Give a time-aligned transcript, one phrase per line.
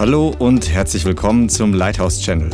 [0.00, 2.50] Hallo und herzlich willkommen zum Lighthouse Channel.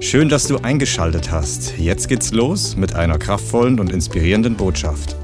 [0.00, 1.76] Schön, dass du eingeschaltet hast.
[1.76, 5.14] Jetzt geht's los mit einer kraftvollen und inspirierenden Botschaft.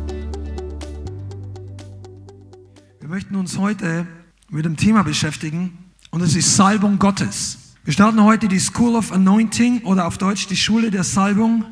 [3.00, 4.06] Wir möchten uns heute
[4.50, 5.78] mit dem Thema beschäftigen
[6.10, 7.56] und es ist Salbung Gottes.
[7.84, 11.64] Wir starten heute die School of Anointing oder auf Deutsch die Schule der Salbung,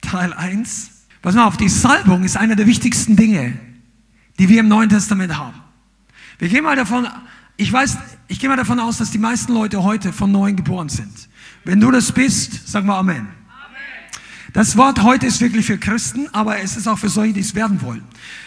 [0.00, 0.90] Teil 1.
[1.22, 3.60] Pass mal auf, die Salbung ist einer der wichtigsten Dinge,
[4.40, 5.54] die wir im Neuen Testament haben.
[6.40, 7.06] Wir gehen mal davon,
[7.60, 7.96] ich weiß,
[8.28, 11.28] ich gehe mal davon aus, dass die meisten Leute heute von neuem geboren sind.
[11.64, 13.28] Wenn du das bist, sag mal Amen.
[14.52, 17.54] Das Wort heute ist wirklich für Christen, aber es ist auch für solche, die es
[17.54, 18.04] werden wollen.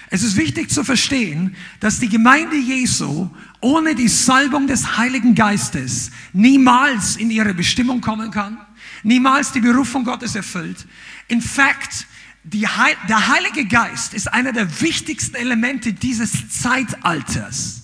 [0.09, 6.11] Es ist wichtig zu verstehen, dass die Gemeinde Jesu ohne die Salbung des Heiligen Geistes
[6.34, 8.58] niemals in ihre Bestimmung kommen kann,
[9.03, 10.86] niemals die Berufung Gottes erfüllt.
[11.27, 12.08] In fact,
[12.52, 17.80] Heil der Heilige Geist ist einer der wichtigsten Elemente dieses Zeitalters.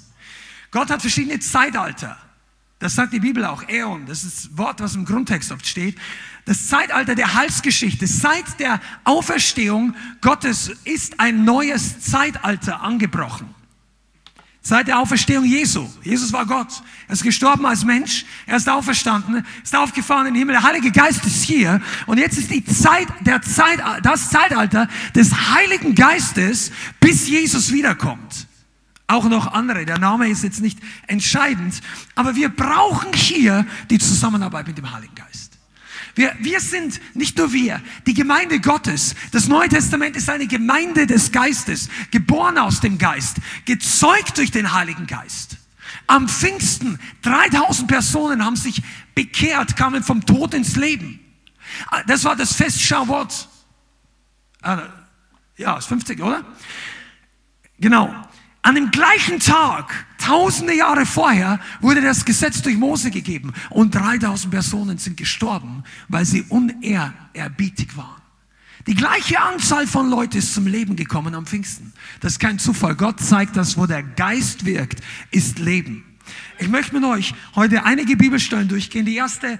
[0.71, 2.17] Gott hat verschiedene Zeitalter.
[2.79, 5.97] Das sagt die Bibel auch, Äon, das ist das Wort, was im Grundtext oft steht.
[6.45, 13.53] Das Zeitalter der Heilsgeschichte, seit der Auferstehung Gottes ist ein neues Zeitalter angebrochen.
[14.61, 15.87] Seit der Auferstehung Jesu.
[16.03, 16.83] Jesus war Gott.
[17.07, 18.25] Er ist gestorben als Mensch.
[18.45, 20.55] Er ist auferstanden, ist aufgefahren in den Himmel.
[20.55, 21.81] Der Heilige Geist ist hier.
[22.05, 28.46] Und jetzt ist die Zeit, der Zeit, das Zeitalter des Heiligen Geistes, bis Jesus wiederkommt
[29.07, 29.85] auch noch andere.
[29.85, 31.81] Der Name ist jetzt nicht entscheidend,
[32.15, 35.57] aber wir brauchen hier die Zusammenarbeit mit dem Heiligen Geist.
[36.15, 39.15] Wir, wir sind nicht nur wir, die Gemeinde Gottes.
[39.31, 44.73] Das Neue Testament ist eine Gemeinde des Geistes, geboren aus dem Geist, gezeugt durch den
[44.73, 45.57] Heiligen Geist.
[46.07, 48.81] Am Pfingsten, 3000 Personen haben sich
[49.13, 51.19] bekehrt, kamen vom Tod ins Leben.
[52.07, 53.47] Das war das Fest Shavuot.
[54.63, 54.81] Ah,
[55.55, 56.43] ja, ist 50, oder?
[57.79, 58.26] Genau.
[58.67, 64.51] An dem gleichen Tag, tausende Jahre vorher, wurde das Gesetz durch Mose gegeben und 3000
[64.51, 68.21] Personen sind gestorben, weil sie unehrerbietig waren.
[68.85, 71.93] Die gleiche Anzahl von Leuten ist zum Leben gekommen am Pfingsten.
[72.19, 72.95] Das ist kein Zufall.
[72.95, 74.99] Gott zeigt, dass wo der Geist wirkt,
[75.31, 76.03] ist Leben.
[76.59, 79.05] Ich möchte mit euch heute einige Bibelstellen durchgehen.
[79.05, 79.59] Die erste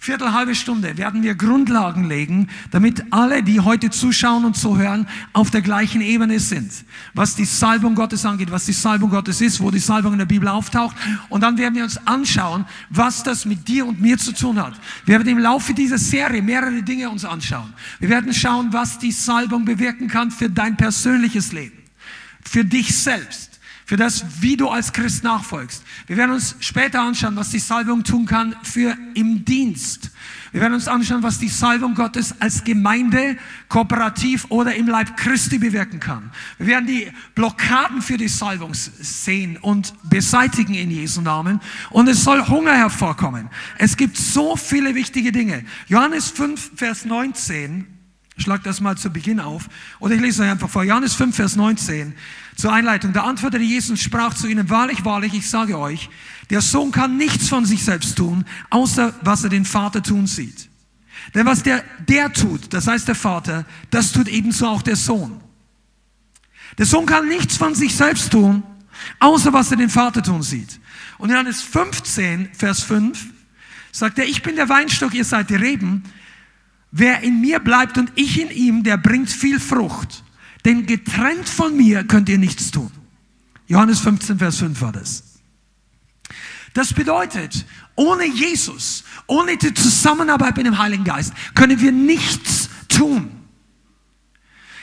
[0.00, 5.50] Viertel, halbe Stunde werden wir Grundlagen legen, damit alle, die heute zuschauen und zuhören, auf
[5.50, 6.70] der gleichen Ebene sind.
[7.14, 10.26] Was die Salbung Gottes angeht, was die Salbung Gottes ist, wo die Salbung in der
[10.26, 10.94] Bibel auftaucht.
[11.28, 14.78] Und dann werden wir uns anschauen, was das mit dir und mir zu tun hat.
[15.04, 17.72] Wir werden im Laufe dieser Serie mehrere Dinge uns anschauen.
[17.98, 21.76] Wir werden schauen, was die Salbung bewirken kann für dein persönliches Leben,
[22.44, 23.47] für dich selbst
[23.88, 25.82] für das, wie du als Christ nachfolgst.
[26.06, 30.10] Wir werden uns später anschauen, was die Salbung tun kann für im Dienst.
[30.52, 33.38] Wir werden uns anschauen, was die Salbung Gottes als Gemeinde,
[33.70, 36.30] kooperativ oder im Leib Christi bewirken kann.
[36.58, 41.58] Wir werden die Blockaden für die Salbung sehen und beseitigen in Jesu Namen.
[41.88, 43.48] Und es soll Hunger hervorkommen.
[43.78, 45.64] Es gibt so viele wichtige Dinge.
[45.86, 47.97] Johannes 5, Vers 19.
[48.38, 49.68] Schlag das mal zu Beginn auf.
[49.98, 50.84] Oder ich lese euch einfach vor.
[50.84, 52.14] Johannes 5, Vers 19.
[52.56, 53.12] Zur Einleitung.
[53.12, 56.08] Da antwortete Jesus sprach zu ihnen, wahrlich, wahrlich, ich sage euch,
[56.50, 60.68] der Sohn kann nichts von sich selbst tun, außer was er den Vater tun sieht.
[61.34, 65.40] Denn was der, der tut, das heißt der Vater, das tut ebenso auch der Sohn.
[66.78, 68.62] Der Sohn kann nichts von sich selbst tun,
[69.20, 70.80] außer was er den Vater tun sieht.
[71.18, 73.26] Und Johannes 15, Vers 5,
[73.92, 76.04] sagt er, ich bin der Weinstock, ihr seid die Reben.
[76.90, 80.24] Wer in mir bleibt und ich in ihm, der bringt viel Frucht.
[80.64, 82.90] Denn getrennt von mir könnt ihr nichts tun.
[83.66, 85.24] Johannes 15, Vers 5 war das.
[86.74, 87.66] Das bedeutet,
[87.96, 93.30] ohne Jesus, ohne die Zusammenarbeit mit dem Heiligen Geist, können wir nichts tun.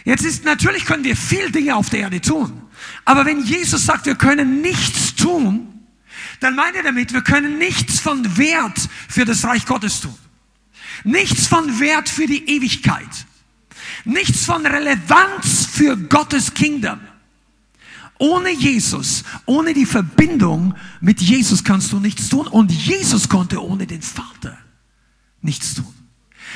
[0.04, 2.62] Jetzt ist natürlich können wir viel Dinge auf der Erde tun.
[3.06, 5.86] Aber wenn Jesus sagt, wir können nichts tun,
[6.40, 10.16] dann meint er damit, wir können nichts von Wert für das Reich Gottes tun.
[11.04, 13.26] Nichts von Wert für die Ewigkeit.
[14.04, 17.00] Nichts von Relevanz für Gottes Kingdom.
[18.18, 22.48] Ohne Jesus, ohne die Verbindung mit Jesus kannst du nichts tun.
[22.48, 24.58] Und Jesus konnte ohne den Vater
[25.42, 25.94] nichts tun.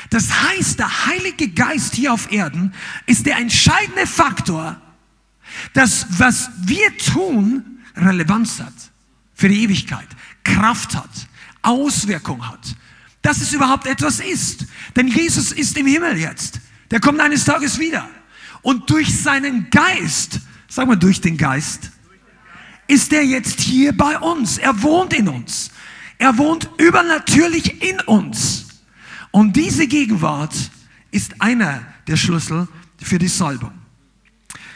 [0.08, 2.72] Das heißt, der Heilige Geist hier auf Erden
[3.06, 4.80] ist der entscheidende Faktor,
[5.74, 8.72] dass was wir tun Relevanz hat
[9.34, 10.08] für die Ewigkeit,
[10.44, 11.10] Kraft hat,
[11.62, 12.76] Auswirkung hat,
[13.22, 14.66] dass es überhaupt etwas ist.
[14.96, 16.60] Denn Jesus ist im Himmel jetzt.
[16.90, 18.08] Der kommt eines Tages wieder.
[18.62, 21.90] Und durch seinen Geist, sag mal durch den Geist,
[22.86, 24.58] ist er jetzt hier bei uns.
[24.58, 25.70] Er wohnt in uns.
[26.18, 28.66] Er wohnt übernatürlich in uns.
[29.30, 30.54] Und diese Gegenwart
[31.10, 32.68] ist einer der Schlüssel
[33.00, 33.72] für die Salbung.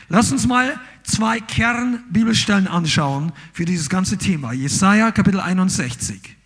[0.09, 4.53] Lass uns mal zwei Kernbibelstellen anschauen für dieses ganze Thema.
[4.53, 6.37] Jesaja Kapitel 61.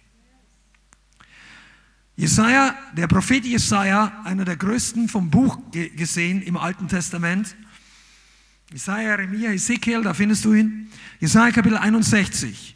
[2.19, 7.55] Jesaja, der Prophet Jesaja, einer der größten vom Buch gesehen im Alten Testament.
[8.73, 10.91] Jesaja, Jeremia, Ezekiel, da findest du ihn.
[11.21, 12.75] Jesaja Kapitel 61.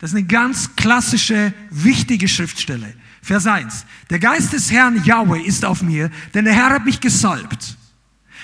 [0.00, 2.92] Das ist eine ganz klassische, wichtige Schriftstelle.
[3.22, 3.86] Vers 1.
[4.10, 7.78] Der Geist des Herrn Yahweh ist auf mir, denn der Herr hat mich gesalbt.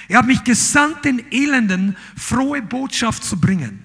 [0.09, 3.84] Er hat mich gesandt, den Elenden frohe Botschaft zu bringen.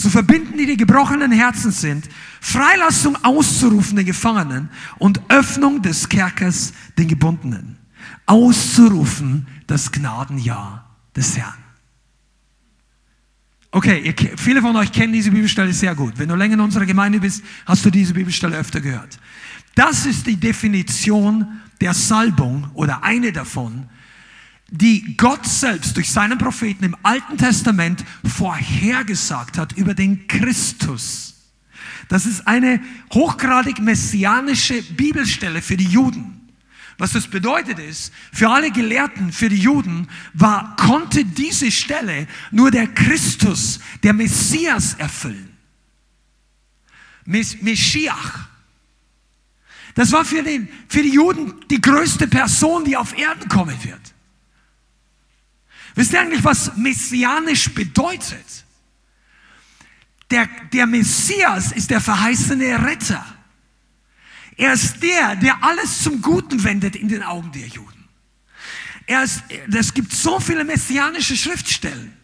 [0.00, 2.08] Zu verbinden, die die gebrochenen Herzen sind,
[2.40, 7.76] Freilassung auszurufen den Gefangenen und Öffnung des Kerkers den Gebundenen.
[8.24, 11.52] Auszurufen das Gnadenjahr des Herrn.
[13.72, 16.14] Okay, ihr, viele von euch kennen diese Bibelstelle sehr gut.
[16.16, 19.18] Wenn du länger in unserer Gemeinde bist, hast du diese Bibelstelle öfter gehört.
[19.74, 23.86] Das ist die Definition der Salbung oder eine davon,
[24.70, 31.34] die Gott selbst durch seinen Propheten im Alten Testament vorhergesagt hat über den Christus.
[32.08, 32.80] Das ist eine
[33.12, 36.48] hochgradig messianische Bibelstelle für die Juden.
[36.98, 42.70] Was das bedeutet ist, für alle Gelehrten, für die Juden, war, konnte diese Stelle nur
[42.70, 45.48] der Christus, der Messias erfüllen.
[47.24, 48.48] Mes Meschiach.
[49.94, 54.00] Das war für, den, für die Juden die größte Person, die auf Erden kommen wird.
[56.00, 58.64] Wisst ihr eigentlich, was messianisch bedeutet?
[60.30, 63.22] Der, der Messias ist der verheißene Retter.
[64.56, 68.08] Er ist der, der alles zum Guten wendet in den Augen der Juden.
[69.06, 72.16] Es gibt so viele messianische Schriftstellen.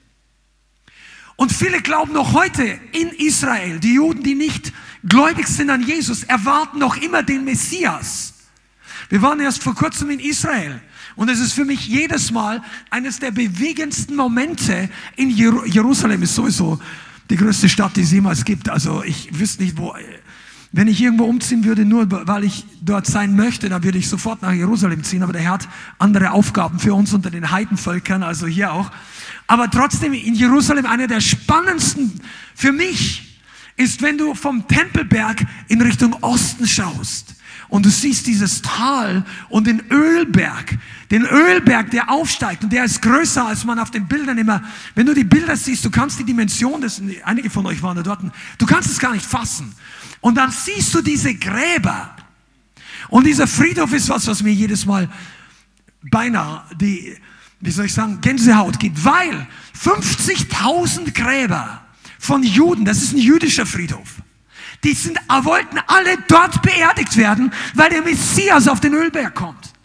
[1.36, 4.72] Und viele glauben noch heute in Israel, die Juden, die nicht
[5.06, 8.32] gläubig sind an Jesus, erwarten noch immer den Messias.
[9.10, 10.80] Wir waren erst vor kurzem in Israel
[11.16, 16.78] und es ist für mich jedes Mal eines der bewegendsten Momente in Jerusalem ist sowieso
[17.30, 18.68] die größte Stadt, die es jemals gibt.
[18.68, 19.94] Also ich wüsste nicht, wo,
[20.72, 24.42] wenn ich irgendwo umziehen würde, nur weil ich dort sein möchte, dann würde ich sofort
[24.42, 25.22] nach Jerusalem ziehen.
[25.22, 25.68] Aber der Herr hat
[25.98, 28.90] andere Aufgaben für uns unter den Heidenvölkern, also hier auch.
[29.46, 32.20] Aber trotzdem in Jerusalem einer der spannendsten
[32.54, 33.40] für mich
[33.76, 37.36] ist, wenn du vom Tempelberg in Richtung Osten schaust
[37.68, 40.78] und du siehst dieses Tal und den Ölberg,
[41.10, 44.62] den Ölberg, der aufsteigt und der ist größer, als man auf den Bildern immer,
[44.94, 48.02] wenn du die Bilder siehst, du kannst die Dimension des, einige von euch waren da
[48.02, 48.20] dort,
[48.58, 49.74] du kannst es gar nicht fassen.
[50.20, 52.16] Und dann siehst du diese Gräber.
[53.08, 55.08] Und dieser Friedhof ist was, was mir jedes Mal
[56.10, 57.16] beinahe die,
[57.60, 59.46] wie soll ich sagen, Gänsehaut gibt, weil
[59.80, 61.82] 50.000 Gräber
[62.18, 64.16] von Juden, das ist ein jüdischer Friedhof,
[64.84, 69.75] die sind, wollten alle dort beerdigt werden, weil der Messias auf den Ölberg kommt.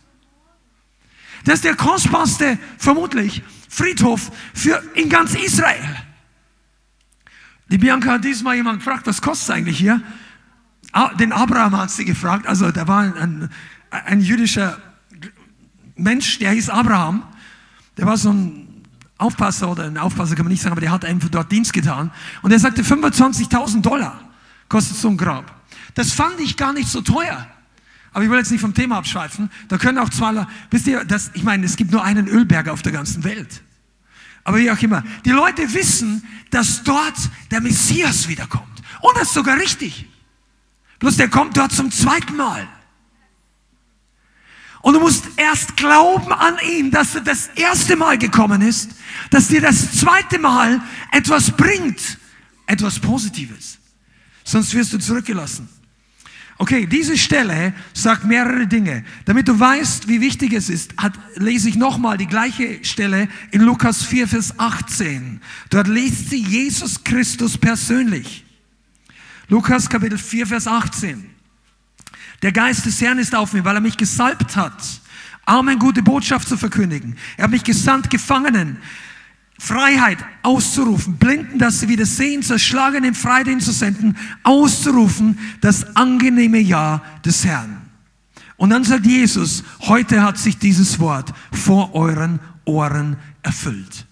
[1.45, 5.97] Das ist der kostbarste, vermutlich, Friedhof für in ganz Israel.
[7.69, 10.01] Die Bianca hat diesmal jemand gefragt, was kostet eigentlich hier?
[10.91, 13.49] Ah, den Abraham hat sie gefragt, also da war ein,
[13.89, 14.77] ein jüdischer
[15.95, 17.23] Mensch, der hieß Abraham,
[17.97, 18.85] der war so ein
[19.17, 22.11] Aufpasser oder ein Aufpasser kann man nicht sagen, aber der hat einfach dort Dienst getan.
[22.41, 24.19] Und er sagte 25.000 Dollar
[24.67, 25.61] kostet so ein Grab.
[25.93, 27.47] Das fand ich gar nicht so teuer.
[28.13, 29.49] Aber ich will jetzt nicht vom Thema abschweifen.
[29.69, 32.81] Da können auch zwei, wisst ihr, das, ich meine, es gibt nur einen Ölberg auf
[32.81, 33.61] der ganzen Welt.
[34.43, 35.03] Aber wie auch immer.
[35.23, 37.15] Die Leute wissen, dass dort
[37.51, 38.81] der Messias wiederkommt.
[39.01, 40.07] Und das ist sogar richtig.
[40.99, 42.67] Bloß der kommt dort zum zweiten Mal.
[44.81, 48.91] Und du musst erst glauben an ihn, dass er das erste Mal gekommen ist,
[49.29, 50.81] dass dir das zweite Mal
[51.11, 52.17] etwas bringt,
[52.65, 53.81] etwas Positives
[54.51, 55.69] sonst wirst du zurückgelassen.
[56.61, 59.03] Okay, diese Stelle sagt mehrere Dinge.
[59.25, 63.61] Damit du weißt, wie wichtig es ist, hat, lese ich nochmal die gleiche Stelle in
[63.61, 65.41] Lukas 4, Vers 18.
[65.71, 68.45] Dort liest sie Jesus Christus persönlich.
[69.47, 71.25] Lukas Kapitel 4, Vers 18.
[72.43, 75.01] Der Geist des Herrn ist auf mir, weil er mich gesalbt hat,
[75.45, 77.17] Armen gute Botschaft zu verkündigen.
[77.37, 78.77] Er hat mich gesandt, Gefangenen
[79.63, 87.03] Freiheit auszurufen, Blinden, dass sie wieder sehen, Zerschlagenen Freiheit zu senden, auszurufen, das angenehme Jahr
[87.23, 87.77] des Herrn.
[88.57, 94.07] Und dann sagt Jesus, heute hat sich dieses Wort vor euren Ohren erfüllt.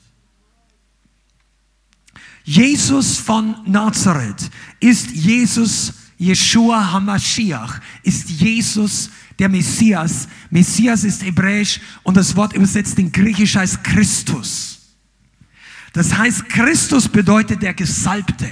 [2.43, 10.27] Jesus von Nazareth ist Jesus, Yeshua Hamashiach, ist Jesus der Messias.
[10.51, 14.78] Messias ist hebräisch und das Wort übersetzt in Griechisch heißt Christus.
[15.93, 18.49] Das heißt, Christus bedeutet der Gesalbte.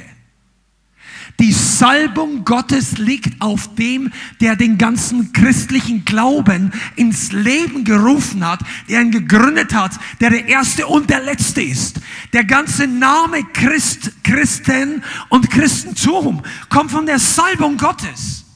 [1.39, 8.61] Die Salbung Gottes liegt auf dem, der den ganzen christlichen Glauben ins Leben gerufen hat,
[8.89, 11.99] der ihn gegründet hat, der der Erste und der Letzte ist.
[12.33, 18.46] Der ganze Name Christ, Christen und Christentum kommt von der Salbung Gottes.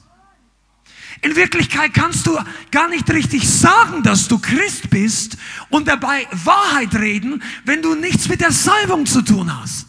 [1.21, 2.37] In Wirklichkeit kannst du
[2.71, 5.37] gar nicht richtig sagen, dass du Christ bist
[5.69, 9.85] und dabei Wahrheit reden, wenn du nichts mit der Salbung zu tun hast.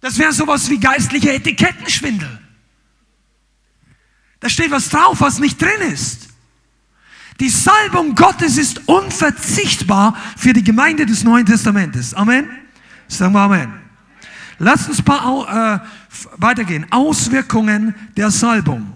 [0.00, 2.38] Das wäre sowas wie geistliche Etikettenschwindel.
[4.38, 6.28] Da steht was drauf, was nicht drin ist.
[7.40, 12.14] Die Salbung Gottes ist unverzichtbar für die Gemeinde des Neuen Testamentes.
[12.14, 12.48] Amen.
[13.08, 13.72] Sagen wir Amen.
[14.58, 15.86] Lass uns paar, äh,
[16.36, 16.86] weitergehen.
[16.90, 18.92] Auswirkungen der Salbung.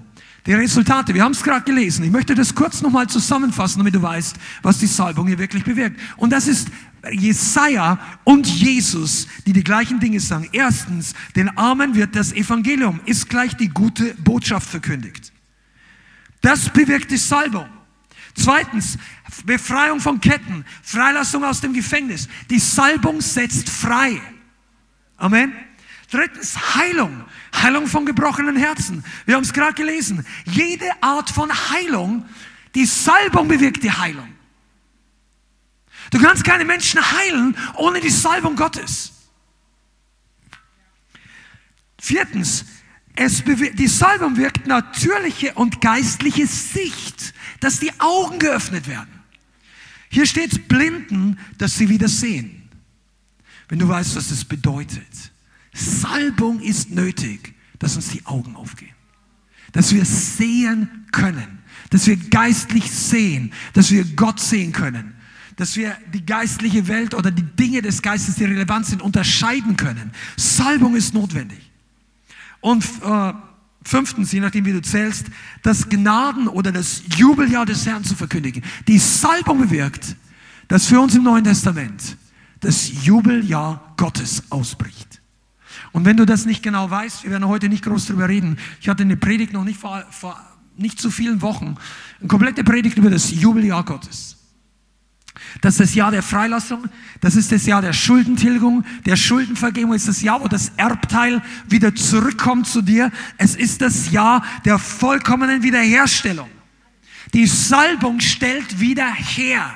[0.47, 2.05] Die Resultate, wir haben es gerade gelesen.
[2.05, 6.01] Ich möchte das kurz nochmal zusammenfassen, damit du weißt, was die Salbung hier wirklich bewirkt.
[6.17, 6.69] Und das ist
[7.11, 10.49] Jesaja und Jesus, die die gleichen Dinge sagen.
[10.53, 15.33] Erstens, den Armen wird das Evangelium, ist gleich die gute Botschaft verkündigt.
[16.43, 17.67] Das bewirkt die Salbung.
[18.35, 18.99] Zweitens,
[19.45, 22.29] Befreiung von Ketten, Freilassung aus dem Gefängnis.
[22.51, 24.21] Die Salbung setzt frei.
[25.17, 25.53] Amen.
[26.11, 27.25] Drittens, Heilung.
[27.55, 29.05] Heilung von gebrochenen Herzen.
[29.25, 30.25] Wir haben es gerade gelesen.
[30.45, 32.25] Jede Art von Heilung,
[32.75, 34.29] die Salbung bewirkt die Heilung.
[36.11, 39.13] Du kannst keine Menschen heilen ohne die Salbung Gottes.
[41.99, 42.65] Viertens,
[43.19, 49.23] die Salbung wirkt natürliche und geistliche Sicht, dass die Augen geöffnet werden.
[50.11, 52.69] Hier steht Blinden, dass sie wieder sehen.
[53.69, 55.07] Wenn du weißt, was das bedeutet.
[55.77, 58.95] Salbung ist nötig, dass uns die Augen aufgehen.
[59.73, 61.59] Dass wir sehen können.
[61.91, 63.53] Dass wir geistlich sehen.
[63.75, 65.15] Dass wir Gott sehen können.
[65.57, 70.13] Dass wir die geistliche Welt oder die Dinge des Geistes, die relevant sind, unterscheiden können.
[70.37, 71.71] Salbung ist notwendig.
[72.61, 73.33] Und äh,
[73.85, 75.27] fünftens, je nachdem wie du zählst,
[75.63, 78.63] das Gnaden oder das Jubeljahr des Herrn zu verkündigen.
[78.89, 80.17] Die Salbung bewirkt,
[80.69, 82.17] dass für uns im Neuen Testament
[82.61, 85.16] das Jubeljahr Gottes ausbricht.
[85.97, 88.59] Und wenn du das nicht genau weißt, wir werden heute nicht groß darüber reden.
[88.83, 90.39] Ich hatte eine Predigt noch nicht vor, vor
[90.77, 91.77] nicht zu vielen Wochen,
[92.21, 94.37] eine komplette Predigt über das Jubeljahr Gottes.
[95.63, 96.85] Das ist das Jahr der Freilassung,
[97.23, 101.95] das ist das Jahr der Schuldentilgung, der Schuldenvergebung, ist das Jahr, wo das Erbteil wieder
[101.95, 103.11] zurückkommt zu dir.
[103.39, 106.51] Es ist das Jahr der vollkommenen Wiederherstellung.
[107.33, 109.73] Die Salbung stellt wieder her.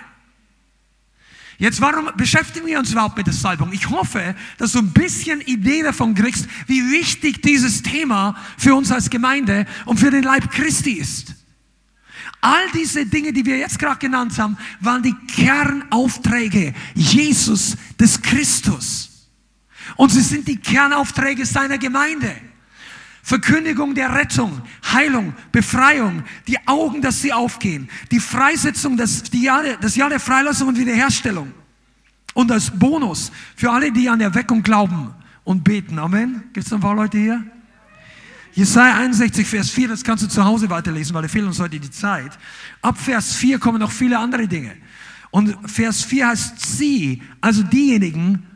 [1.61, 3.71] Jetzt, warum beschäftigen wir uns überhaupt mit der Salbung?
[3.73, 8.91] Ich hoffe, dass du ein bisschen Idee davon kriegst, wie wichtig dieses Thema für uns
[8.91, 11.35] als Gemeinde und für den Leib Christi ist.
[12.41, 19.29] All diese Dinge, die wir jetzt gerade genannt haben, waren die Kernaufträge Jesus des Christus.
[19.97, 22.35] Und sie sind die Kernaufträge seiner Gemeinde.
[23.31, 24.61] Verkündigung der Rettung,
[24.93, 30.19] Heilung, Befreiung, die Augen, dass sie aufgehen, die Freisetzung, das, die Jahr, das Jahr der
[30.19, 31.53] Freilassung und Wiederherstellung.
[32.35, 36.01] Und als Bonus für alle, die an Erweckung glauben und beten.
[36.01, 36.43] Amen.
[36.53, 37.45] Gibt es noch ein paar Leute hier?
[38.53, 41.79] Jesaja 61, Vers 4, das kannst du zu Hause weiterlesen, weil da fehlt uns heute
[41.79, 42.37] die Zeit.
[42.83, 44.73] Ab Vers 4 kommen noch viele andere Dinge.
[45.31, 48.50] Und Vers 4 heißt sie, also diejenigen,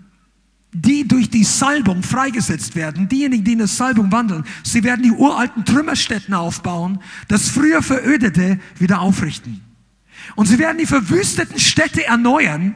[0.74, 5.12] die durch die Salbung freigesetzt werden, diejenigen, die in der Salbung wandeln, sie werden die
[5.12, 9.62] uralten Trümmerstätten aufbauen, das früher Verödete wieder aufrichten.
[10.34, 12.74] Und sie werden die verwüsteten Städte erneuern,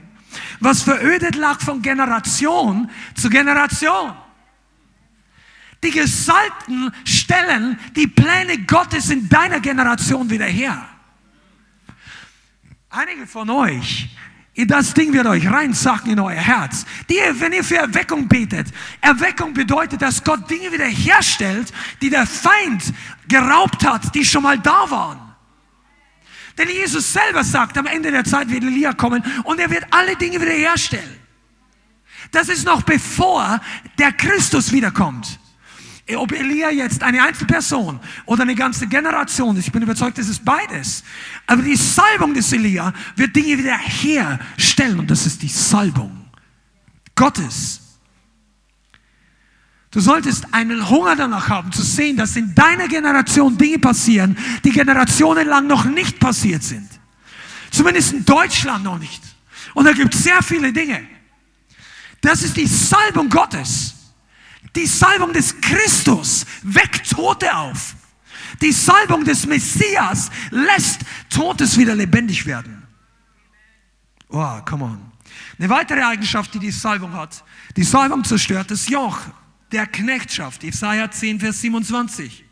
[0.61, 4.15] was verödet lag von Generation zu Generation.
[5.83, 10.89] Die Gesalbten stellen die Pläne Gottes in deiner Generation wieder her.
[12.91, 14.09] Einige von euch
[14.67, 16.85] das Ding wird euch reinsacken in euer Herz.
[17.09, 18.67] Die, wenn ihr für Erweckung betet,
[19.01, 21.73] Erweckung bedeutet, dass Gott Dinge wiederherstellt,
[22.03, 22.93] die der Feind
[23.29, 25.21] geraubt hat, die schon mal da waren.
[26.59, 30.17] Denn Jesus selber sagt, am Ende der Zeit wird Elia kommen und er wird alle
[30.17, 31.19] Dinge wiederherstellen.
[32.33, 33.61] Das ist noch bevor
[33.99, 35.39] der Christus wiederkommt.
[36.17, 40.45] Ob Elia jetzt eine Einzelperson oder eine ganze Generation ist, ich bin überzeugt, es ist
[40.45, 41.05] beides.
[41.47, 46.25] Aber die Salbung des Elia wird Dinge wieder herstellen und das ist die Salbung
[47.15, 47.81] Gottes.
[49.91, 54.71] Du solltest einen Hunger danach haben, zu sehen, dass in deiner Generation Dinge passieren, die
[54.71, 56.89] Generationen lang noch nicht passiert sind.
[57.71, 59.23] Zumindest in Deutschland noch nicht.
[59.75, 61.07] Und da gibt es sehr viele Dinge.
[62.21, 63.95] Das ist die Salbung Gottes.
[64.77, 67.95] Die Salbung des Christus weckt Tote auf.
[68.61, 72.83] Die Salbung des Messias lässt Totes wieder lebendig werden.
[74.29, 75.13] Oh, come on.
[75.59, 77.45] Eine weitere Eigenschaft, die die Salbung hat,
[77.77, 79.19] die Salbung zerstört das Joch.
[79.73, 80.63] der Knechtschaft.
[80.63, 82.45] Jesaja 10, Vers 27.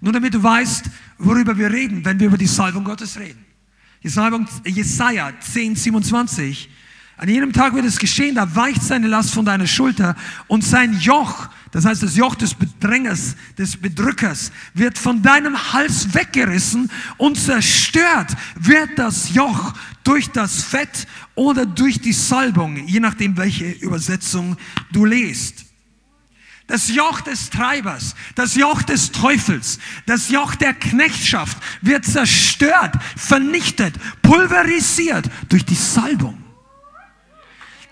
[0.00, 0.86] Nur damit du weißt,
[1.18, 3.44] worüber wir reden, wenn wir über die Salbung Gottes reden.
[4.00, 6.70] Jesaja 10, 27.
[7.16, 10.16] An jedem Tag wird es geschehen, da weicht seine Last von deiner Schulter
[10.48, 16.12] und sein Joch, das heißt das Joch des Bedrängers, des Bedrückers, wird von deinem Hals
[16.12, 21.06] weggerissen und zerstört wird das Joch durch das Fett
[21.36, 24.56] oder durch die Salbung, je nachdem, welche Übersetzung
[24.92, 25.66] du liest.
[26.66, 33.94] Das Joch des Treibers, das Joch des Teufels, das Joch der Knechtschaft wird zerstört, vernichtet,
[34.22, 36.43] pulverisiert durch die Salbung.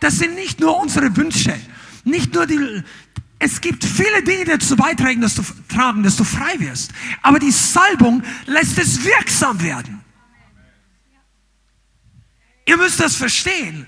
[0.03, 1.55] Das sind nicht nur unsere Wünsche,
[2.03, 2.83] nicht nur die,
[3.39, 6.91] es gibt viele Dinge, die dazu beitragen, dass du, tragen, dass du frei wirst.
[7.23, 10.01] Aber die Salbung lässt es wirksam werden.
[12.67, 13.87] Ihr müsst das verstehen.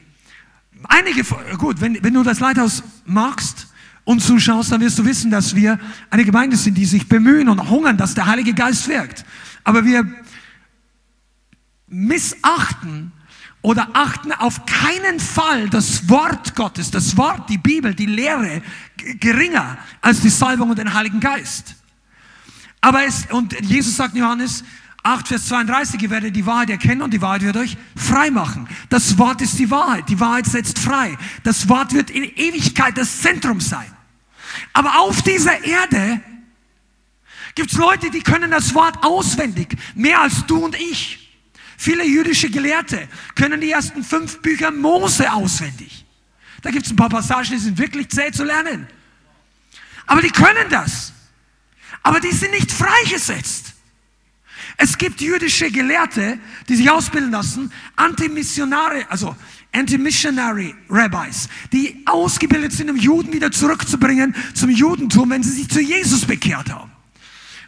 [0.84, 1.24] Einige,
[1.58, 3.66] gut, wenn, wenn du das Leithaus magst
[4.04, 5.80] und zuschaust, dann wirst du wissen, dass wir
[6.10, 9.24] eine Gemeinde sind, die sich bemühen und hungern, dass der Heilige Geist wirkt.
[9.64, 10.04] Aber wir
[11.88, 13.10] missachten
[13.64, 18.60] oder achten auf keinen Fall das Wort Gottes, das Wort, die Bibel, die Lehre
[19.18, 21.74] geringer als die Salbung und den Heiligen Geist.
[22.82, 24.64] Aber es, und Jesus sagt in Johannes,
[25.02, 28.68] 8, Vers 32, ihr werdet die Wahrheit erkennen und die Wahrheit wird euch frei machen.
[28.90, 30.10] Das Wort ist die Wahrheit.
[30.10, 31.16] Die Wahrheit setzt frei.
[31.42, 33.90] Das Wort wird in Ewigkeit das Zentrum sein.
[34.74, 36.20] Aber auf dieser Erde
[37.54, 41.23] gibt es Leute, die können das Wort auswendig, mehr als du und ich.
[41.76, 46.04] Viele jüdische Gelehrte können die ersten fünf Bücher Mose auswendig.
[46.62, 48.86] Da gibt es ein paar Passagen, die sind wirklich zäh zu lernen.
[50.06, 51.12] Aber die können das.
[52.02, 53.74] Aber die sind nicht freigesetzt.
[54.76, 56.38] Es gibt jüdische Gelehrte,
[56.68, 59.36] die sich ausbilden lassen, Antimissionare, also
[59.74, 65.80] Anti-Missionary Rabbis, die ausgebildet sind, um Juden wieder zurückzubringen zum Judentum, wenn sie sich zu
[65.80, 66.93] Jesus bekehrt haben.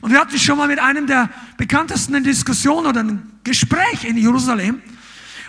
[0.06, 4.16] Und wir hatten schon mal mit einem der bekanntesten eine Diskussion oder ein Gespräch in
[4.16, 4.80] Jerusalem.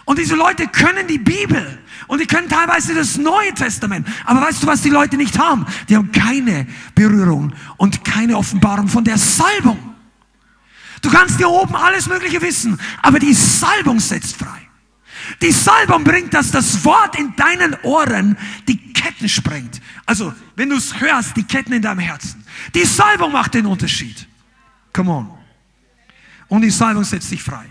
[0.03, 4.07] Und diese Leute können die Bibel und die können teilweise das Neue Testament.
[4.25, 5.67] Aber weißt du, was die Leute nicht haben?
[5.87, 9.77] Die haben keine Berührung und keine Offenbarung von der Salbung.
[11.03, 14.67] Du kannst hier oben alles Mögliche wissen, aber die Salbung setzt frei.
[15.39, 18.35] Die Salbung bringt, dass das Wort in deinen Ohren
[18.67, 19.81] die Ketten sprengt.
[20.07, 22.43] Also, wenn du es hörst, die Ketten in deinem Herzen.
[22.73, 24.27] Die Salbung macht den Unterschied.
[24.93, 25.31] Come on.
[26.47, 27.65] Und die Salbung setzt dich frei.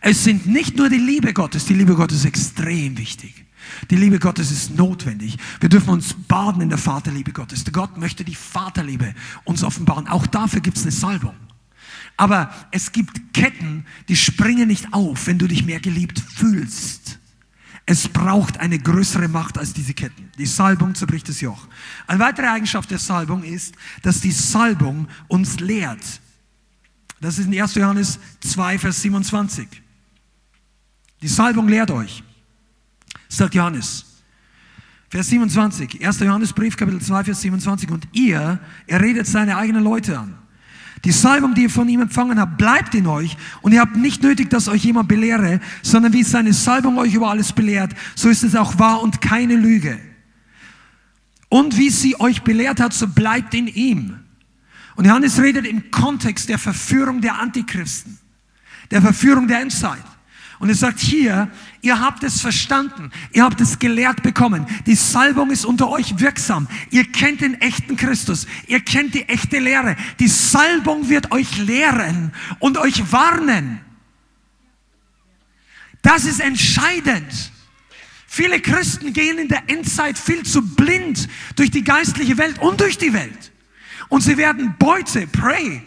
[0.00, 3.46] Es sind nicht nur die Liebe Gottes, die Liebe Gottes ist extrem wichtig.
[3.90, 5.36] Die Liebe Gottes ist notwendig.
[5.60, 7.64] Wir dürfen uns baden in der Vaterliebe Gottes.
[7.70, 10.08] Gott möchte die Vaterliebe uns offenbaren.
[10.08, 11.34] Auch dafür gibt es eine Salbung.
[12.16, 17.17] Aber es gibt Ketten, die springen nicht auf, wenn du dich mehr geliebt fühlst.
[17.90, 20.30] Es braucht eine größere Macht als diese Ketten.
[20.36, 21.66] Die Salbung zerbricht das Joch.
[22.06, 26.02] Eine weitere Eigenschaft der Salbung ist, dass die Salbung uns lehrt.
[27.18, 27.74] Das ist in 1.
[27.76, 29.66] Johannes 2, Vers 27.
[31.22, 32.22] Die Salbung lehrt euch,
[33.26, 34.04] sagt Johannes.
[35.08, 36.20] Vers 27, 1.
[36.20, 37.90] Johannesbrief, Kapitel 2, Vers 27.
[37.90, 40.36] Und ihr, er redet seine eigenen Leute an.
[41.04, 44.22] Die Salbung, die ihr von ihm empfangen habt, bleibt in euch und ihr habt nicht
[44.22, 48.42] nötig, dass euch jemand belehre, sondern wie seine Salbung euch über alles belehrt, so ist
[48.42, 49.98] es auch wahr und keine Lüge.
[51.48, 54.18] Und wie sie euch belehrt hat, so bleibt in ihm.
[54.96, 58.18] Und Johannes redet im Kontext der Verführung der Antichristen,
[58.90, 60.04] der Verführung der Endzeit.
[60.58, 61.50] Und er sagt hier,
[61.82, 64.66] ihr habt es verstanden, ihr habt es gelehrt bekommen.
[64.86, 66.66] Die Salbung ist unter euch wirksam.
[66.90, 69.96] Ihr kennt den echten Christus, ihr kennt die echte Lehre.
[70.18, 73.80] Die Salbung wird euch lehren und euch warnen.
[76.02, 77.52] Das ist entscheidend.
[78.26, 82.98] Viele Christen gehen in der Endzeit viel zu blind durch die geistliche Welt und durch
[82.98, 83.52] die Welt.
[84.08, 85.82] Und sie werden Beute, Prey,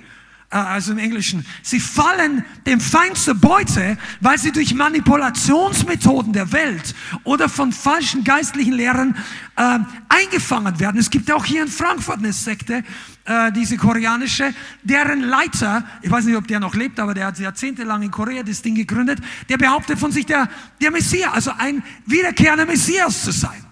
[0.58, 6.94] also im Englischen, sie fallen dem Feind zur Beute, weil sie durch Manipulationsmethoden der Welt
[7.24, 9.16] oder von falschen geistlichen Lehren
[9.56, 11.00] äh, eingefangen werden.
[11.00, 12.84] Es gibt auch hier in Frankfurt eine Sekte,
[13.24, 17.40] äh, diese koreanische, deren Leiter, ich weiß nicht, ob der noch lebt, aber der hat
[17.40, 20.50] jahrzehntelang in Korea das Ding gegründet, der behauptet von sich der,
[20.82, 23.66] der Messias, also ein wiederkehrender Messias zu sein.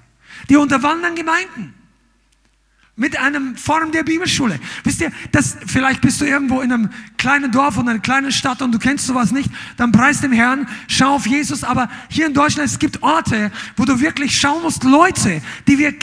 [0.49, 1.73] Die unterwandern Gemeinden
[2.99, 4.59] mit einem Form der Bibelschule.
[4.83, 8.61] Wisst ihr, das, vielleicht bist du irgendwo in einem kleinen Dorf oder einer kleinen Stadt
[8.61, 12.33] und du kennst sowas nicht, dann preis dem Herrn, schau auf Jesus, aber hier in
[12.33, 15.93] Deutschland, es gibt Orte, wo du wirklich schauen musst, Leute, die wir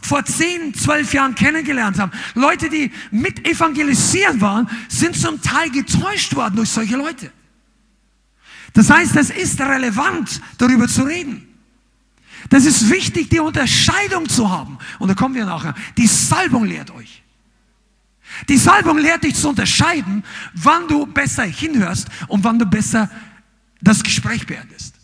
[0.00, 6.34] vor zehn, zwölf Jahren kennengelernt haben, Leute, die mit evangelisieren waren, sind zum Teil getäuscht
[6.34, 7.30] worden durch solche Leute.
[8.72, 11.49] Das heißt, es ist relevant, darüber zu reden.
[12.48, 14.78] Das ist wichtig, die Unterscheidung zu haben.
[14.98, 15.74] Und da kommen wir nachher.
[15.96, 17.22] Die Salbung lehrt euch.
[18.48, 20.24] Die Salbung lehrt dich zu unterscheiden,
[20.54, 23.10] wann du besser hinhörst und wann du besser
[23.80, 24.94] das Gespräch beendest.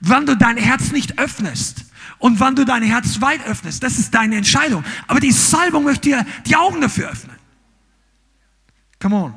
[0.00, 1.84] Wann du dein Herz nicht öffnest
[2.18, 3.82] und wann du dein Herz weit öffnest.
[3.82, 4.84] Das ist deine Entscheidung.
[5.06, 7.36] Aber die Salbung möchte dir die Augen dafür öffnen.
[9.00, 9.34] Come on.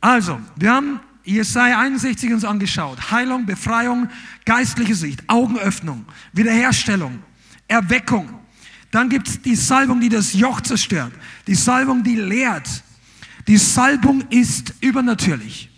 [0.00, 3.10] Also, wir haben Jesaja 61 uns angeschaut.
[3.10, 4.08] Heilung, Befreiung,
[4.44, 7.22] geistliche Sicht, Augenöffnung, Wiederherstellung,
[7.68, 8.28] Erweckung.
[8.90, 11.12] Dann gibt es die Salbung, die das Joch zerstört.
[11.46, 12.68] Die Salbung, die lehrt.
[13.46, 15.70] Die Salbung ist übernatürlich.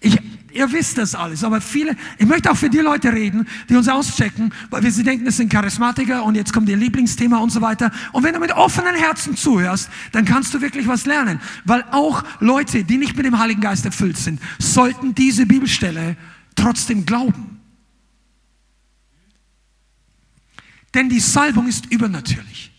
[0.00, 0.18] Ich,
[0.58, 3.88] ihr wisst das alles, aber viele, ich möchte auch für die Leute reden, die uns
[3.88, 7.60] auschecken, weil wir sie denken, das sind Charismatiker und jetzt kommt ihr Lieblingsthema und so
[7.60, 7.92] weiter.
[8.12, 11.40] Und wenn du mit offenen Herzen zuhörst, dann kannst du wirklich was lernen.
[11.64, 16.16] Weil auch Leute, die nicht mit dem Heiligen Geist erfüllt sind, sollten diese Bibelstelle
[16.56, 17.60] trotzdem glauben.
[20.92, 22.72] Denn die Salbung ist übernatürlich.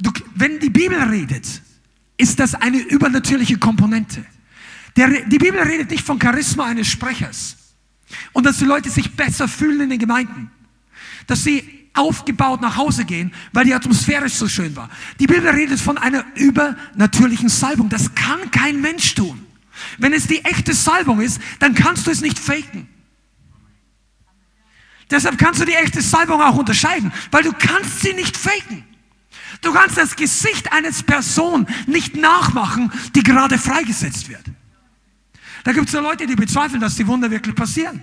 [0.00, 1.62] Du, wenn die Bibel redet,
[2.16, 4.24] ist das eine übernatürliche Komponente.
[4.96, 7.56] Der, die Bibel redet nicht von Charisma eines Sprechers
[8.32, 10.50] und dass die Leute sich besser fühlen in den Gemeinden,
[11.26, 14.88] dass sie aufgebaut nach Hause gehen, weil die Atmosphäre so schön war.
[15.18, 17.88] Die Bibel redet von einer übernatürlichen Salbung.
[17.88, 19.44] Das kann kein Mensch tun.
[19.98, 22.88] Wenn es die echte Salbung ist, dann kannst du es nicht faken.
[25.10, 28.84] Deshalb kannst du die echte Salbung auch unterscheiden, weil du kannst sie nicht faken.
[29.62, 34.44] Du kannst das Gesicht eines Person nicht nachmachen, die gerade freigesetzt wird.
[35.68, 38.02] Da gibt es ja Leute, die bezweifeln, dass die Wunder wirklich passieren.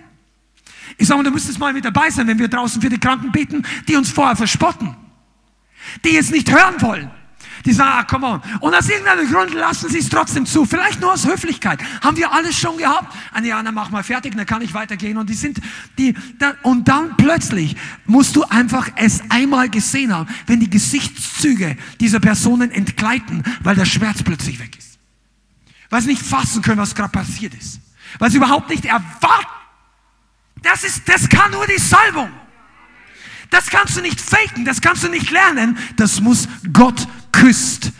[0.99, 3.31] Ich sage mal, du müsstest mal mit dabei sein, wenn wir draußen für die Kranken
[3.31, 4.95] beten, die uns vorher verspotten,
[6.03, 7.09] die es nicht hören wollen.
[7.65, 8.41] Die sagen, ah, come on.
[8.59, 10.65] Und aus irgendeinem Grund lassen sie es trotzdem zu.
[10.65, 11.79] Vielleicht nur aus Höflichkeit.
[12.03, 13.11] Haben wir alles schon gehabt.
[13.33, 15.17] Ah, ja, dann mach mal fertig, dann kann ich weitergehen.
[15.17, 15.59] Und die sind,
[15.97, 17.75] die, da, und dann plötzlich
[18.05, 23.85] musst du einfach es einmal gesehen haben, wenn die Gesichtszüge dieser Personen entgleiten, weil der
[23.85, 24.94] Schmerz plötzlich weg ist.
[25.89, 27.79] Weil sie nicht fassen können, was gerade passiert ist.
[28.19, 29.45] Weil sie überhaupt nicht erwarten.
[30.61, 32.31] Das ist, das kann nur die Salbung.
[33.49, 35.77] Das kannst du nicht faken, das kannst du nicht lernen.
[35.95, 37.91] Das muss Gott küsst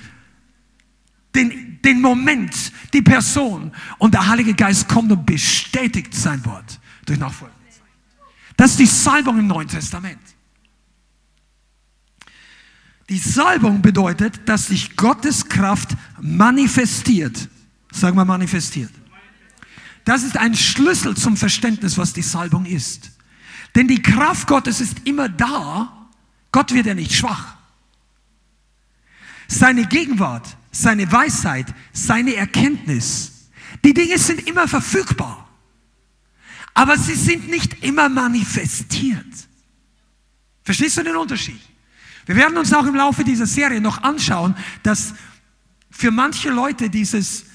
[1.35, 7.19] den, den Moment, die Person und der Heilige Geist kommt und bestätigt sein Wort durch
[7.19, 7.53] Nachfolge.
[8.57, 10.19] Das ist die Salbung im Neuen Testament.
[13.09, 17.49] Die Salbung bedeutet, dass sich Gottes Kraft manifestiert.
[17.95, 18.91] Sagen wir manifestiert.
[20.03, 23.11] Das ist ein Schlüssel zum Verständnis, was die Salbung ist.
[23.73, 26.09] Denn die Kraft Gottes ist immer da.
[26.51, 27.55] Gott wird ja nicht schwach.
[29.47, 33.31] Seine Gegenwart, seine Weisheit, seine Erkenntnis,
[33.85, 35.47] die Dinge sind immer verfügbar.
[36.73, 39.25] Aber sie sind nicht immer manifestiert.
[40.63, 41.61] Verstehst du den Unterschied?
[42.25, 45.13] Wir werden uns auch im Laufe dieser Serie noch anschauen, dass
[45.89, 47.45] für manche Leute dieses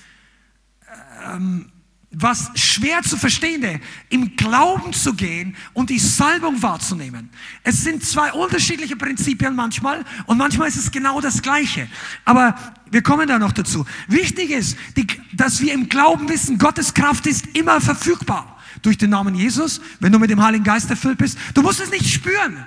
[1.24, 1.70] ähm,
[2.12, 7.30] was schwer zu verstehende, im Glauben zu gehen und die Salbung wahrzunehmen.
[7.62, 11.88] Es sind zwei unterschiedliche Prinzipien manchmal und manchmal ist es genau das Gleiche.
[12.24, 12.56] Aber
[12.90, 13.86] wir kommen da noch dazu.
[14.08, 18.56] Wichtig ist, die, dass wir im Glauben wissen, Gottes Kraft ist immer verfügbar.
[18.82, 21.38] Durch den Namen Jesus, wenn du mit dem Heiligen Geist erfüllt bist.
[21.54, 22.66] Du musst es nicht spüren.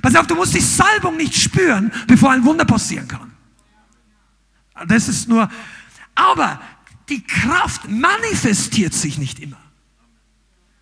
[0.00, 3.32] Pass auf, du musst die Salbung nicht spüren, bevor ein Wunder passieren kann.
[4.86, 5.50] Das ist nur,
[6.14, 6.60] aber
[7.10, 9.58] die Kraft manifestiert sich nicht immer.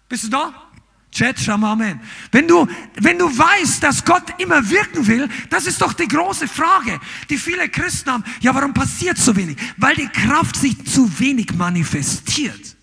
[0.09, 0.69] Bist du da?
[1.11, 2.01] Chat, Amen.
[2.31, 2.69] Wenn du,
[3.01, 7.39] wenn du weißt, dass Gott immer wirken will, das ist doch die große Frage, die
[7.39, 8.25] viele Christen haben.
[8.41, 9.57] Ja, warum passiert so wenig?
[9.79, 12.77] Weil die Kraft sich zu wenig manifestiert.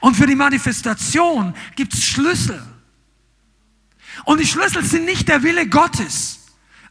[0.00, 2.62] Und für die Manifestation gibt es Schlüssel.
[4.24, 6.40] Und die Schlüssel sind nicht der Wille Gottes.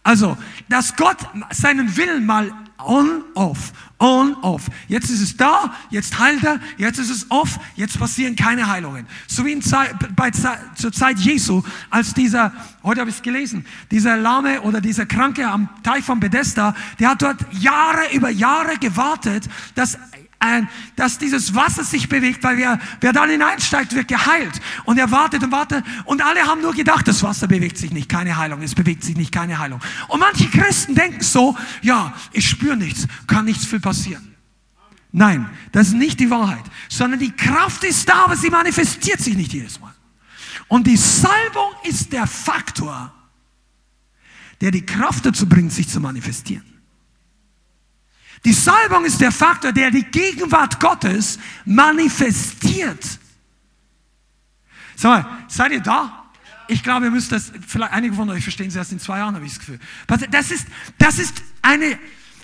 [0.04, 0.38] Also,
[0.70, 1.18] dass Gott
[1.52, 2.52] seinen Willen mal
[2.86, 4.68] on, off, on, off.
[4.88, 9.06] Jetzt ist es da, jetzt heilt er, jetzt ist es off, jetzt passieren keine Heilungen.
[9.28, 12.52] So wie in Zeit, bei, zur Zeit Jesu, als dieser,
[12.84, 17.10] heute habe ich es gelesen, dieser Lahme oder dieser Kranke am Teich von Bethesda, der
[17.10, 19.98] hat dort Jahre über Jahre gewartet, dass
[20.96, 24.60] dass dieses Wasser sich bewegt, weil wer, wer dann hineinsteigt, wird geheilt.
[24.86, 28.10] Und er wartet und wartet und alle haben nur gedacht, das Wasser bewegt sich nicht,
[28.10, 29.80] keine Heilung, es bewegt sich nicht, keine Heilung.
[30.08, 34.36] Und manche Christen denken so, ja, ich spüre nichts, kann nichts viel passieren.
[35.12, 39.36] Nein, das ist nicht die Wahrheit, sondern die Kraft ist da, aber sie manifestiert sich
[39.36, 39.94] nicht jedes Mal.
[40.68, 43.14] Und die Salbung ist der Faktor,
[44.62, 46.71] der die Kraft dazu bringt, sich zu manifestieren.
[48.44, 53.20] Die Salbung ist der Faktor, der die Gegenwart Gottes manifestiert.
[54.96, 56.32] Sag mal, seid ihr da?
[56.68, 59.36] Ich glaube, ihr müsst das, vielleicht einige von euch verstehen es erst in zwei Jahren,
[59.36, 59.80] habe ich das Gefühl.
[60.32, 62.00] Das ist, das ist eine,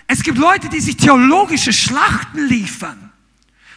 [0.06, 3.10] es gibt Leute, die sich theologische Schlachten liefern.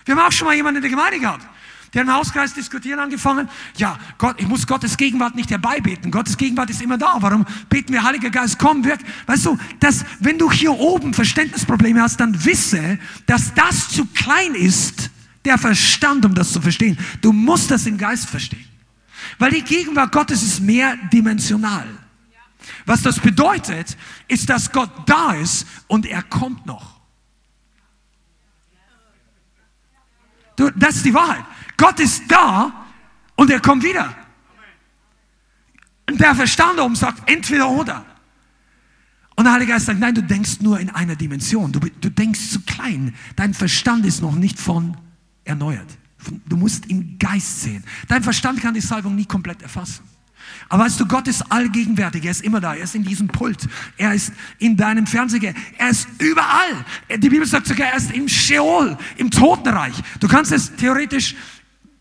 [0.06, 1.48] Wir haben auch schon mal jemanden in der Gemeinde gehabt.
[1.94, 3.50] Der im Hauskreis diskutieren angefangen.
[3.76, 6.10] Ja, Gott, ich muss Gottes Gegenwart nicht herbeibeten.
[6.10, 7.18] Gottes Gegenwart ist immer da.
[7.20, 9.02] Warum beten wir, Heiliger Geist, komm, wirk?
[9.26, 14.56] Weißt du, dass, wenn du hier oben Verständnisprobleme hast, dann wisse, dass das zu klein
[14.56, 15.10] ist,
[15.44, 16.98] der Verstand, um das zu verstehen.
[17.22, 18.66] Du musst das im Geist verstehen.
[19.38, 21.88] Weil die Gegenwart Gottes ist mehrdimensional.
[22.86, 27.01] Was das bedeutet, ist, dass Gott da ist und er kommt noch.
[30.56, 31.44] Du, das ist die Wahrheit.
[31.78, 32.86] Gott ist da
[33.36, 34.16] und er kommt wieder.
[36.10, 38.06] Und der Verstand oben sagt entweder oder.
[39.36, 41.72] Und der Heilige Geist sagt, nein, du denkst nur in einer Dimension.
[41.72, 43.16] Du, du denkst zu klein.
[43.36, 44.98] Dein Verstand ist noch nicht von
[45.46, 45.88] erneuert.
[46.46, 47.84] Du musst im Geist sehen.
[48.08, 50.04] Dein Verstand kann die Salbung nie komplett erfassen.
[50.70, 52.26] Aber weißt du, Gott ist allgegenwärtig.
[52.26, 52.74] Er ist immer da.
[52.74, 53.68] Er ist in diesem Pult.
[53.98, 55.54] Er ist in deinem Fernseher.
[55.78, 56.86] Er ist überall.
[57.10, 59.96] Die Bibel sagt sogar, er ist im Sheol, im Totenreich.
[60.20, 61.36] Du kannst es theoretisch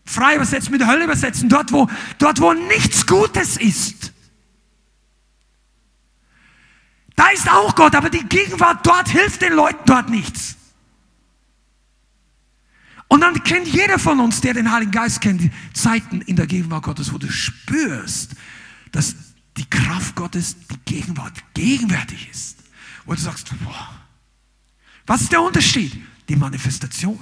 [0.05, 1.49] frei übersetzen, mit Hölle übersetzen.
[1.49, 4.11] Dort, wo, dort, wo nichts Gutes ist.
[7.15, 10.55] Da ist auch Gott, aber die Gegenwart dort hilft den Leuten dort nichts.
[13.11, 16.83] Und dann kennt jeder von uns, der den Heiligen Geist kennt, Zeiten in der Gegenwart
[16.83, 18.35] Gottes, wo du spürst,
[18.93, 19.17] dass
[19.57, 22.59] die Kraft Gottes, die Gegenwart gegenwärtig ist.
[23.05, 23.89] Wo du sagst, boah,
[25.05, 26.01] was ist der Unterschied?
[26.29, 27.19] Die Manifestation.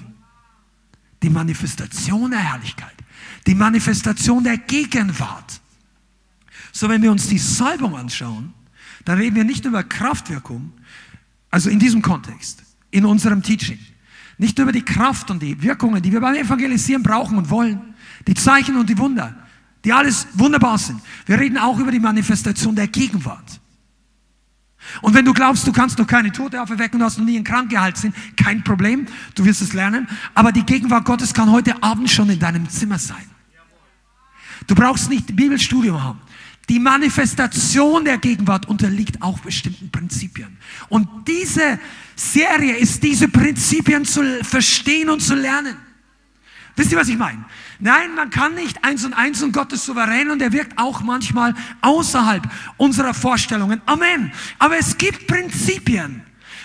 [1.24, 2.94] Die Manifestation der Herrlichkeit.
[3.48, 5.60] Die Manifestation der Gegenwart.
[6.72, 8.54] So, wenn wir uns die Salbung anschauen,
[9.06, 10.72] dann reden wir nicht über Kraftwirkung,
[11.50, 13.80] also in diesem Kontext, in unserem Teaching.
[14.40, 17.94] Nicht über die Kraft und die Wirkungen, die wir beim Evangelisieren brauchen und wollen.
[18.26, 19.36] Die Zeichen und die Wunder,
[19.84, 21.02] die alles wunderbar sind.
[21.26, 23.60] Wir reden auch über die Manifestation der Gegenwart.
[25.02, 27.44] Und wenn du glaubst, du kannst noch keine Tote auferwecken, du hast noch nie einen
[27.44, 30.08] Krank geheilt sind, kein Problem, du wirst es lernen.
[30.34, 33.30] Aber die Gegenwart Gottes kann heute Abend schon in deinem Zimmer sein.
[34.68, 36.22] Du brauchst nicht Bibelstudium haben.
[36.70, 40.58] Die Manifestation der Gegenwart unterliegt auch bestimmten Prinzipien.
[40.88, 41.80] Und diese
[42.20, 45.78] Serie ist, diese Prinzipien zu verstehen und zu lernen.
[46.76, 47.46] Wisst ihr, was ich meine?
[47.80, 51.02] Nein, man kann nicht eins und eins und Gott ist souverän und er wirkt auch
[51.02, 52.44] manchmal außerhalb
[52.76, 53.82] unserer Vorstellungen.
[53.86, 54.34] Amen.
[54.60, 56.22] Aber es gibt Prinzipien.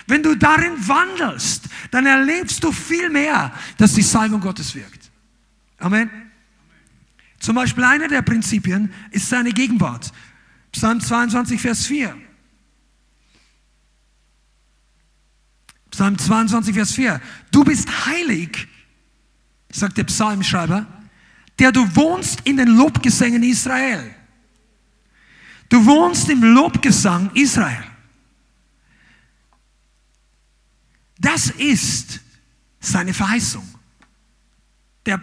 [0.07, 5.09] Wenn du darin wandelst, dann erlebst du viel mehr, dass die Salbung Gottes wirkt.
[5.79, 6.09] Amen.
[7.39, 10.11] Zum Beispiel eine der Prinzipien ist seine Gegenwart.
[10.73, 12.24] Psalm 22, Vers 4.
[15.95, 17.21] Psalm 22, Vers 4.
[17.51, 18.67] Du bist heilig,
[19.71, 20.85] sagt der Psalmschreiber,
[21.57, 24.13] der du wohnst in den Lobgesängen Israel.
[25.69, 27.85] Du wohnst im Lobgesang Israel.
[31.17, 32.19] Das ist
[32.81, 33.63] seine Verheißung.
[35.05, 35.17] Der,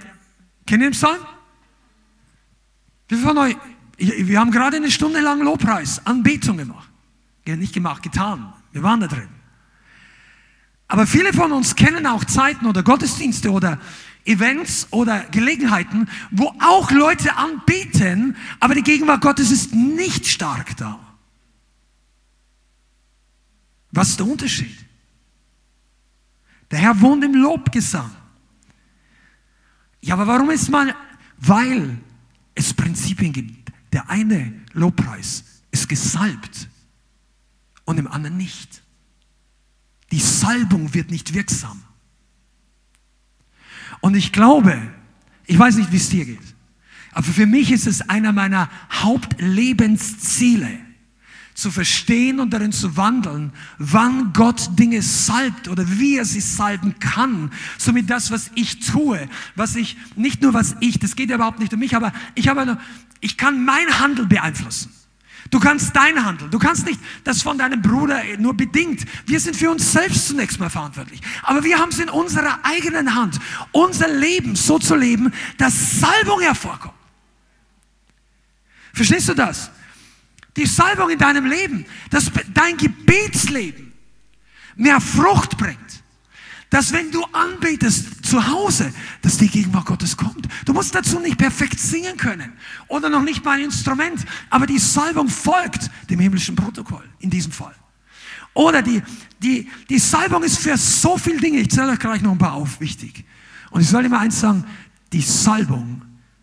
[0.67, 1.21] kennt ihr den Psalm?
[3.09, 3.57] Wie von euch,
[3.99, 6.89] wir haben gerade eine Stunde lang Lobpreis, Anbetung gemacht.
[7.45, 8.55] Nicht gemacht, getan.
[8.73, 9.42] Wir waren da drin.
[10.93, 13.81] Aber viele von uns kennen auch Zeiten oder Gottesdienste oder
[14.27, 21.01] Events oder Gelegenheiten, wo auch Leute anbeten, aber die Gegenwart Gottes ist nicht stark da.
[23.93, 24.77] Was ist der Unterschied?
[26.71, 28.11] Der Herr wohnt im Lobgesang.
[30.03, 30.93] Ja, aber warum ist man?
[31.39, 31.97] Weil
[32.55, 33.73] es Prinzipien gibt.
[33.95, 36.69] Der eine Lobpreis ist gesalbt
[37.87, 38.82] und im anderen nicht.
[40.13, 41.83] Die Salbung wird nicht wirksam.
[44.01, 44.81] Und ich glaube,
[45.47, 46.55] ich weiß nicht, wie es dir geht,
[47.13, 50.79] aber für mich ist es einer meiner Hauptlebensziele,
[51.55, 56.99] zu verstehen und darin zu wandeln, wann Gott Dinge salbt oder wie er sie salben
[56.99, 57.53] kann.
[57.77, 61.59] Somit das, was ich tue, was ich, nicht nur was ich, das geht ja überhaupt
[61.59, 62.81] nicht um mich, aber ich habe eine,
[63.21, 64.91] ich kann mein Handel beeinflussen.
[65.53, 66.51] Du kannst dein Handeln.
[66.51, 69.05] Du kannst nicht das von deinem Bruder nur bedingt.
[69.27, 71.21] Wir sind für uns selbst zunächst mal verantwortlich.
[71.43, 73.39] Aber wir haben es in unserer eigenen Hand,
[73.71, 76.95] unser Leben so zu leben, dass Salbung hervorkommt.
[78.95, 79.71] Verstehst du das?
[80.57, 83.93] Die Salbung in deinem Leben, dass dein Gebetsleben
[84.77, 85.92] mehr Frucht bringt.
[86.73, 90.49] Dass wenn du anbetest zu Hause, dass die Gegenwart Gottes kommt.
[90.65, 92.51] Du musst dazu nicht perfekt singen können
[92.89, 97.53] oder noch nicht mal ein Instrument, aber die Salbung folgt dem himmlischen Protokoll in diesem
[97.53, 97.75] Fall.
[98.55, 99.03] Oder die,
[99.43, 102.55] die, die Salbung ist für so viele Dinge, ich zähle euch gleich noch ein paar
[102.55, 103.27] auf, wichtig.
[103.71, 104.65] Und ich soll immer eins sagen,
[105.13, 106.01] die Salbung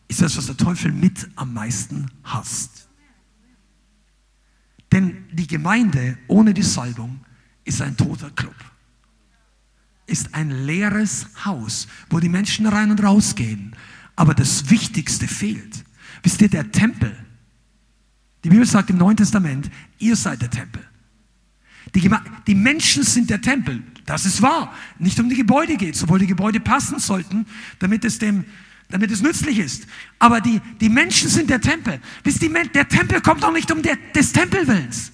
[0.07, 2.87] ist das, was der Teufel mit am meisten hasst.
[4.91, 7.19] Denn die Gemeinde ohne die Salbung
[7.65, 8.53] ist ein toter Club.
[10.09, 13.75] Ist ein leeres Haus, wo die Menschen rein und raus gehen.
[14.15, 15.85] Aber das Wichtigste fehlt.
[16.23, 17.15] Wisst ihr, der Tempel.
[18.43, 19.69] Die Bibel sagt im Neuen Testament,
[19.99, 20.83] ihr seid der Tempel.
[21.95, 22.09] Die,
[22.47, 23.83] die, Menschen sind der Tempel.
[24.05, 24.73] Das ist wahr.
[24.97, 27.45] Nicht um die Gebäude geht, obwohl die Gebäude passen sollten,
[27.79, 28.45] damit es dem,
[28.89, 29.87] damit es nützlich ist.
[30.19, 31.99] Aber die, die Menschen sind der Tempel.
[32.23, 35.11] Wisst ihr, der Tempel kommt doch nicht um der, des Tempelwillens.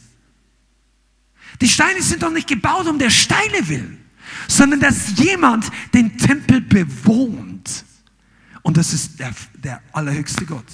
[1.61, 4.04] Die Steine sind doch nicht gebaut um der Steine willen,
[4.47, 7.85] sondern dass jemand den Tempel bewohnt.
[8.61, 10.65] Und das ist der, der allerhöchste Gott.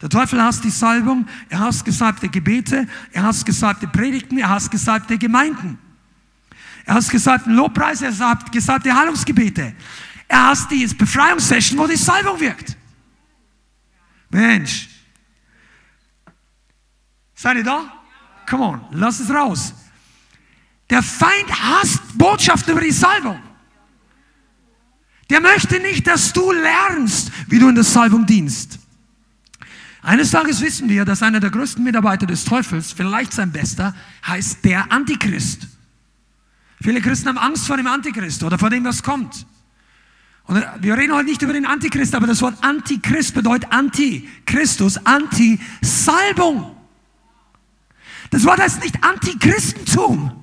[0.00, 4.70] Der Teufel hasst die Salbung, er hasst gesalbte Gebete, er hasst gesalbte Predigten, er hasst
[4.70, 5.78] gesalbte Gemeinden.
[6.84, 9.74] Er hasst gesalbten Lobpreis, er hasst gesalbte Heilungsgebete.
[10.26, 12.76] Er hasst die Befreiungssession, wo die Salbung wirkt.
[14.30, 14.88] Mensch.
[17.34, 17.92] Seid ihr da?
[18.48, 19.74] Come on, lass es raus.
[20.92, 23.40] Der Feind hasst Botschaften über die Salbung.
[25.30, 28.78] Der möchte nicht, dass du lernst, wie du in der Salbung dienst.
[30.02, 33.94] Eines Tages wissen wir, dass einer der größten Mitarbeiter des Teufels, vielleicht sein bester,
[34.26, 35.66] heißt der Antichrist.
[36.82, 39.46] Viele Christen haben Angst vor dem Antichrist oder vor dem, was kommt.
[40.44, 46.76] Und wir reden heute nicht über den Antichrist, aber das Wort Antichrist bedeutet Antichristus, Anti-Salbung.
[48.28, 50.41] Das Wort heißt nicht Antichristentum.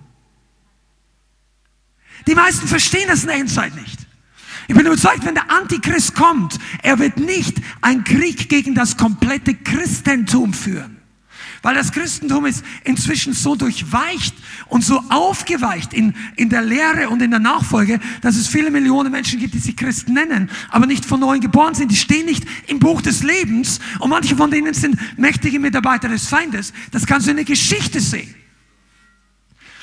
[2.28, 4.00] Die meisten verstehen das in der Endzeit nicht.
[4.68, 9.56] Ich bin überzeugt, wenn der Antichrist kommt, er wird nicht einen Krieg gegen das komplette
[9.56, 11.00] Christentum führen.
[11.62, 14.34] Weil das Christentum ist inzwischen so durchweicht
[14.68, 19.12] und so aufgeweicht in, in der Lehre und in der Nachfolge, dass es viele Millionen
[19.12, 21.92] Menschen gibt, die sich Christen nennen, aber nicht von neuem geboren sind.
[21.92, 26.28] Die stehen nicht im Buch des Lebens und manche von denen sind mächtige Mitarbeiter des
[26.28, 26.74] Feindes.
[26.92, 28.36] Das kannst du in der Geschichte sehen.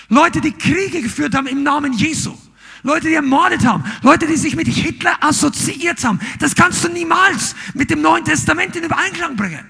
[0.08, 2.36] Leute, die Kriege geführt haben im Namen Jesu.
[2.82, 6.20] Leute, die ermordet haben, Leute, die sich mit Hitler assoziiert haben.
[6.38, 9.64] Das kannst du niemals mit dem Neuen Testament in Übereinklang bringen.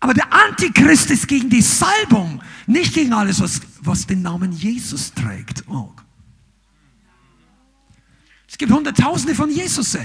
[0.00, 5.12] Aber der Antichrist ist gegen die Salbung, nicht gegen alles, was, was den Namen Jesus
[5.12, 5.64] trägt.
[5.68, 5.92] Oh.
[8.48, 9.98] Es gibt Hunderttausende von Jesus.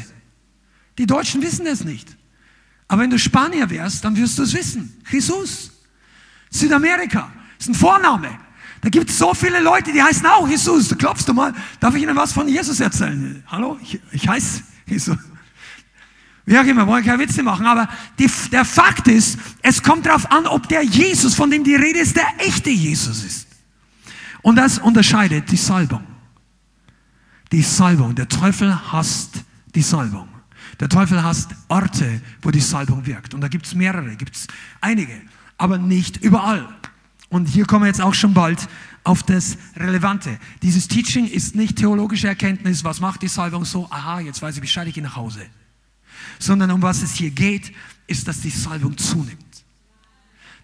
[0.98, 2.18] Die Deutschen wissen es nicht.
[2.90, 5.02] Aber wenn du Spanier wärst, dann wirst du es wissen.
[5.10, 5.72] Jesus.
[6.50, 7.32] Südamerika
[7.62, 8.30] ist ein Vorname.
[8.82, 10.88] Da gibt es so viele Leute, die heißen auch Jesus.
[10.88, 11.54] Da klopfst du mal.
[11.80, 13.44] Darf ich Ihnen was von Jesus erzählen?
[13.48, 15.18] Hallo, ich, ich heiße Jesus.
[16.46, 20.32] Wie auch immer, wollen keine Witze machen, aber die, der Fakt ist, es kommt darauf
[20.32, 23.48] an, ob der Jesus, von dem die Rede ist, der echte Jesus ist.
[24.42, 26.04] Und das unterscheidet die Salbung.
[27.52, 28.16] Die Salbung.
[28.16, 29.44] Der Teufel hasst
[29.76, 30.28] die Salbung.
[30.80, 33.36] Der Teufel hasst Orte, wo die Salbung wirkt.
[33.36, 34.48] Und da gibt es mehrere, gibt es
[34.82, 35.22] einige,
[35.60, 36.68] aber nicht überall.
[37.32, 38.68] Und hier kommen wir jetzt auch schon bald
[39.06, 40.38] auf das Relevante.
[40.64, 44.62] Dieses Teaching ist nicht theologische Erkenntnis, was macht die Salbung so, aha, jetzt weiß ich
[44.62, 45.40] Bescheid, ich gehe nach Hause.
[46.40, 47.72] Sondern um was es hier geht,
[48.06, 49.64] ist, dass die Salbung zunimmt.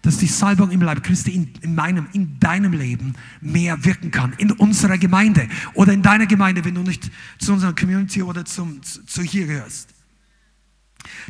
[0.02, 4.34] Dass die Salbung im Leib Christi in, in, meinem, in deinem Leben mehr wirken kann.
[4.34, 8.82] In unserer Gemeinde oder in deiner Gemeinde, wenn du nicht zu unserer Community oder zum,
[8.82, 9.88] zu, zu hier gehörst.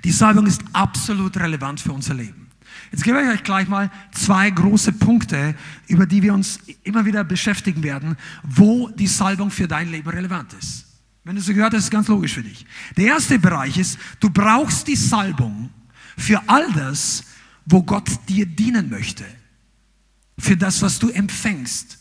[0.03, 2.48] Die Salbung ist absolut relevant für unser Leben.
[2.91, 5.55] Jetzt gebe ich euch gleich mal zwei große Punkte,
[5.89, 10.53] über die wir uns immer wieder beschäftigen werden, wo die Salbung für dein Leben relevant
[10.55, 10.87] ist.
[11.25, 12.65] Wenn du so gehört hast, ist ganz logisch für dich.
[12.97, 15.69] Der erste Bereich ist, du brauchst die Salbung
[16.17, 17.25] für all das,
[17.67, 19.25] wo Gott dir dienen möchte.
[20.39, 21.99] Für das, was du empfängst.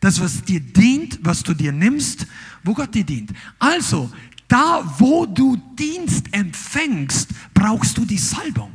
[0.00, 2.26] Das, was dir dient, was du dir nimmst,
[2.64, 3.32] wo Gott dir dient.
[3.58, 4.10] Also,
[4.48, 8.72] da, wo du Dienst empfängst, brauchst du die Salbung.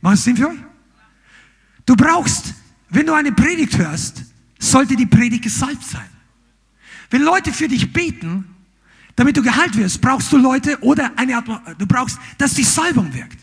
[0.00, 0.58] Macht es Sinn für euch?
[1.86, 2.54] Du brauchst,
[2.90, 4.24] wenn du eine Predigt hörst,
[4.58, 6.08] sollte die Predigt gesalbt sein.
[7.10, 8.44] Wenn Leute für dich beten,
[9.16, 13.12] damit du geheilt wirst, brauchst du Leute oder eine Atmosphäre, du brauchst, dass die Salbung
[13.14, 13.38] wirkt.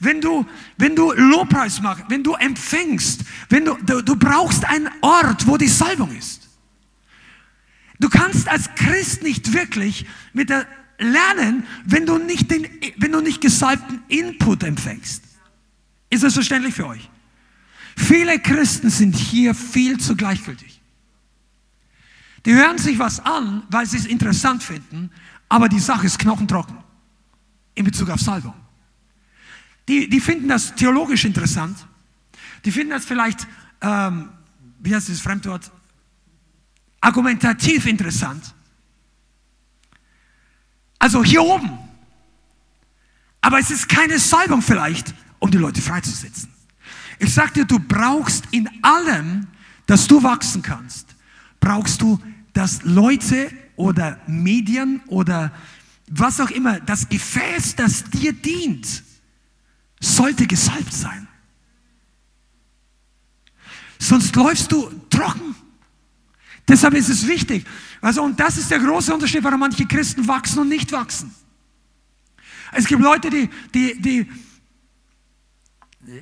[0.00, 0.46] Wenn du,
[0.78, 5.58] wenn du Lobpreis machst, wenn du empfängst, wenn du, du, du brauchst einen Ort, wo
[5.58, 6.48] die Salbung ist.
[7.98, 10.66] Du kannst als Christ nicht wirklich mit der
[11.00, 15.24] lernen, wenn du nicht, den, wenn du nicht gesalbten Input empfängst.
[16.10, 17.08] Ist das verständlich für euch?
[17.96, 20.80] Viele Christen sind hier viel zu gleichgültig.
[22.46, 25.10] Die hören sich was an, weil sie es interessant finden,
[25.48, 26.78] aber die Sache ist knochentrocken
[27.74, 28.54] in Bezug auf Salbung.
[29.88, 31.76] Die, die finden das theologisch interessant.
[32.64, 33.46] Die finden das vielleicht,
[33.80, 34.30] ähm,
[34.78, 35.70] wie heißt das Fremdwort,
[37.00, 38.54] argumentativ interessant.
[41.00, 41.76] Also hier oben.
[43.40, 46.52] Aber es ist keine Salbung vielleicht, um die Leute freizusetzen.
[47.18, 49.48] Ich sag dir, du brauchst in allem,
[49.86, 51.16] dass du wachsen kannst,
[51.58, 52.20] brauchst du,
[52.52, 55.52] dass Leute oder Medien oder
[56.08, 59.02] was auch immer, das Gefäß, das dir dient,
[60.00, 61.26] sollte gesalbt sein.
[63.98, 65.54] Sonst läufst du trocken.
[66.68, 67.66] Deshalb ist es wichtig.
[68.00, 71.34] Also, und das ist der große Unterschied, warum manche Christen wachsen und nicht wachsen.
[72.72, 74.30] Es gibt Leute, die, die, die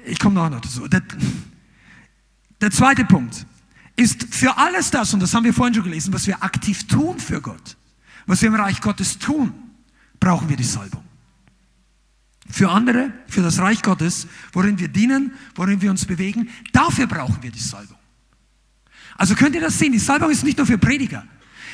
[0.06, 0.88] ich komme noch dazu.
[0.88, 1.02] Der,
[2.60, 3.46] der zweite Punkt
[3.96, 7.18] ist für alles das, und das haben wir vorhin schon gelesen, was wir aktiv tun
[7.18, 7.76] für Gott,
[8.26, 9.52] was wir im Reich Gottes tun,
[10.20, 11.04] brauchen wir die Salbung.
[12.50, 17.42] Für andere, für das Reich Gottes, worin wir dienen, worin wir uns bewegen, dafür brauchen
[17.42, 17.98] wir die Salbung.
[19.16, 21.26] Also könnt ihr das sehen, die Salbung ist nicht nur für Prediger.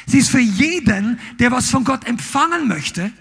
[0.07, 3.13] Sie ist für jeden, der was von Gott empfangen möchte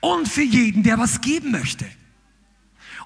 [0.00, 1.86] und für jeden, der was geben möchte.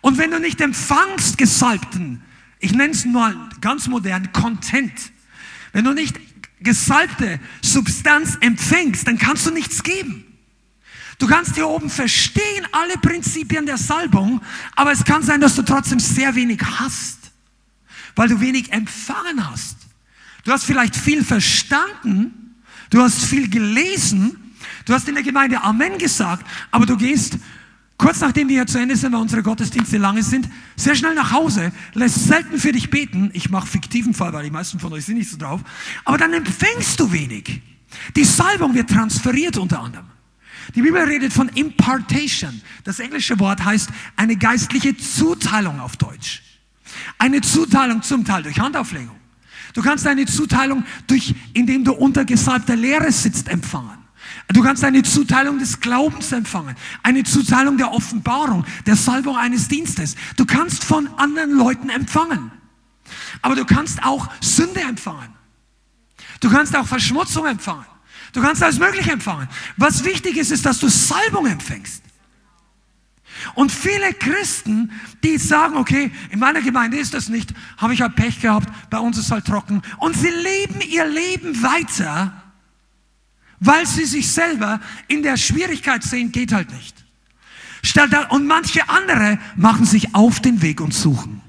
[0.01, 2.23] Und wenn du nicht empfangst gesalbten,
[2.59, 5.13] ich nenne es mal ganz modern, Content,
[5.73, 6.19] wenn du nicht
[6.61, 10.25] gesalbte Substanz empfängst, dann kannst du nichts geben.
[11.19, 14.43] Du kannst hier oben verstehen alle Prinzipien der Salbung,
[14.75, 17.33] aber es kann sein, dass du trotzdem sehr wenig hast,
[18.15, 19.77] weil du wenig empfangen hast.
[20.45, 22.46] Du hast vielleicht viel verstanden,
[22.91, 27.39] du hast viel gelesen, du hast in der Gemeinde Amen gesagt, aber du gehst
[27.99, 31.33] kurz nachdem wir hier zu Ende sind, weil unsere Gottesdienste lange sind, sehr schnell nach
[31.33, 33.31] Hause, lässt selten für dich beten.
[33.33, 35.63] Ich mache fiktiven Fall, weil die meisten von euch sind nicht so drauf.
[36.05, 37.63] Aber dann empfängst du wenig.
[38.15, 40.07] Die Salbung wird transferiert unter anderem.
[40.75, 42.61] Die Bibel redet von Impartation.
[42.85, 46.43] Das englische Wort heißt eine geistliche Zuteilung auf Deutsch.
[47.19, 49.17] Eine Zuteilung zum Teil durch Handauflegung.
[49.77, 53.99] Du kannst eine Zuteilung durch, indem du unter gesalbter Lehre sitzt, empfangen.
[54.49, 60.17] Du kannst eine Zuteilung des Glaubens empfangen, eine Zuteilung der Offenbarung, der Salbung eines Dienstes.
[60.39, 62.53] Du kannst von anderen Leuten empfangen.
[63.43, 65.35] Aber du kannst auch Sünde empfangen.
[66.41, 67.85] Du kannst auch Verschmutzung empfangen.
[68.33, 69.47] Du kannst alles Mögliche empfangen.
[69.77, 72.03] Was wichtig ist, ist, dass du Salbung empfängst.
[73.55, 78.17] Und viele Christen, die sagen, okay, in meiner Gemeinde ist das nicht, habe ich halt
[78.17, 79.83] Pech gehabt, bei uns ist halt trocken.
[79.99, 82.43] Und sie leben ihr Leben weiter,
[83.61, 87.05] weil sie sich selber in der Schwierigkeit sehen, geht halt nicht.
[88.31, 91.41] Und manche andere machen sich auf den Weg und suchen.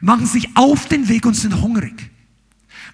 [0.00, 2.09] Machen sich auf den Weg und sind hungrig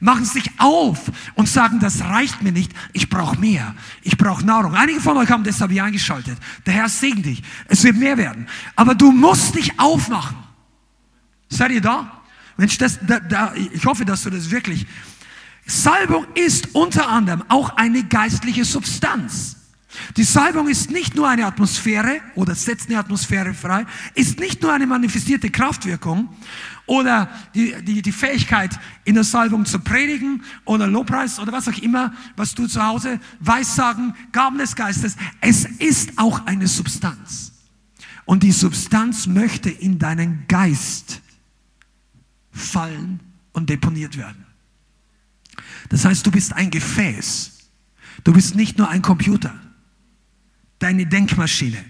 [0.01, 4.75] machen sich auf und sagen, das reicht mir nicht, ich brauche mehr, ich brauche Nahrung.
[4.75, 6.39] Einige von euch haben deshalb hier eingeschaltet.
[6.65, 8.47] Der Herr segnet dich, es wird mehr werden.
[8.75, 10.37] Aber du musst dich aufmachen.
[11.49, 12.23] Seid ihr da?
[12.57, 14.87] Mensch, das, da, da, ich hoffe, dass du das wirklich...
[15.69, 19.56] Salbung ist unter anderem auch eine geistliche Substanz.
[20.17, 24.73] Die Salbung ist nicht nur eine Atmosphäre oder setzt eine Atmosphäre frei, ist nicht nur
[24.73, 26.29] eine manifestierte Kraftwirkung,
[26.87, 31.79] oder die, die, die Fähigkeit, in der Salbung zu predigen oder Lobpreis oder was auch
[31.79, 35.17] immer, was du zu Hause Weissagen, Gaben des Geistes.
[35.41, 37.53] Es ist auch eine Substanz.
[38.25, 41.21] Und die Substanz möchte in deinen Geist
[42.53, 43.21] fallen
[43.53, 44.47] und deponiert werden.
[45.89, 47.53] Das heißt, du bist ein Gefäß.
[48.25, 49.55] Du bist nicht nur ein Computer,
[50.79, 51.85] deine Denkmaschine.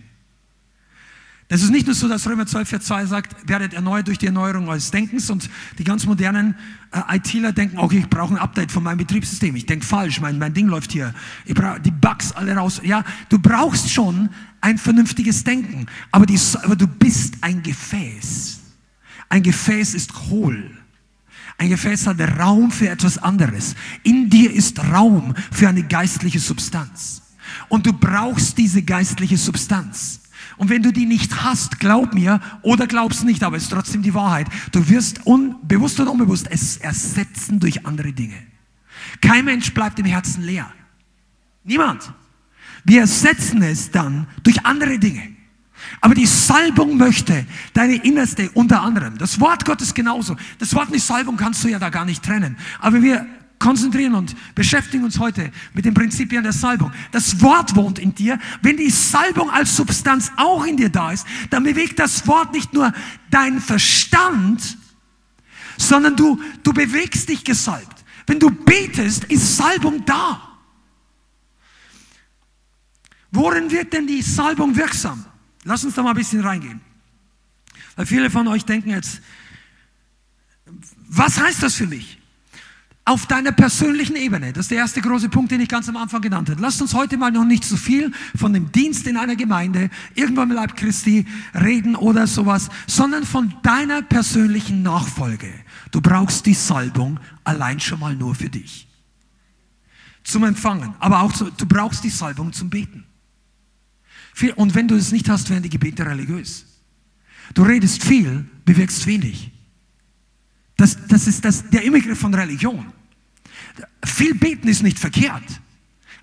[1.49, 4.27] Das ist nicht nur so, dass Römer 12, Vers 2 sagt, werdet erneuert durch die
[4.27, 6.57] Erneuerung eures Denkens und die ganz modernen
[6.91, 9.55] äh, ITler denken, okay, ich brauche ein Update von meinem Betriebssystem.
[9.55, 11.15] Ich denke falsch, mein, mein Ding läuft hier.
[11.45, 12.81] Ich brauche die Bugs alle raus.
[12.83, 14.29] Ja, du brauchst schon
[14.61, 18.61] ein vernünftiges Denken, aber, die, aber du bist ein Gefäß.
[19.29, 20.77] Ein Gefäß ist hohl.
[21.59, 23.77] Ein Gefäß hat Raum für etwas anderes.
[24.03, 27.23] In dir ist Raum für eine geistliche Substanz.
[27.69, 30.21] Und du brauchst diese geistliche Substanz.
[30.57, 34.03] Und wenn du die nicht hast, glaub mir oder glaubst nicht, aber es ist trotzdem
[34.03, 34.49] die Wahrheit.
[34.73, 38.37] Du wirst unbewusst oder unbewusst es ersetzen durch andere Dinge.
[39.21, 40.73] Kein Mensch bleibt im Herzen leer.
[41.65, 42.13] Niemand.
[42.85, 45.37] Wir ersetzen es dann durch andere Dinge.
[46.01, 49.19] Aber die Salbung möchte deine Innerste unter anderem.
[49.19, 50.37] Das Wort Gottes genauso.
[50.59, 52.57] Das Wort die Salbung kannst du ja da gar nicht trennen.
[52.79, 53.27] Aber wir
[53.59, 56.93] konzentrieren und beschäftigen uns heute mit den Prinzipien der Salbung.
[57.13, 58.39] Das Wort wohnt in dir.
[58.63, 62.73] Wenn die Salbung als Substanz auch in dir da ist, dann bewegt das Wort nicht
[62.73, 62.93] nur
[63.31, 64.79] deinen Verstand,
[65.79, 68.05] sondern du, du bewegst dich gesalbt.
[68.27, 70.43] Wenn du betest, ist Salbung da.
[73.31, 75.25] Worin wird denn die Salbung wirksam?
[75.65, 76.81] Lass uns da mal ein bisschen reingehen.
[77.95, 79.21] Weil viele von euch denken jetzt,
[81.09, 82.16] was heißt das für mich?
[83.07, 84.53] Auf deiner persönlichen Ebene.
[84.53, 86.61] Das ist der erste große Punkt, den ich ganz am Anfang genannt habe.
[86.61, 90.51] Lasst uns heute mal noch nicht so viel von dem Dienst in einer Gemeinde, irgendwann
[90.51, 95.53] im Leib Christi reden oder sowas, sondern von deiner persönlichen Nachfolge.
[95.93, 98.89] Du brauchst die Salbung allein schon mal nur für dich.
[100.25, 103.05] Zum Empfangen, aber auch zu, du brauchst die Salbung zum Beten.
[104.57, 106.67] Und wenn du es nicht hast, werden die Gebete religiös.
[107.55, 109.53] Du redest viel, bewirkst wenig.
[110.77, 112.93] Das, das ist das, der Inbegriff von Religion.
[114.05, 115.45] Viel beten ist nicht verkehrt,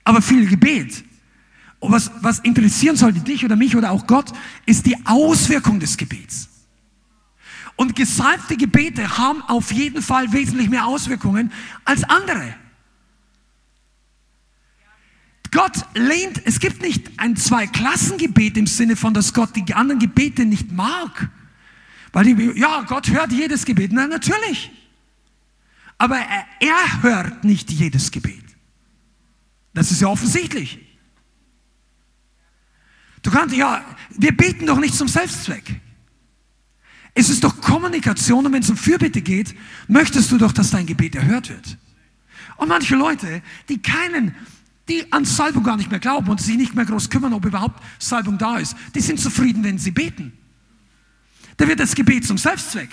[0.04, 1.04] aber viel Gebet.
[1.80, 4.32] Und was, was interessieren sollte dich oder mich oder auch Gott,
[4.66, 6.50] ist die Auswirkung des Gebets.
[7.76, 11.52] Und gesalbte Gebete haben auf jeden Fall wesentlich mehr Auswirkungen
[11.84, 12.56] als andere.
[15.52, 20.46] Gott lehnt, es gibt nicht ein Zweiklassengebet im Sinne von, dass Gott die anderen Gebete
[20.46, 21.30] nicht mag.
[22.12, 23.92] Weil die, ja, Gott hört jedes Gebet.
[23.92, 24.72] Na, natürlich.
[25.98, 28.44] Aber er, er hört nicht jedes Gebet.
[29.74, 30.80] Das ist ja offensichtlich.
[33.22, 35.80] Du kannst, ja, wir beten doch nicht zum Selbstzweck.
[37.16, 39.56] Es ist doch Kommunikation und wenn es um Fürbitte geht,
[39.88, 41.78] möchtest du doch, dass dein Gebet erhört wird.
[42.58, 44.36] Und manche Leute, die keinen,
[44.90, 47.82] die an Salbung gar nicht mehr glauben und sich nicht mehr groß kümmern, ob überhaupt
[48.00, 50.34] Salbung da ist, die sind zufrieden, wenn sie beten.
[51.58, 52.90] Da wird das Gebet zum Selbstzweck.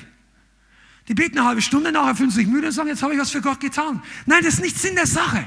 [1.10, 3.32] Die beten eine halbe Stunde, nachher fühlen sich müde und sagen, jetzt habe ich was
[3.32, 4.00] für Gott getan.
[4.26, 5.44] Nein, das ist nicht Sinn der Sache.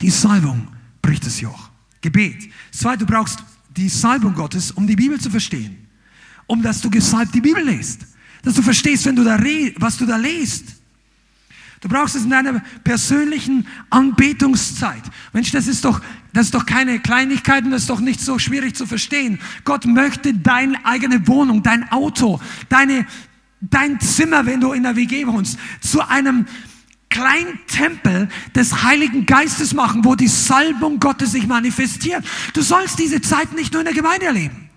[0.00, 0.68] Die Salbung
[1.02, 1.68] bricht das Joch.
[2.00, 2.50] Gebet.
[2.70, 3.44] Zweitens, du brauchst
[3.76, 5.86] die Salbung Gottes, um die Bibel zu verstehen.
[6.46, 8.06] Um dass du gesalbt die Bibel liest.
[8.42, 9.38] Dass du verstehst, wenn du da
[9.76, 10.78] was du da liest.
[11.80, 15.02] Du brauchst es in deiner persönlichen Anbetungszeit.
[15.32, 16.00] Mensch, das ist doch,
[16.32, 19.38] das ist doch keine Kleinigkeit und das ist doch nicht so schwierig zu verstehen.
[19.64, 23.06] Gott möchte deine eigene Wohnung, dein Auto, deine,
[23.60, 26.46] dein Zimmer, wenn du in der WG wohnst, zu einem
[27.10, 32.24] kleinen Tempel des Heiligen Geistes machen, wo die Salbung Gottes sich manifestiert.
[32.52, 34.68] Du sollst diese Zeit nicht nur in der Gemeinde erleben.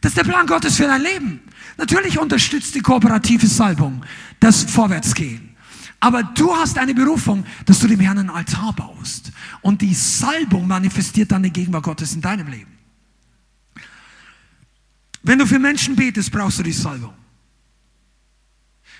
[0.00, 1.40] Das ist der Plan Gottes für dein Leben.
[1.76, 4.04] Natürlich unterstützt die kooperative Salbung
[4.40, 5.56] das Vorwärtsgehen.
[6.00, 9.32] Aber du hast eine Berufung, dass du dem Herrn einen Altar baust.
[9.62, 12.77] Und die Salbung manifestiert dann die Gegenwart Gottes in deinem Leben.
[15.28, 17.12] Wenn du für Menschen betest, brauchst du die Salbung.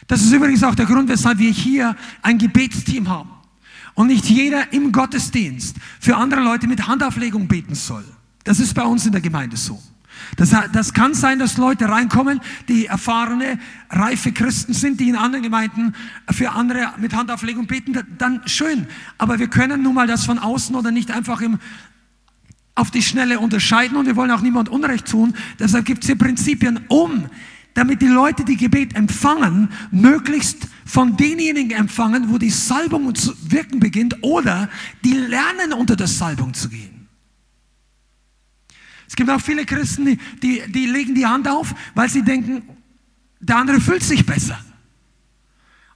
[0.06, 3.30] Das ist übrigens auch der Grund, weshalb wir hier ein Gebetsteam haben.
[3.94, 8.04] Und nicht jeder im Gottesdienst für andere Leute mit Handauflegung beten soll.
[8.44, 9.82] Das ist bei uns in der Gemeinde so.
[10.36, 13.58] Das, das kann sein, dass Leute reinkommen, die erfahrene,
[13.88, 15.94] reife Christen sind, die in anderen Gemeinden
[16.30, 18.86] für andere mit Handauflegung beten, dann schön.
[19.16, 21.58] Aber wir können nun mal das von außen oder nicht einfach im,
[22.78, 25.34] auf die Schnelle unterscheiden und wir wollen auch niemand Unrecht tun.
[25.58, 27.26] Deshalb gibt es hier Prinzipien, um,
[27.74, 33.80] damit die Leute, die Gebet empfangen, möglichst von denjenigen empfangen, wo die Salbung zu wirken
[33.80, 34.68] beginnt oder
[35.04, 37.08] die lernen unter der Salbung zu gehen.
[39.06, 42.62] Es gibt auch viele Christen, die, die, die legen die Hand auf, weil sie denken,
[43.40, 44.58] der andere fühlt sich besser.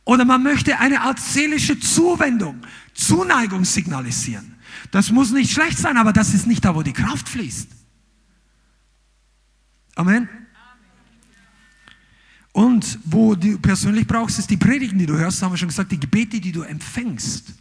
[0.04, 2.62] Oder man möchte eine Art seelische Zuwendung,
[2.94, 4.51] Zuneigung signalisieren.
[4.90, 7.68] Das muss nicht schlecht sein, aber das ist nicht da, wo die Kraft fließt.
[9.94, 10.28] Amen.
[12.52, 15.90] Und wo du persönlich brauchst, ist die Predigen, die du hörst, haben wir schon gesagt,
[15.90, 17.54] die Gebete, die du empfängst.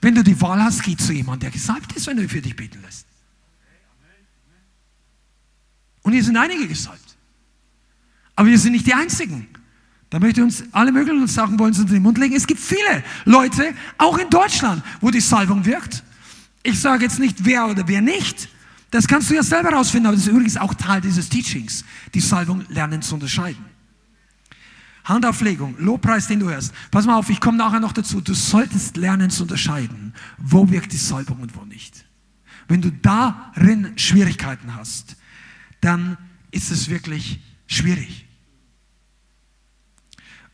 [0.00, 2.56] Wenn du die Wahl hast, geh zu jemandem, der gesalbt ist, wenn du für dich
[2.56, 3.06] beten lässt.
[6.02, 7.16] Und hier sind einige gesalbt.
[8.36, 9.48] Aber wir sind nicht die Einzigen.
[10.14, 12.36] Da möchte uns alle möglichen Sachen wollen in den Mund legen.
[12.36, 16.04] Es gibt viele Leute, auch in Deutschland, wo die Salbung wirkt.
[16.62, 18.48] Ich sage jetzt nicht, wer oder wer nicht.
[18.92, 21.84] Das kannst du ja selber rausfinden, aber das ist übrigens auch Teil dieses Teachings,
[22.14, 23.64] die Salbung lernen zu unterscheiden.
[25.02, 26.72] Handauflegung, Lobpreis, den du hörst.
[26.92, 28.20] Pass mal auf, ich komme nachher noch dazu.
[28.20, 32.04] Du solltest lernen zu unterscheiden, wo wirkt die Salbung und wo nicht.
[32.68, 35.16] Wenn du darin Schwierigkeiten hast,
[35.80, 36.16] dann
[36.52, 38.23] ist es wirklich schwierig.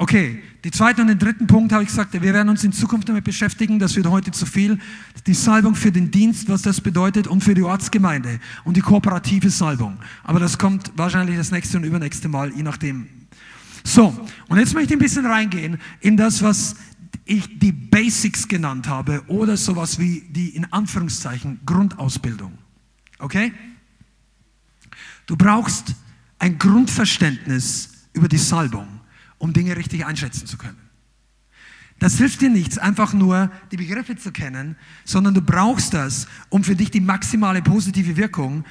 [0.01, 3.11] Okay, die zweite und den dritten Punkt habe ich gesagt, wir werden uns in Zukunft
[3.11, 4.79] damit beschäftigen, das wird heute zu viel.
[5.27, 9.51] Die Salbung für den Dienst, was das bedeutet und für die Ortsgemeinde und die kooperative
[9.51, 9.99] Salbung.
[10.25, 13.09] Aber das kommt wahrscheinlich das nächste und übernächste Mal, je nachdem.
[13.85, 16.77] So, und jetzt möchte ich ein bisschen reingehen in das, was
[17.27, 22.57] ich die Basics genannt habe oder sowas wie die in Anführungszeichen Grundausbildung.
[23.19, 23.53] Okay?
[25.27, 25.95] Du brauchst
[26.39, 29.00] ein Grundverständnis über die Salbung,
[29.41, 30.79] um Dinge richtig einschätzen zu können.
[31.99, 36.63] Das hilft dir nichts, einfach nur die Begriffe zu kennen, sondern du brauchst das, um
[36.63, 38.65] für dich die maximale positive Wirkung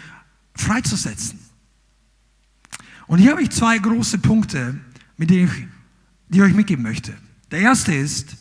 [0.56, 1.40] freizusetzen.
[3.08, 4.80] Und hier habe ich zwei große Punkte,
[5.18, 5.68] mit denen ich,
[6.30, 7.16] die ich euch mitgeben möchte.
[7.52, 8.38] Der erste ist,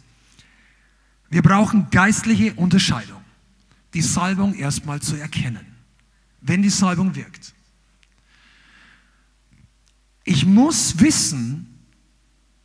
[1.30, 3.22] wir brauchen geistliche Unterscheidung.
[3.94, 5.66] Die Salbung erstmal zu erkennen,
[6.40, 7.54] wenn die Salbung wirkt.
[10.24, 11.67] Ich muss wissen,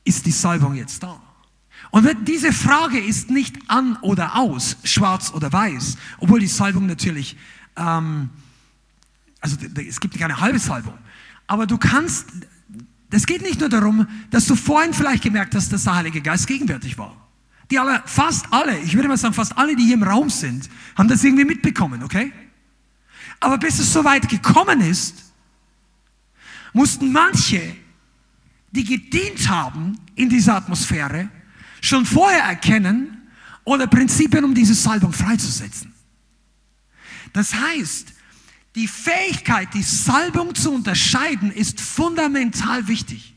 [0.04, 1.22] ist die Salbung jetzt da?
[1.92, 7.38] Und diese Frage ist nicht an oder aus, schwarz oder weiß, obwohl die Salbung natürlich,
[7.76, 8.30] ähm,
[9.42, 10.98] also es gibt keine halbe Salbung,
[11.46, 12.28] aber du kannst,
[13.12, 16.48] es geht nicht nur darum, dass du vorhin vielleicht gemerkt hast, dass der Heilige Geist
[16.48, 17.16] gegenwärtig war.
[17.70, 20.70] Die alle, fast alle, ich würde mal sagen, fast alle, die hier im Raum sind,
[20.98, 22.34] haben das irgendwie mitbekommen, okay?
[23.40, 25.32] Aber bis es so weit gekommen ist,
[26.72, 27.76] mussten manche,
[28.74, 31.30] die gedient haben in dieser Atmosphäre,
[31.82, 33.22] schon vorher erkennen
[33.64, 35.94] oder Prinzipien, um diese Salbung freizusetzen.
[37.32, 38.14] Das heißt,
[38.76, 43.36] die Fähigkeit, die Salbung zu unterscheiden, ist fundamental wichtig.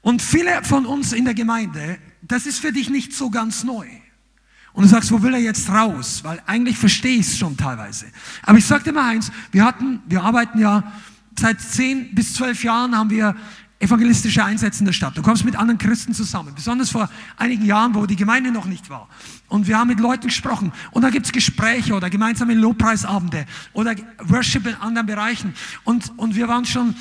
[0.00, 3.86] Und viele von uns in der Gemeinde, das ist für dich nicht so ganz neu.
[4.72, 6.20] Und du sagst, wo will er jetzt raus?
[6.22, 8.06] Weil eigentlich verstehe ich es schon teilweise.
[8.42, 10.92] Aber ich sage dir mal eins, wir hatten, wir arbeiten ja
[11.38, 13.34] seit zehn bis zwölf Jahren haben wir
[13.80, 15.16] evangelistische Einsätze in der Stadt.
[15.16, 18.90] Du kommst mit anderen Christen zusammen, besonders vor einigen Jahren, wo die Gemeinde noch nicht
[18.90, 19.08] war.
[19.48, 24.66] Und wir haben mit Leuten gesprochen und da gibt's Gespräche oder gemeinsame Lobpreisabende oder Worship
[24.66, 25.54] in anderen Bereichen.
[25.84, 26.96] Und, und wir waren schon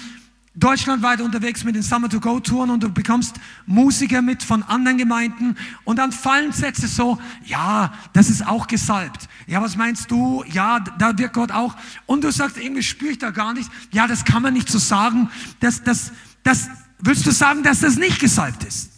[0.57, 3.35] deutschlandweit unterwegs mit den Summer to Go Touren und du bekommst
[3.67, 9.29] Musiker mit von anderen Gemeinden und dann fallen Sätze so, ja, das ist auch gesalbt.
[9.45, 10.43] Ja, was meinst du?
[10.51, 11.75] Ja, da wird Gott auch.
[12.07, 13.69] Und du sagst, irgendwie spüre ich da gar nicht.
[13.91, 15.29] Ja, das kann man nicht so sagen.
[15.59, 18.91] Das, das, das, willst du sagen, dass das nicht gesalbt ist?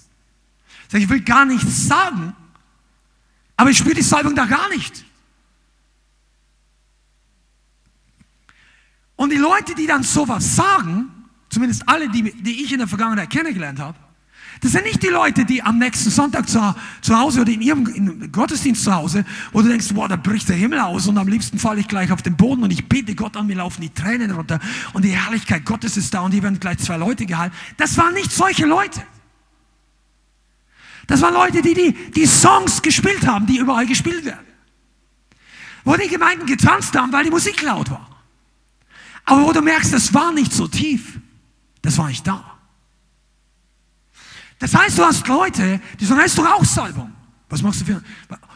[0.93, 2.33] Ich will gar nichts sagen,
[3.57, 5.05] aber ich spüre die Salbung da gar nicht.
[9.17, 11.18] Und die Leute, die dann sowas sagen,
[11.49, 13.97] zumindest alle, die, die ich in der Vergangenheit kennengelernt habe,
[14.61, 17.87] das sind nicht die Leute, die am nächsten Sonntag zu, zu Hause oder in ihrem
[17.87, 19.23] in Gottesdienst zu Hause,
[19.53, 22.11] wo du denkst, boah, da bricht der Himmel aus und am liebsten falle ich gleich
[22.11, 24.59] auf den Boden und ich bete Gott an, mir laufen die Tränen runter
[24.93, 27.55] und die Herrlichkeit Gottes ist da und hier werden gleich zwei Leute gehalten.
[27.77, 29.01] Das waren nicht solche Leute.
[31.07, 34.45] Das waren Leute, die, die die Songs gespielt haben, die überall gespielt werden.
[35.85, 38.07] Wo die Gemeinden getanzt haben, weil die Musik laut war.
[39.23, 41.18] Aber wo du merkst, das war nicht so tief.
[41.81, 42.57] Das war nicht da.
[44.59, 47.13] Das heißt, du hast Leute, die sagen, ist doch auch Salbung.
[47.47, 48.03] Was machst du für...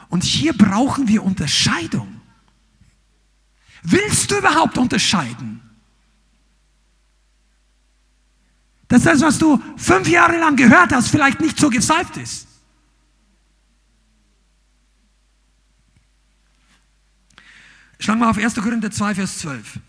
[0.10, 2.22] Und hier brauchen wir Unterscheidung.
[3.84, 5.62] Willst du überhaupt unterscheiden?
[8.88, 12.48] Dass das, was du fünf Jahre lang gehört hast, vielleicht nicht so gesalbt ist.
[17.98, 18.54] Schlag mal auf 1.
[18.56, 19.80] Korinther 2, Vers 12.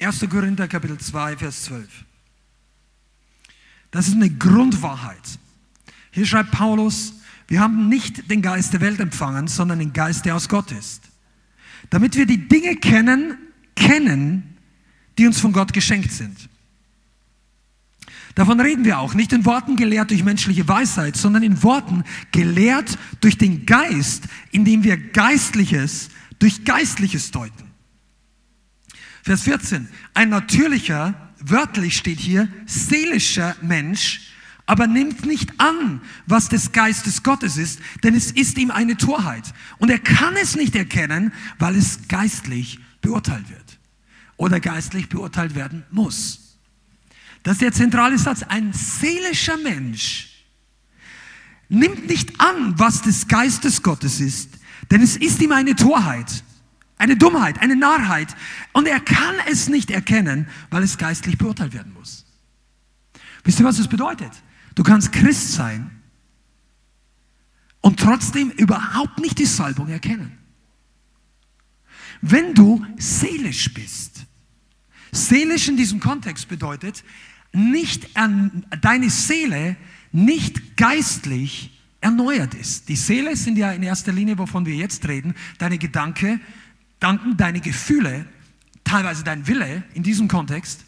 [0.00, 0.28] 1.
[0.30, 1.88] Korinther Kapitel 2, Vers 12.
[3.90, 5.38] Das ist eine Grundwahrheit.
[6.10, 7.14] Hier schreibt Paulus,
[7.48, 11.02] wir haben nicht den Geist der Welt empfangen, sondern den Geist, der aus Gott ist.
[11.90, 13.38] Damit wir die Dinge kennen,
[13.74, 14.56] kennen,
[15.16, 16.48] die uns von Gott geschenkt sind.
[18.34, 22.96] Davon reden wir auch, nicht in Worten gelehrt durch menschliche Weisheit, sondern in Worten gelehrt
[23.20, 27.67] durch den Geist, indem wir Geistliches durch Geistliches deuten.
[29.22, 29.88] Vers 14.
[30.14, 34.32] Ein natürlicher, wörtlich steht hier, seelischer Mensch,
[34.66, 39.54] aber nimmt nicht an, was des Geistes Gottes ist, denn es ist ihm eine Torheit.
[39.78, 43.78] Und er kann es nicht erkennen, weil es geistlich beurteilt wird
[44.36, 46.58] oder geistlich beurteilt werden muss.
[47.42, 48.42] Das ist der zentrale Satz.
[48.42, 50.28] Ein seelischer Mensch
[51.70, 54.50] nimmt nicht an, was des Geistes Gottes ist,
[54.90, 56.44] denn es ist ihm eine Torheit.
[56.98, 58.34] Eine Dummheit, eine Narrheit.
[58.72, 62.26] Und er kann es nicht erkennen, weil es geistlich beurteilt werden muss.
[63.44, 64.32] Wisst ihr, was das bedeutet?
[64.74, 65.90] Du kannst Christ sein
[67.80, 70.36] und trotzdem überhaupt nicht die Salbung erkennen.
[72.20, 74.26] Wenn du seelisch bist,
[75.12, 77.04] seelisch in diesem Kontext bedeutet,
[77.52, 79.76] nicht an, deine Seele
[80.12, 82.88] nicht geistlich erneuert ist.
[82.88, 86.40] Die Seele sind ja in erster Linie, wovon wir jetzt reden, deine Gedanke,
[87.00, 88.26] danken deine Gefühle,
[88.84, 90.84] teilweise dein Wille in diesem Kontext,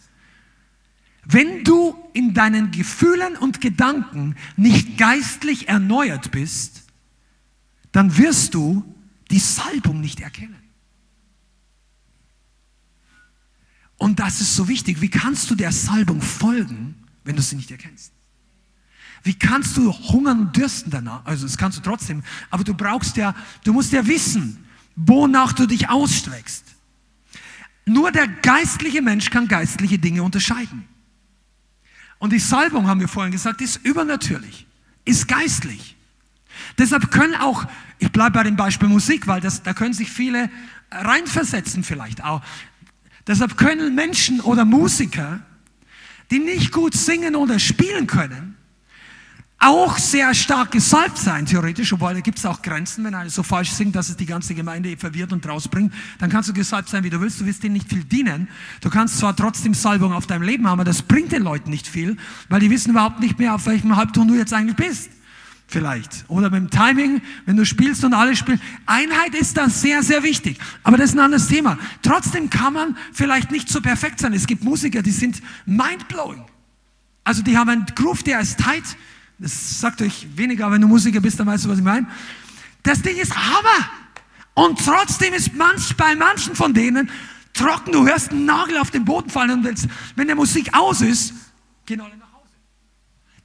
[1.24, 6.84] wenn du in deinen Gefühlen und Gedanken nicht geistlich erneuert bist,
[7.92, 8.84] dann wirst du
[9.30, 10.56] die Salbung nicht erkennen.
[13.96, 15.02] Und das ist so wichtig.
[15.02, 16.94] Wie kannst du der Salbung folgen,
[17.24, 18.12] wenn du sie nicht erkennst?
[19.22, 21.24] Wie kannst du hungern und dürsten danach?
[21.26, 24.64] Also das kannst du trotzdem, aber du brauchst ja, du musst ja wissen,
[24.96, 26.64] wonach du dich ausstreckst.
[27.86, 30.84] Nur der geistliche Mensch kann geistliche Dinge unterscheiden.
[32.18, 34.66] Und die Salbung, haben wir vorhin gesagt, ist übernatürlich,
[35.04, 35.96] ist geistlich.
[36.78, 37.64] Deshalb können auch,
[37.98, 40.50] ich bleibe bei dem Beispiel Musik, weil das, da können sich viele
[40.90, 42.42] reinversetzen vielleicht auch.
[43.26, 45.40] Deshalb können Menschen oder Musiker,
[46.30, 48.49] die nicht gut singen oder spielen können,
[49.60, 53.42] auch sehr stark gesalbt sein, theoretisch, obwohl da gibt es auch Grenzen, wenn einer so
[53.42, 57.04] falsch singt, dass es die ganze Gemeinde verwirrt und rausbringt, dann kannst du gesalbt sein,
[57.04, 58.48] wie du willst, du wirst denen nicht viel dienen.
[58.80, 61.86] Du kannst zwar trotzdem Salbung auf deinem Leben haben, aber das bringt den Leuten nicht
[61.86, 62.16] viel,
[62.48, 65.10] weil die wissen überhaupt nicht mehr, auf welchem Halbton du jetzt eigentlich bist.
[65.66, 66.24] Vielleicht.
[66.28, 68.60] Oder dem Timing, wenn du spielst und alle spielen.
[68.86, 70.58] Einheit ist da sehr, sehr wichtig.
[70.82, 71.78] Aber das ist ein anderes Thema.
[72.02, 74.32] Trotzdem kann man vielleicht nicht so perfekt sein.
[74.32, 76.44] Es gibt Musiker, die sind mindblowing.
[77.22, 78.96] Also die haben einen Groove, der ist tight,
[79.40, 82.06] das sagt euch weniger, wenn du Musiker bist, dann weißt du, was ich meine.
[82.82, 83.90] Das Ding ist Hammer.
[84.52, 87.10] Und trotzdem ist manch, bei manchen von denen
[87.54, 87.92] trocken.
[87.92, 91.32] Du hörst einen Nagel auf den Boden fallen und willst, wenn der Musik aus ist,
[91.86, 92.50] gehen alle nach Hause.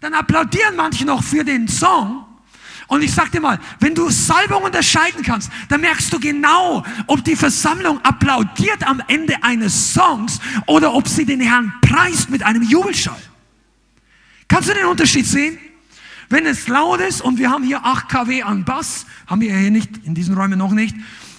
[0.01, 2.25] Dann applaudieren manche noch für den Song.
[2.87, 7.23] Und ich sag dir mal, wenn du Salbung unterscheiden kannst, dann merkst du genau, ob
[7.23, 12.63] die Versammlung applaudiert am Ende eines Songs oder ob sie den Herrn preist mit einem
[12.63, 13.21] Jubelschall.
[14.47, 15.57] Kannst du den Unterschied sehen?
[16.30, 19.71] Wenn es laut ist und wir haben hier 8 kW an Bass, haben wir hier
[19.71, 20.95] nicht, in diesen Räumen noch nicht,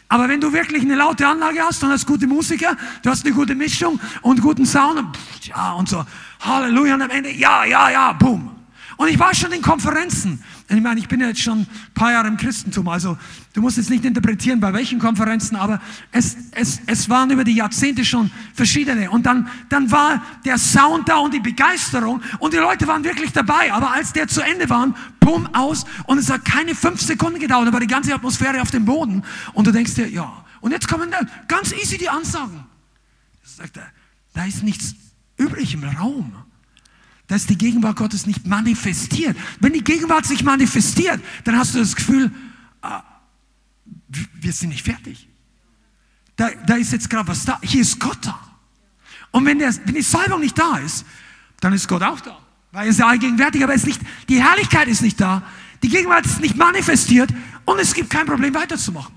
[0.09, 3.35] aber wenn du wirklich eine laute Anlage hast und hast gute Musiker, du hast eine
[3.35, 6.05] gute Mischung und guten Sound und ja und so,
[6.41, 8.53] Halleluja und am Ende, ja, ja, ja, boom.
[8.97, 10.43] Und ich war schon in Konferenzen.
[10.69, 13.17] Ich meine, ich bin ja jetzt schon ein paar Jahre im Christentum, also
[13.53, 17.55] du musst jetzt nicht interpretieren, bei welchen Konferenzen, aber es, es, es waren über die
[17.55, 19.09] Jahrzehnte schon verschiedene.
[19.11, 23.33] Und dann, dann war der Sound da und die Begeisterung und die Leute waren wirklich
[23.33, 23.73] dabei.
[23.73, 27.69] Aber als der zu Ende war, bumm, aus und es hat keine fünf Sekunden gedauert,
[27.69, 29.23] aber die ganze Atmosphäre auf dem Boden.
[29.53, 30.45] Und du denkst dir, ja.
[30.61, 32.65] Und jetzt kommen da ganz easy die Ansagen.
[33.45, 33.87] Sagt er,
[34.35, 34.97] da ist nichts
[35.37, 36.33] übrig im Raum
[37.29, 39.37] dass die Gegenwart Gottes nicht manifestiert.
[39.61, 42.31] Wenn die Gegenwart sich manifestiert, dann hast du das Gefühl,
[42.83, 43.03] ah,
[44.09, 45.29] wir sind nicht fertig.
[46.37, 47.59] Da, da ist jetzt gerade was da.
[47.63, 48.39] Hier ist Gott da.
[49.33, 51.05] Und wenn, der, wenn die Salbung nicht da ist,
[51.61, 52.39] dann ist Gott auch da.
[52.73, 55.43] Weil er ist ja allgegenwärtig, aber ist nicht, die Herrlichkeit ist nicht da.
[55.83, 57.31] Die Gegenwart ist nicht manifestiert
[57.65, 59.15] und es gibt kein Problem weiterzumachen.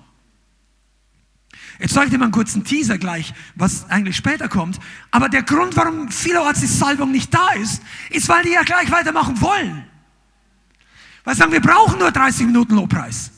[1.79, 4.79] Jetzt zeige ich dir mal einen kurzen Teaser gleich, was eigentlich später kommt.
[5.11, 8.91] Aber der Grund, warum vielerorts die Salbung nicht da ist, ist, weil die ja gleich
[8.91, 9.85] weitermachen wollen.
[11.23, 13.31] Weil sie sagen, wir brauchen nur 30 Minuten Lobpreis.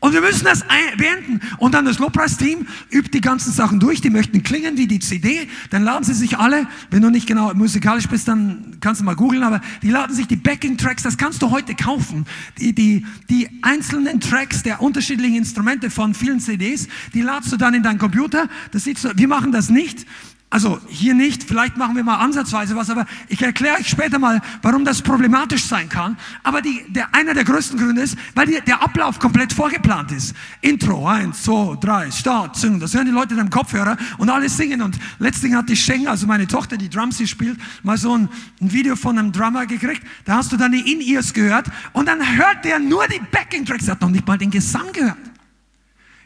[0.00, 0.64] Und wir müssen das
[0.96, 1.40] beenden.
[1.58, 4.00] Und dann das Lobpreisteam übt die ganzen Sachen durch.
[4.00, 5.46] Die möchten klingen wie die CD.
[5.68, 9.14] Dann laden sie sich alle, wenn du nicht genau musikalisch bist, dann kannst du mal
[9.14, 12.24] googeln, aber die laden sich die Backing-Tracks, das kannst du heute kaufen.
[12.58, 17.74] Die, die, die einzelnen Tracks der unterschiedlichen Instrumente von vielen CDs, die ladst du dann
[17.74, 18.48] in deinen Computer.
[18.72, 20.06] Das sieht so, wir machen das nicht.
[20.52, 24.42] Also hier nicht, vielleicht machen wir mal ansatzweise was, aber ich erkläre euch später mal,
[24.62, 26.18] warum das problematisch sein kann.
[26.42, 30.34] Aber die, der, einer der größten Gründe ist, weil die, der Ablauf komplett vorgeplant ist.
[30.60, 32.80] Intro, eins, zwei, drei, Start, singen.
[32.80, 34.82] Das hören die Leute in einem Kopfhörer und alle singen.
[34.82, 38.28] Und letztlich hat die Schengen, also meine Tochter, die Drums hier spielt, mal so ein,
[38.60, 40.02] ein Video von einem Drummer gekriegt.
[40.24, 43.88] Da hast du dann die In-Ears gehört und dann hört der nur die Backing-Tracks.
[43.88, 45.16] Hat noch nicht mal den Gesang gehört.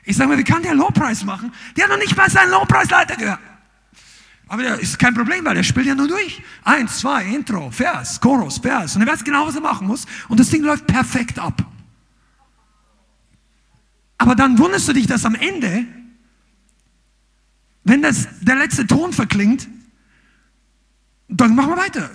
[0.05, 1.53] Ich sage mal, wie kann der Lowpreis machen?
[1.77, 3.41] Der hat noch nicht mal seinen Lowpreisleiter gehört.
[4.55, 6.41] Aber das ist kein Problem, weil er spielt ja nur durch.
[6.63, 8.95] Eins, zwei, Intro, Vers, Chorus, Vers.
[8.95, 10.07] Und er weiß genau, was er machen muss.
[10.29, 11.67] Und das Ding läuft perfekt ab.
[14.17, 15.85] Aber dann wunderst du dich, dass am Ende,
[17.83, 19.67] wenn das, der letzte Ton verklingt,
[21.27, 22.09] dann machen wir weiter.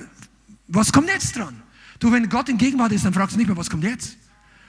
[0.70, 1.62] Was kommt jetzt dran?
[2.00, 4.16] Du, wenn Gott in Gegenwart ist, dann fragst du nicht mehr, was kommt jetzt?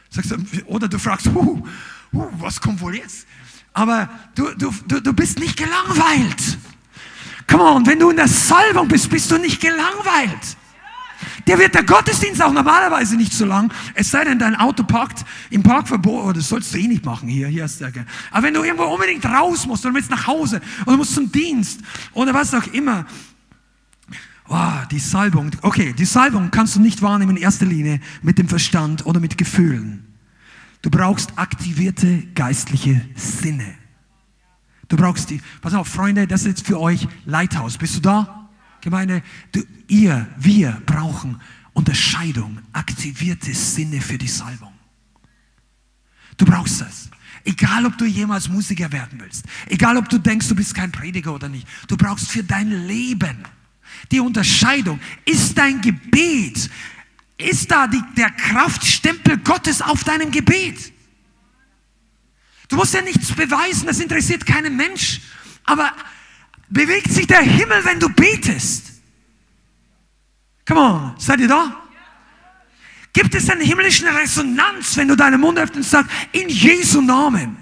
[0.08, 1.64] Sagst du, oder du fragst, uh,
[2.12, 3.28] uh, was kommt wohl jetzt?
[3.72, 6.58] Aber du, du, du, du bist nicht gelangweilt.
[7.50, 10.56] Come on, wenn du in der Salbung bist, bist du nicht gelangweilt.
[11.46, 15.24] Der wird der Gottesdienst auch normalerweise nicht so lang, es sei denn, dein Auto parkt
[15.50, 17.92] im Parkverbot, oh, das sollst du eh nicht machen hier, hier ist der.
[18.30, 21.80] Aber wenn du irgendwo unbedingt raus musst oder willst nach Hause oder musst zum Dienst
[22.12, 23.04] oder was auch immer,
[24.48, 28.48] oh, die Salbung, okay, die Salbung kannst du nicht wahrnehmen in erster Linie mit dem
[28.48, 30.06] Verstand oder mit Gefühlen.
[30.82, 33.79] Du brauchst aktivierte geistliche Sinne.
[34.90, 35.40] Du brauchst die.
[35.62, 37.78] Pass auf, Freunde, das ist jetzt für euch Leithaus.
[37.78, 38.50] Bist du da?
[38.80, 39.22] Gemeinde,
[39.52, 41.40] du, ihr, wir brauchen
[41.74, 44.72] Unterscheidung, aktivierte Sinne für die Salbung.
[46.36, 47.08] Du brauchst das.
[47.44, 49.44] Egal, ob du jemals Musiker werden willst.
[49.66, 51.68] Egal, ob du denkst, du bist kein Prediger oder nicht.
[51.86, 53.44] Du brauchst für dein Leben
[54.10, 54.98] die Unterscheidung.
[55.24, 56.68] Ist dein Gebet,
[57.38, 60.92] ist da die, der Kraftstempel Gottes auf deinem Gebet?
[62.70, 65.20] Du musst ja nichts beweisen, das interessiert keinen Mensch.
[65.64, 65.92] Aber
[66.70, 68.92] Bewegt sich der Himmel, wenn du betest?
[70.66, 71.82] Come on, seid ihr da?
[73.12, 77.56] Gibt es eine himmlische Resonanz, wenn du deinen Mund öffnest und sagst, in Jesu Namen?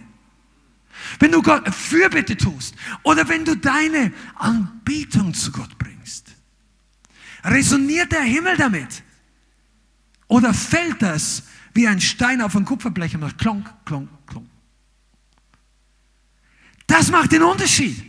[1.19, 6.27] Wenn du Gott Fürbitte tust oder wenn du deine Anbetung zu Gott bringst.
[7.43, 9.03] Resoniert der Himmel damit?
[10.27, 14.51] Oder fällt das wie ein Stein auf ein Kupferblech und macht klonk, klonk, klonk?
[16.89, 18.03] Das macht den Unterschied.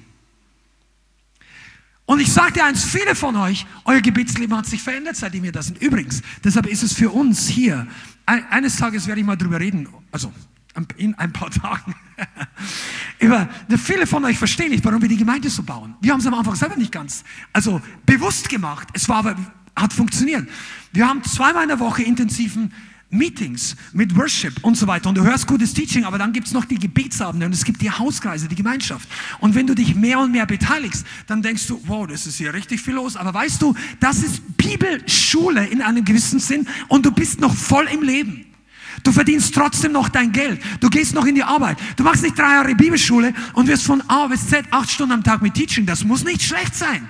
[2.06, 5.62] Und ich dir eins, viele von euch, euer Gebetsleben hat sich verändert, seitdem ihr da
[5.62, 5.80] sind.
[5.80, 7.86] Übrigens, deshalb ist es für uns hier,
[8.26, 10.34] eines Tages werde ich mal drüber reden, also
[10.98, 11.94] in ein paar Tagen.
[13.20, 15.96] Über, viele von euch verstehen nicht, warum wir die Gemeinde so bauen.
[16.02, 17.24] Wir haben es am Anfang selber nicht ganz,
[17.54, 18.88] also bewusst gemacht.
[18.94, 19.36] Es war aber,
[19.76, 20.48] hat funktioniert.
[20.92, 22.74] Wir haben zweimal in der Woche intensiven
[23.12, 25.10] Meetings mit Worship und so weiter.
[25.10, 27.90] Und du hörst gutes Teaching, aber dann gibt's noch die Gebetsabende und es gibt die
[27.90, 29.10] Hauskreise, die Gemeinschaft.
[29.40, 32.54] Und wenn du dich mehr und mehr beteiligst, dann denkst du, wow, das ist hier
[32.54, 33.16] richtig viel los.
[33.16, 37.88] Aber weißt du, das ist Bibelschule in einem gewissen Sinn und du bist noch voll
[37.88, 38.46] im Leben.
[39.04, 40.62] Du verdienst trotzdem noch dein Geld.
[40.80, 41.78] Du gehst noch in die Arbeit.
[41.96, 45.24] Du machst nicht drei Jahre Bibelschule und wirst von A bis Z acht Stunden am
[45.24, 45.86] Tag mit Teaching.
[45.86, 47.10] Das muss nicht schlecht sein.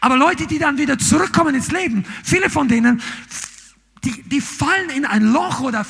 [0.00, 3.00] Aber Leute, die dann wieder zurückkommen ins Leben, viele von denen
[4.04, 5.84] die, die fallen in ein Loch oder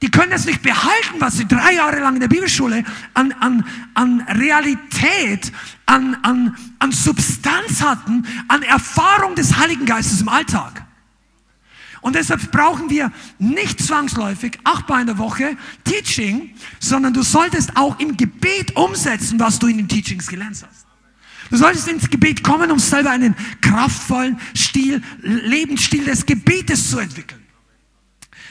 [0.00, 3.64] die können es nicht behalten, was sie drei Jahre lang in der Bibelschule an, an,
[3.94, 5.52] an Realität,
[5.86, 10.84] an, an, an Substanz hatten, an Erfahrung des Heiligen Geistes im Alltag.
[12.00, 13.10] Und deshalb brauchen wir
[13.40, 19.58] nicht zwangsläufig achtmal in der Woche Teaching, sondern du solltest auch im Gebet umsetzen, was
[19.58, 20.87] du in den Teachings gelernt hast.
[21.50, 27.42] Du solltest ins Gebet kommen, um selber einen kraftvollen Stil, Lebensstil des Gebetes zu entwickeln.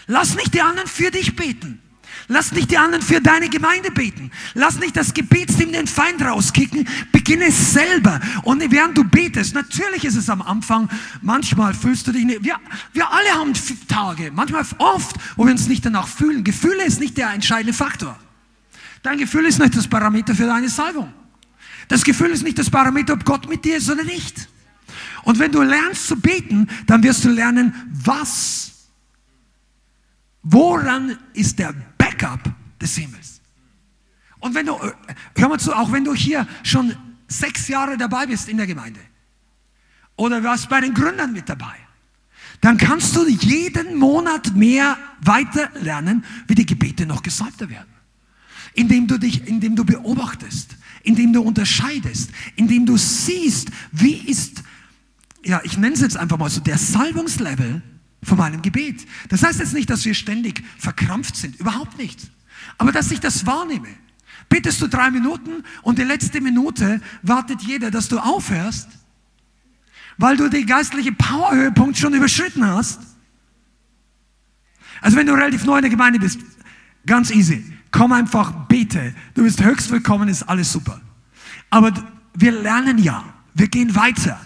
[0.08, 1.82] Lass nicht die anderen für dich beten.
[2.30, 4.32] Lass nicht die anderen für deine Gemeinde beten.
[4.54, 6.88] Lass nicht das Gebetsteam den Feind rauskicken.
[7.12, 8.20] Beginne selber.
[8.44, 10.90] Und während du betest, natürlich ist es am Anfang,
[11.22, 12.44] manchmal fühlst du dich nicht.
[12.44, 12.56] Wir,
[12.94, 13.54] wir alle haben
[13.88, 16.44] Tage, manchmal oft, wo wir uns nicht danach fühlen.
[16.44, 18.18] Gefühle ist nicht der entscheidende Faktor.
[19.04, 21.14] Dein Gefühl ist nicht das Parameter für deine Salbung.
[21.88, 24.50] Das Gefühl ist nicht das Parameter, ob Gott mit dir ist oder nicht.
[25.24, 28.90] Und wenn du lernst zu beten, dann wirst du lernen, was,
[30.44, 32.40] woran ist der Backup
[32.82, 33.42] des Himmels.
[34.40, 34.94] Und wenn du, äh,
[35.38, 36.96] hör mal zu, auch wenn du hier schon
[37.28, 39.00] sechs Jahre dabei bist in der Gemeinde
[40.16, 41.76] oder warst bei den Gründern mit dabei,
[42.62, 47.94] dann kannst du jeden Monat mehr weiter lernen, wie die Gebete noch gesalbter werden.
[48.74, 50.77] Indem du dich, indem du beobachtest,
[51.08, 54.62] indem du unterscheidest, indem du siehst, wie ist,
[55.44, 57.82] ja, ich nenne es jetzt einfach mal so, der Salbungslevel
[58.24, 59.08] von meinem Gebet.
[59.30, 62.20] Das heißt jetzt nicht, dass wir ständig verkrampft sind, überhaupt nicht.
[62.78, 63.88] Aber dass ich das wahrnehme.
[64.50, 68.90] Betest du drei Minuten und die letzte Minute wartet jeder, dass du aufhörst,
[70.18, 73.00] weil du den geistlichen Powerhöhepunkt schon überschritten hast.
[75.00, 76.40] Also wenn du relativ neu in der Gemeinde bist,
[77.06, 77.77] ganz easy.
[77.92, 79.16] Komm einfach, bete.
[79.34, 81.02] Du bist höchst willkommen, ist alles super.
[81.70, 81.92] Aber
[82.34, 83.24] wir lernen ja.
[83.54, 84.40] Wir gehen weiter.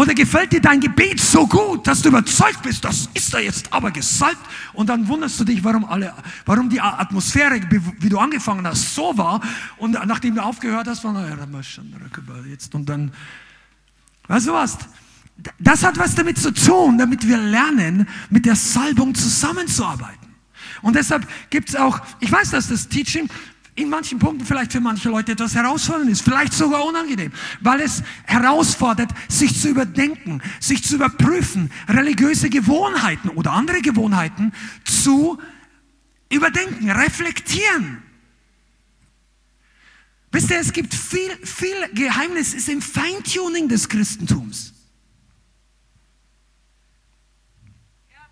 [0.00, 3.70] Oder gefällt dir dein Gebet so gut, dass du überzeugt bist, das ist er jetzt
[3.70, 4.40] aber gesalbt
[4.72, 6.14] und dann wunderst du dich, warum alle,
[6.46, 7.60] warum die Atmosphäre,
[7.98, 9.42] wie du angefangen hast, so war
[9.76, 11.14] und nachdem du aufgehört hast, war
[12.48, 13.12] jetzt und dann,
[14.28, 14.78] weißt du was?
[15.58, 20.29] Das hat was damit zu tun, damit wir lernen, mit der Salbung zusammenzuarbeiten.
[20.82, 23.28] Und deshalb gibt es auch, ich weiß, dass das Teaching
[23.74, 28.02] in manchen Punkten vielleicht für manche Leute etwas herausfordernd ist, vielleicht sogar unangenehm, weil es
[28.24, 34.52] herausfordert, sich zu überdenken, sich zu überprüfen, religiöse Gewohnheiten oder andere Gewohnheiten
[34.84, 35.38] zu
[36.30, 38.02] überdenken, reflektieren.
[40.32, 44.72] Wisst ihr, es gibt viel, viel Geheimnis ist im Feintuning des Christentums.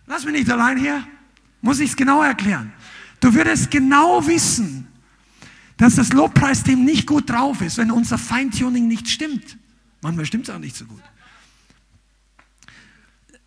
[0.06, 1.06] Lass mich nicht allein hier.
[1.60, 2.72] Muss ich es genau erklären?
[3.20, 4.86] Du würdest genau wissen,
[5.76, 9.56] dass das Lobpreisteam nicht gut drauf ist, wenn unser Feintuning nicht stimmt.
[10.02, 11.02] Manchmal stimmt es auch nicht so gut.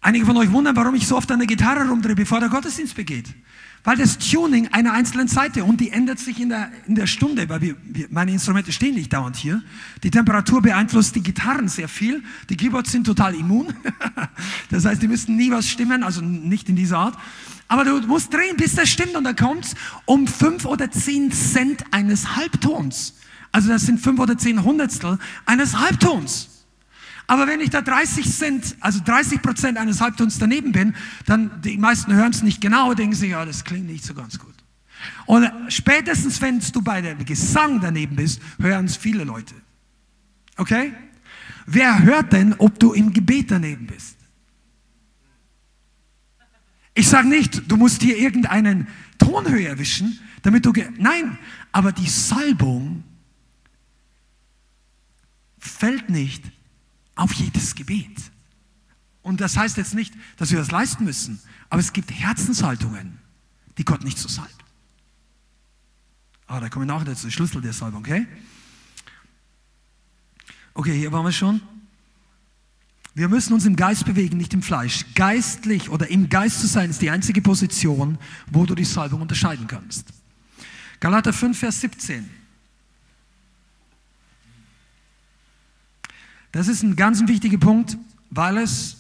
[0.01, 2.95] Einige von euch wundern, warum ich so oft an der Gitarre rumdrehe, bevor der Gottesdienst
[2.95, 3.34] begeht.
[3.84, 7.49] Weil das Tuning einer einzelnen Seite und die ändert sich in der, in der Stunde,
[7.49, 9.62] weil wir, wir, meine Instrumente stehen nicht dauernd hier.
[10.03, 12.24] Die Temperatur beeinflusst die Gitarren sehr viel.
[12.49, 13.74] Die Keyboards sind total immun.
[14.70, 17.18] das heißt, die müssten nie was stimmen, also nicht in dieser Art.
[17.72, 21.86] Aber du musst drehen, bis das stimmt und dann kommt's um fünf oder zehn Cent
[21.91, 23.13] eines Halbtons.
[23.53, 26.65] Also das sind fünf oder zehn Hundertstel eines Halbtons.
[27.28, 30.93] Aber wenn ich da 30 Cent, also 30 Prozent eines Halbtons daneben bin,
[31.26, 34.38] dann die meisten hören es nicht genau, denken sich, ja, das klingt nicht so ganz
[34.38, 34.53] gut.
[35.26, 39.55] Und spätestens, wenn du bei dem Gesang daneben bist, hören es viele Leute.
[40.57, 40.91] Okay?
[41.67, 44.17] Wer hört denn, ob du im Gebet daneben bist?
[46.93, 48.87] Ich sage nicht, du musst dir irgendeinen
[49.17, 50.73] Ton höher erwischen, damit du...
[50.97, 51.37] Nein,
[51.71, 53.03] aber die Salbung
[55.57, 56.43] fällt nicht
[57.15, 58.17] auf jedes Gebet.
[59.21, 61.39] Und das heißt jetzt nicht, dass wir das leisten müssen,
[61.69, 63.19] aber es gibt Herzenshaltungen,
[63.77, 64.55] die Gott nicht so salbt.
[66.47, 68.27] Ah, da kommen wir nachher dazu, Schlüssel der Salbung, okay?
[70.73, 71.61] Okay, hier waren wir schon.
[73.14, 75.05] Wir müssen uns im Geist bewegen, nicht im Fleisch.
[75.16, 78.18] Geistlich oder im Geist zu sein ist die einzige Position,
[78.49, 80.07] wo du die Salbung unterscheiden kannst.
[81.01, 82.30] Galater 5, Vers 17.
[86.53, 87.97] Das ist ein ganz wichtiger Punkt,
[88.30, 88.97] weil es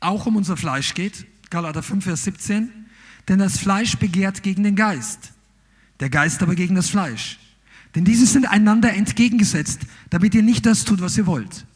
[0.00, 1.26] auch um unser Fleisch geht.
[1.50, 2.70] Galater 5, Vers 17.
[3.28, 5.32] Denn das Fleisch begehrt gegen den Geist,
[5.98, 7.40] der Geist aber gegen das Fleisch.
[7.96, 11.66] Denn diese sind einander entgegengesetzt, damit ihr nicht das tut, was ihr wollt.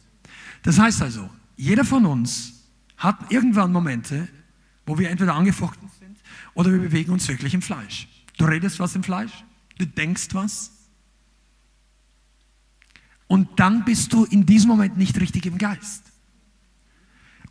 [0.63, 1.29] Das heißt also,
[1.61, 2.53] jeder von uns
[2.97, 4.27] hat irgendwann Momente,
[4.87, 6.17] wo wir entweder angefochten sind
[6.55, 8.07] oder wir bewegen uns wirklich im Fleisch.
[8.39, 9.31] Du redest was im Fleisch,
[9.77, 10.71] du denkst was
[13.27, 16.01] und dann bist du in diesem Moment nicht richtig im Geist.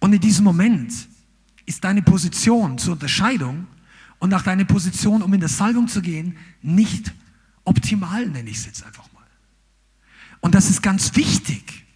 [0.01, 0.93] Und in diesem Moment
[1.65, 3.69] ist deine Position zur Unterscheidung
[4.19, 7.15] und nach deiner Position, um in der Salbung zu gehen, nicht
[7.63, 9.23] optimal, nenne ich es jetzt einfach mal.
[10.41, 11.87] Und das ist ganz wichtig,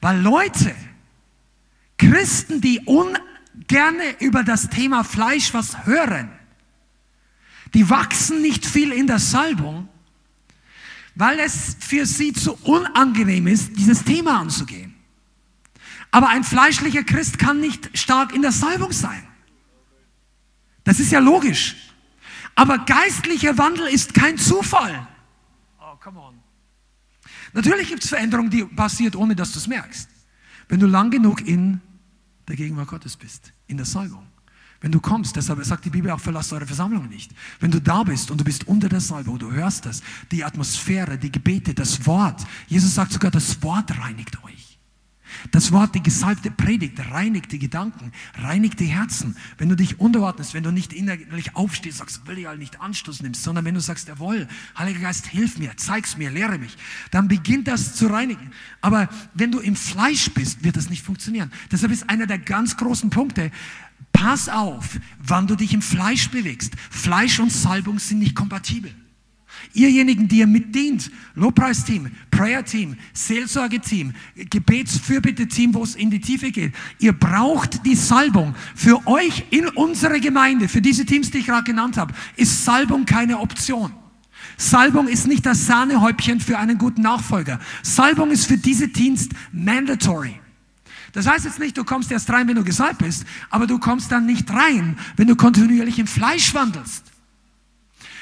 [0.00, 0.74] weil Leute,
[2.00, 6.30] Christen, die ungerne über das Thema Fleisch was hören,
[7.74, 9.86] die wachsen nicht viel in der Salbung,
[11.14, 14.94] weil es für sie zu unangenehm ist, dieses Thema anzugehen.
[16.10, 19.22] Aber ein fleischlicher Christ kann nicht stark in der Salbung sein.
[20.84, 21.76] Das ist ja logisch.
[22.54, 25.06] Aber geistlicher Wandel ist kein Zufall.
[25.78, 26.34] Oh, come on.
[27.52, 30.08] Natürlich gibt es Veränderungen, die passiert, ohne dass du es merkst.
[30.68, 31.82] Wenn du lang genug in
[32.50, 34.26] der Gegenwart Gottes bist, in der Salbung.
[34.80, 37.32] Wenn du kommst, deshalb sagt die Bibel auch, verlasst eure Versammlung nicht.
[37.60, 41.18] Wenn du da bist und du bist unter der Salbung, du hörst das, die Atmosphäre,
[41.18, 42.46] die Gebete, das Wort.
[42.66, 44.69] Jesus sagt sogar, das Wort reinigt euch.
[45.50, 49.36] Das Wort, die gesalbte Predigt, reinigt die Gedanken, reinigt die Herzen.
[49.58, 53.22] Wenn du dich unterordnest, wenn du nicht innerlich aufstehst, sagst, will ich halt nicht Anstoß
[53.22, 56.76] nimmst, sondern wenn du sagst, jawohl, Heiliger Geist, hilf mir, zeig's mir, lehre mich,
[57.10, 58.52] dann beginnt das zu reinigen.
[58.80, 61.50] Aber wenn du im Fleisch bist, wird das nicht funktionieren.
[61.70, 63.50] Deshalb ist einer der ganz großen Punkte,
[64.12, 66.74] pass auf, wann du dich im Fleisch bewegst.
[66.90, 68.94] Fleisch und Salbung sind nicht kompatibel.
[69.72, 77.12] Ihrjenigen, die ihr mitdient, Lobpreisteam, Prayer-Team, Seelsorge-Team, Gebetsfürbitte-Team, wo es in die Tiefe geht, ihr
[77.12, 78.54] braucht die Salbung.
[78.74, 83.06] Für euch in unserer Gemeinde, für diese Teams, die ich gerade genannt habe, ist Salbung
[83.06, 83.92] keine Option.
[84.56, 87.60] Salbung ist nicht das Sahnehäubchen für einen guten Nachfolger.
[87.82, 90.40] Salbung ist für diese Dienst mandatory.
[91.12, 94.12] Das heißt jetzt nicht, du kommst erst rein, wenn du gesalbt bist, aber du kommst
[94.12, 97.09] dann nicht rein, wenn du kontinuierlich im Fleisch wandelst.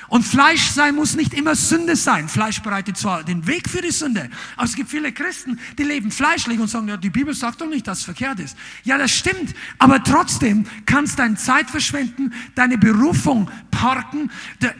[0.09, 2.29] Und Fleisch sein muss nicht immer Sünde sein.
[2.29, 6.11] Fleisch bereitet zwar den Weg für die Sünde, aber es gibt viele Christen, die leben
[6.11, 8.57] fleischlich und sagen, ja, die Bibel sagt doch nicht, dass es verkehrt ist.
[8.85, 14.31] Ja, das stimmt, aber trotzdem kannst deine Zeit verschwenden, deine Berufung parken.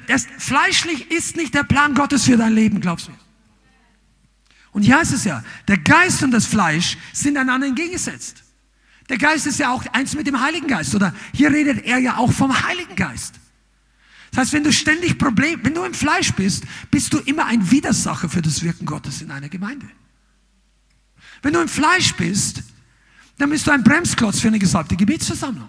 [0.07, 3.19] Das fleischlich ist nicht der Plan Gottes für dein Leben, glaubst du mir?
[4.73, 8.45] Und hier heißt es ja, der Geist und das Fleisch sind einander entgegengesetzt.
[9.11, 12.17] Der Geist ist ja auch eins mit dem Heiligen Geist, oder hier redet er ja
[12.17, 13.35] auch vom Heiligen Geist.
[14.31, 17.71] Das heißt, wenn du ständig Problem, wenn du im Fleisch bist, bist du immer ein
[17.71, 19.89] Widersacher für das Wirken Gottes in einer Gemeinde.
[21.43, 22.63] Wenn du im Fleisch bist,
[23.39, 25.69] dann bist du ein Bremsklotz für eine gesalbte Gebetsversammlung.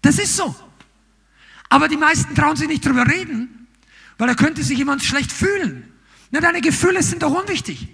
[0.00, 0.54] Das ist so.
[1.68, 3.66] Aber die meisten trauen sich nicht drüber reden,
[4.18, 5.92] weil da könnte sich jemand schlecht fühlen.
[6.30, 7.88] Na, deine Gefühle sind doch unwichtig.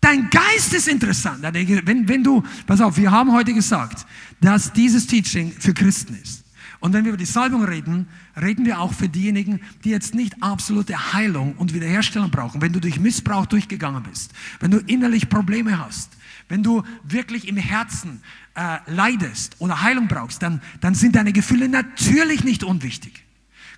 [0.00, 1.42] Dein Geist ist interessant.
[1.42, 4.06] Wenn, wenn du, pass auf, wir haben heute gesagt,
[4.40, 6.45] dass dieses Teaching für Christen ist.
[6.86, 8.06] Und wenn wir über die Salbung reden,
[8.40, 12.62] reden wir auch für diejenigen, die jetzt nicht absolute Heilung und Wiederherstellung brauchen.
[12.62, 14.30] Wenn du durch Missbrauch durchgegangen bist,
[14.60, 16.12] wenn du innerlich Probleme hast,
[16.48, 18.22] wenn du wirklich im Herzen
[18.54, 23.24] äh, leidest oder Heilung brauchst, dann, dann sind deine Gefühle natürlich nicht unwichtig.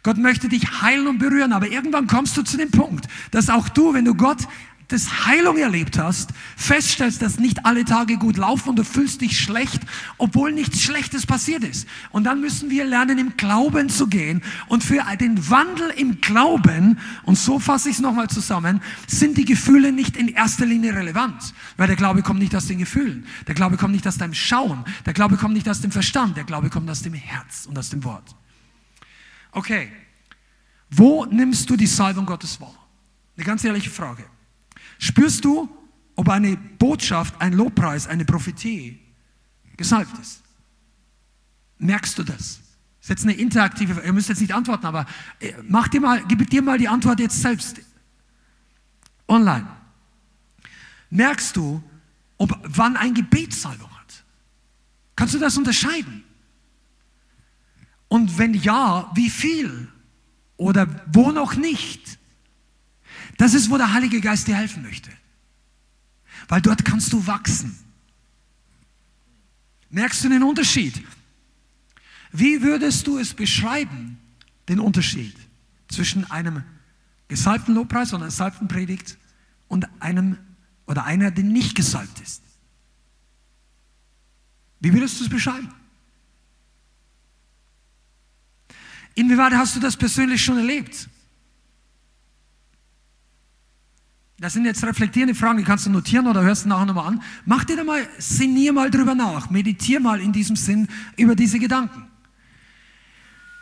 [0.02, 3.70] Gott möchte dich heilen und berühren, aber irgendwann kommst du zu dem Punkt, dass auch
[3.70, 4.46] du, wenn du Gott
[4.88, 9.38] das Heilung erlebt hast, feststellst, dass nicht alle Tage gut laufen und du fühlst dich
[9.38, 9.82] schlecht,
[10.16, 11.86] obwohl nichts Schlechtes passiert ist.
[12.10, 14.42] Und dann müssen wir lernen, im Glauben zu gehen.
[14.66, 19.44] Und für den Wandel im Glauben, und so fasse ich es nochmal zusammen, sind die
[19.44, 21.52] Gefühle nicht in erster Linie relevant.
[21.76, 23.26] Weil der Glaube kommt nicht aus den Gefühlen.
[23.46, 24.84] Der Glaube kommt nicht aus deinem Schauen.
[25.04, 26.38] Der Glaube kommt nicht aus dem Verstand.
[26.38, 28.34] Der Glaube kommt aus dem Herz und aus dem Wort.
[29.52, 29.92] Okay,
[30.90, 32.74] wo nimmst du die Salbung Gottes wahr?
[33.36, 34.24] Eine ganz ehrliche Frage.
[34.98, 35.68] Spürst du,
[36.16, 38.98] ob eine Botschaft, ein Lobpreis, eine Prophetie
[39.76, 40.42] gesalbt ist?
[41.78, 42.36] Merkst du das?
[42.36, 42.58] Das
[43.02, 45.06] ist jetzt eine interaktive, ihr müsst jetzt nicht antworten, aber
[45.38, 47.80] äh, mach dir mal, gib dir mal die Antwort jetzt selbst.
[49.28, 49.68] Online.
[51.10, 51.82] Merkst du,
[52.36, 54.24] ob, wann ein Gebet Salbung hat?
[55.14, 56.24] Kannst du das unterscheiden?
[58.08, 59.88] Und wenn ja, wie viel?
[60.56, 62.17] Oder wo noch nicht?
[63.38, 65.10] Das ist, wo der Heilige Geist dir helfen möchte.
[66.48, 67.78] Weil dort kannst du wachsen.
[69.90, 71.02] Merkst du den Unterschied?
[72.32, 74.18] Wie würdest du es beschreiben,
[74.68, 75.34] den Unterschied
[75.88, 76.64] zwischen einem
[77.28, 79.16] gesalbten Lobpreis oder einer gesalbten Predigt
[79.68, 80.36] und einem
[80.86, 82.42] oder einer, der nicht gesalbt ist?
[84.80, 85.72] Wie würdest du es beschreiben?
[89.14, 91.08] Inwieweit hast du das persönlich schon erlebt?
[94.40, 97.22] Das sind jetzt reflektierende Fragen, die kannst du notieren oder hörst du nachher nochmal an.
[97.44, 100.86] Mach dir da mal, sinnier mal drüber nach, meditier mal in diesem Sinn
[101.16, 102.08] über diese Gedanken.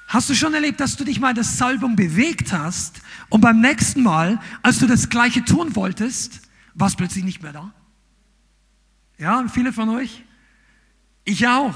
[0.09, 3.01] Hast du schon erlebt, dass du dich mal in der Salbung bewegt hast
[3.31, 6.43] und beim nächsten Mal, als du das Gleiche tun wolltest,
[6.75, 7.73] war es plötzlich nicht mehr da?
[9.19, 10.25] Ja, viele von euch?
[11.25, 11.75] Ich auch.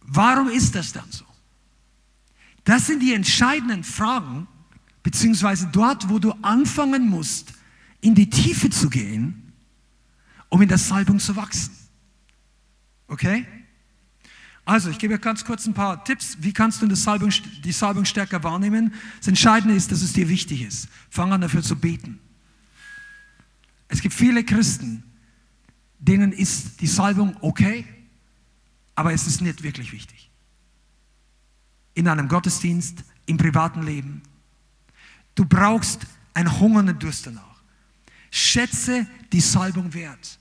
[0.00, 1.24] Warum ist das dann so?
[2.64, 4.46] Das sind die entscheidenden Fragen,
[5.06, 7.52] beziehungsweise dort, wo du anfangen musst,
[8.00, 9.52] in die Tiefe zu gehen,
[10.48, 11.70] um in der Salbung zu wachsen.
[13.06, 13.46] Okay?
[14.64, 16.38] Also, ich gebe dir ganz kurz ein paar Tipps.
[16.40, 17.32] Wie kannst du Salbung,
[17.62, 18.94] die Salbung stärker wahrnehmen?
[19.18, 20.88] Das Entscheidende ist, dass es dir wichtig ist.
[21.08, 22.18] Fang an dafür zu beten.
[23.86, 25.04] Es gibt viele Christen,
[26.00, 27.84] denen ist die Salbung okay,
[28.96, 30.32] aber es ist nicht wirklich wichtig
[31.94, 34.20] in einem Gottesdienst, im privaten Leben.
[35.36, 36.00] Du brauchst
[36.34, 37.62] einen Hunger und einen Durst danach.
[38.30, 40.38] Schätze die Salbung wert.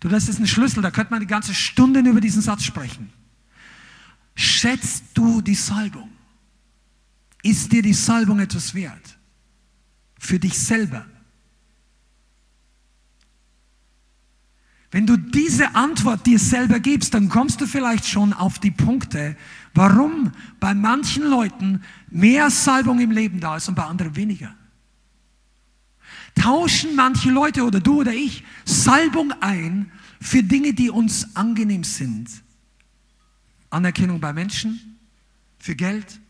[0.00, 3.12] Du, das ist ein Schlüssel, da könnte man die ganze Stunde über diesen Satz sprechen.
[4.34, 6.10] Schätzt du die Salbung?
[7.42, 9.18] Ist dir die Salbung etwas wert?
[10.18, 11.06] Für dich selber?
[14.90, 19.36] Wenn du diese Antwort dir selber gibst, dann kommst du vielleicht schon auf die Punkte,
[19.72, 24.54] warum bei manchen Leuten mehr Salbung im Leben da ist und bei anderen weniger.
[26.34, 32.28] Tauschen manche Leute oder du oder ich Salbung ein für Dinge, die uns angenehm sind.
[33.70, 34.98] Anerkennung bei Menschen,
[35.58, 36.20] für Geld.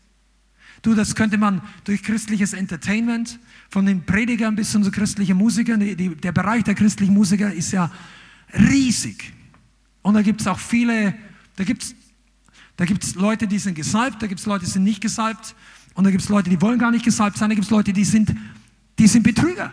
[0.83, 3.39] Du, das könnte man durch christliches Entertainment,
[3.69, 7.71] von den Predigern bis zu christlichen Musikern, die, die, der Bereich der christlichen Musiker ist
[7.71, 7.91] ja
[8.53, 9.33] riesig.
[10.01, 11.15] Und da gibt es auch viele,
[11.55, 11.95] da gibt es
[12.81, 15.55] da gibt's Leute, die sind gesalbt, da gibt es Leute, die sind nicht gesalbt.
[15.93, 17.93] Und da gibt es Leute, die wollen gar nicht gesalbt sein, da gibt es Leute,
[17.93, 18.33] die sind,
[18.97, 19.71] die sind Betrüger.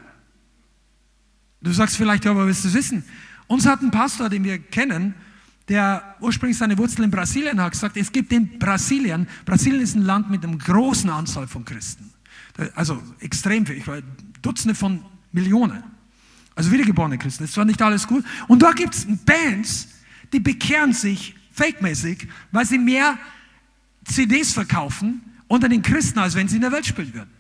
[1.62, 3.03] Du sagst vielleicht, ja, aber willst du wissen?
[3.47, 5.14] Uns hat ein Pastor, den wir kennen,
[5.68, 10.03] der ursprünglich seine Wurzeln in Brasilien hat, gesagt, es gibt in Brasilien, Brasilien ist ein
[10.03, 12.12] Land mit einer großen Anzahl von Christen.
[12.74, 13.83] Also extrem viel,
[14.43, 15.03] Dutzende von
[15.33, 15.83] Millionen.
[16.59, 17.44] Also wiedergeborene Christen.
[17.44, 18.24] Das war nicht alles gut.
[18.48, 19.86] Und da gibt es Bands,
[20.32, 23.16] die bekehren sich fake-mäßig, weil sie mehr
[24.04, 27.30] CDs verkaufen unter den Christen, als wenn sie in der Welt spielen würden.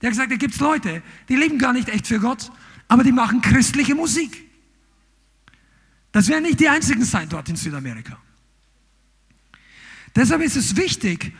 [0.00, 2.50] Der hat gesagt, da gibt es Leute, die leben gar nicht echt für Gott,
[2.88, 4.48] aber die machen christliche Musik.
[6.10, 8.16] Das werden nicht die einzigen sein dort in Südamerika.
[10.16, 11.34] Deshalb ist es wichtig,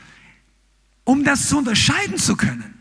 [1.05, 2.74] um das zu unterscheiden zu können,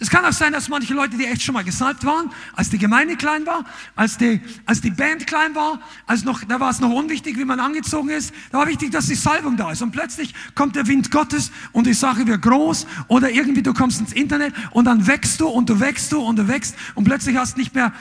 [0.00, 2.78] es kann auch sein, dass manche Leute, die echt schon mal gesalbt waren, als die
[2.78, 3.64] Gemeinde klein war,
[3.94, 7.44] als die, als die Band klein war, als noch, da war es noch unwichtig, wie
[7.44, 8.32] man angezogen ist.
[8.50, 9.82] Da war wichtig, dass die Salbung da ist.
[9.82, 14.00] Und plötzlich kommt der Wind Gottes und die Sache wird groß oder irgendwie du kommst
[14.00, 17.36] ins Internet und dann wächst du und du wächst du und du wächst und plötzlich
[17.36, 17.92] hast nicht mehr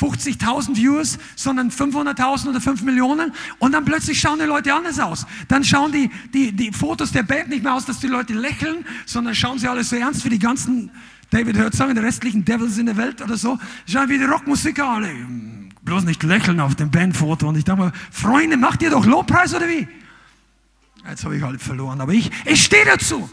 [0.00, 5.26] 50.000 Views, sondern 500.000 oder 5 Millionen und dann plötzlich schauen die Leute anders aus.
[5.48, 8.86] Dann schauen die, die, die Fotos der Band nicht mehr aus, dass die Leute lächeln,
[9.04, 10.90] sondern schauen sie alle so ernst wie die ganzen
[11.30, 14.88] David hört sagen, die restlichen Devils in der Welt oder so, schauen wie die Rockmusiker
[14.88, 15.10] alle.
[15.82, 17.48] Bloß nicht lächeln auf dem Bandfoto.
[17.48, 19.86] Und ich dachte mal, Freunde, macht ihr doch Lobpreis oder wie?
[21.08, 23.28] Jetzt habe ich halt verloren, aber ich, ich stehe dazu.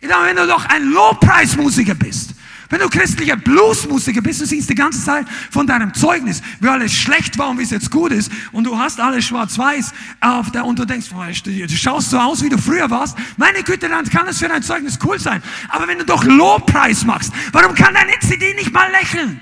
[0.00, 2.34] Ich dachte, wenn du doch ein Lobpreismusiker bist,
[2.68, 6.92] wenn du christlicher Bluesmusiker bist, du singst die ganze Zeit von deinem Zeugnis, wie alles
[6.92, 10.64] schlecht war und wie es jetzt gut ist, und du hast alles schwarz-weiß auf der,
[10.64, 13.16] und du denkst, du schaust so aus, wie du früher warst.
[13.36, 15.42] Meine Güte, dann kann es für dein Zeugnis cool sein.
[15.68, 19.40] Aber wenn du doch Lobpreis machst, warum kann deine CD nicht mal lächeln?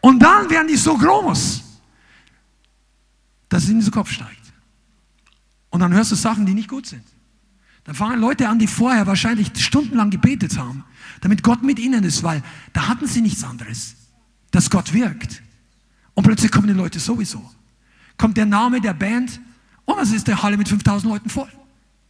[0.00, 1.62] Und dann werden die so groß.
[3.48, 4.45] dass es in den Kopf steigt.
[5.76, 7.02] Und dann hörst du Sachen, die nicht gut sind.
[7.84, 10.84] Dann fangen Leute an, die vorher wahrscheinlich stundenlang gebetet haben,
[11.20, 12.42] damit Gott mit ihnen ist, weil
[12.72, 13.94] da hatten sie nichts anderes,
[14.52, 15.42] dass Gott wirkt.
[16.14, 17.44] Und plötzlich kommen die Leute sowieso.
[18.16, 19.38] Kommt der Name der Band
[19.84, 21.52] und es ist der Halle mit 5000 Leuten voll.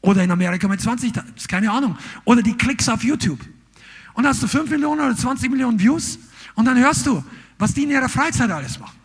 [0.01, 1.99] Oder in Amerika mit 20, das ist keine Ahnung.
[2.25, 3.41] Oder die Klicks auf YouTube.
[4.15, 6.21] Und dann hast du 5 Millionen oder 20 Millionen Views
[6.55, 7.25] und dann hörst du,
[7.59, 8.97] was die in ihrer Freizeit alles machen.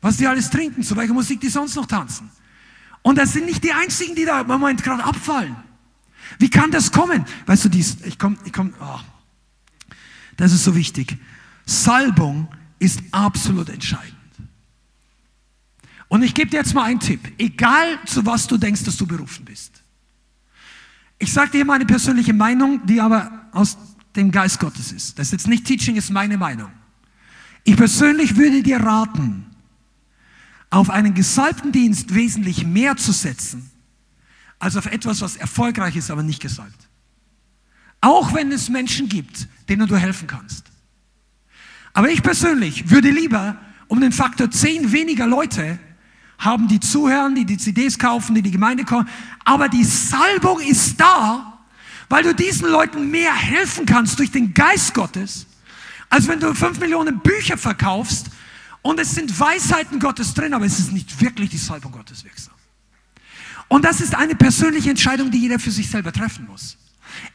[0.00, 2.30] Was die alles trinken, zu welcher Musik die sonst noch tanzen.
[3.04, 5.54] Und das sind nicht die einzigen, die da im Moment gerade abfallen.
[6.38, 7.26] Wie kann das kommen?
[7.44, 9.00] Weißt du, dies, ich komme, ich komme, oh.
[10.38, 11.18] das ist so wichtig.
[11.66, 12.48] Salbung
[12.78, 14.14] ist absolut entscheidend.
[16.08, 17.20] Und ich gebe dir jetzt mal einen Tipp.
[17.36, 19.82] Egal zu was du denkst, dass du berufen bist.
[21.18, 23.76] Ich sage dir meine persönliche Meinung, die aber aus
[24.16, 25.18] dem Geist Gottes ist.
[25.18, 26.70] Das ist jetzt nicht Teaching, ist meine Meinung.
[27.64, 29.53] Ich persönlich würde dir raten,
[30.74, 33.70] auf einen gesalbten Dienst wesentlich mehr zu setzen,
[34.58, 36.88] als auf etwas, was erfolgreich ist, aber nicht gesalbt.
[38.00, 40.66] Auch wenn es Menschen gibt, denen du helfen kannst.
[41.92, 43.56] Aber ich persönlich würde lieber
[43.86, 45.78] um den Faktor 10 weniger Leute
[46.38, 49.08] haben, die zuhören, die die CDs kaufen, die die Gemeinde kaufen.
[49.44, 51.60] Aber die Salbung ist da,
[52.08, 55.46] weil du diesen Leuten mehr helfen kannst durch den Geist Gottes,
[56.10, 58.26] als wenn du fünf Millionen Bücher verkaufst
[58.84, 62.52] und es sind Weisheiten Gottes drin, aber es ist nicht wirklich die Salbung Gottes wirksam.
[63.68, 66.76] Und das ist eine persönliche Entscheidung, die jeder für sich selber treffen muss.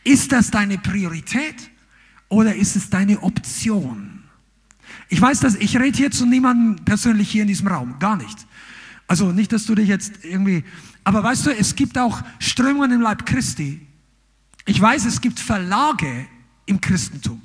[0.04, 1.56] Ist das deine Priorität
[2.28, 4.26] oder ist es deine Option?
[5.10, 8.46] Ich weiß, dass ich rede hier zu niemandem persönlich hier in diesem Raum, gar nicht.
[9.08, 10.64] Also nicht, dass du dich jetzt irgendwie,
[11.04, 13.82] aber weißt du, es gibt auch Strömungen im Leib Christi.
[14.68, 16.28] Ich weiß, es gibt Verlage
[16.68, 17.42] im Christentum,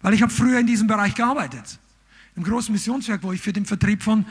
[0.00, 1.80] weil ich habe früher in diesem Bereich gearbeitet,
[2.36, 4.26] im großen Missionswerk, wo ich für den Vertrieb von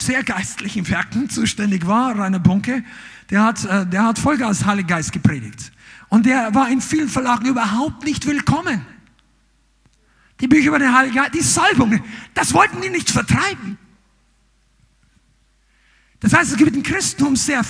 [0.00, 2.84] sehr geistlichen Werken zuständig war, Rainer Bunke,
[3.30, 5.72] der hat, äh, der hat Vollgas Heilige Geist gepredigt.
[6.08, 8.84] Und der war in vielen Verlagen überhaupt nicht willkommen.
[10.40, 12.02] Die Bücher über den Heiligen Geist, die Salbung,
[12.34, 13.78] das wollten die nicht vertreiben.
[16.20, 17.62] Das heißt, es gibt im Christentum sehr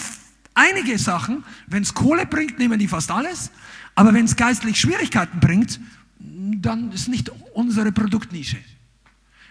[0.55, 1.45] einige Sachen.
[1.69, 3.51] Wenn es Kohle bringt, nehmen die fast alles.
[3.95, 5.81] Aber wenn es geistlich Schwierigkeiten bringt,
[6.19, 8.59] dann ist nicht unsere Produktnische.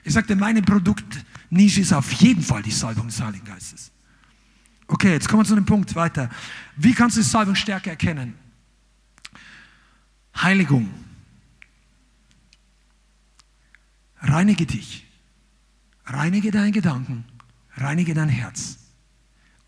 [0.03, 3.91] Ich sagte, meine Produktnische ist auf jeden Fall die Salbung des Heiligen Geistes.
[4.87, 6.29] Okay, jetzt kommen wir zu dem Punkt weiter.
[6.75, 8.33] Wie kannst du die Salbung stärker erkennen?
[10.35, 10.89] Heiligung.
[14.21, 15.05] Reinige dich.
[16.05, 17.25] Reinige deine Gedanken.
[17.75, 18.79] Reinige dein Herz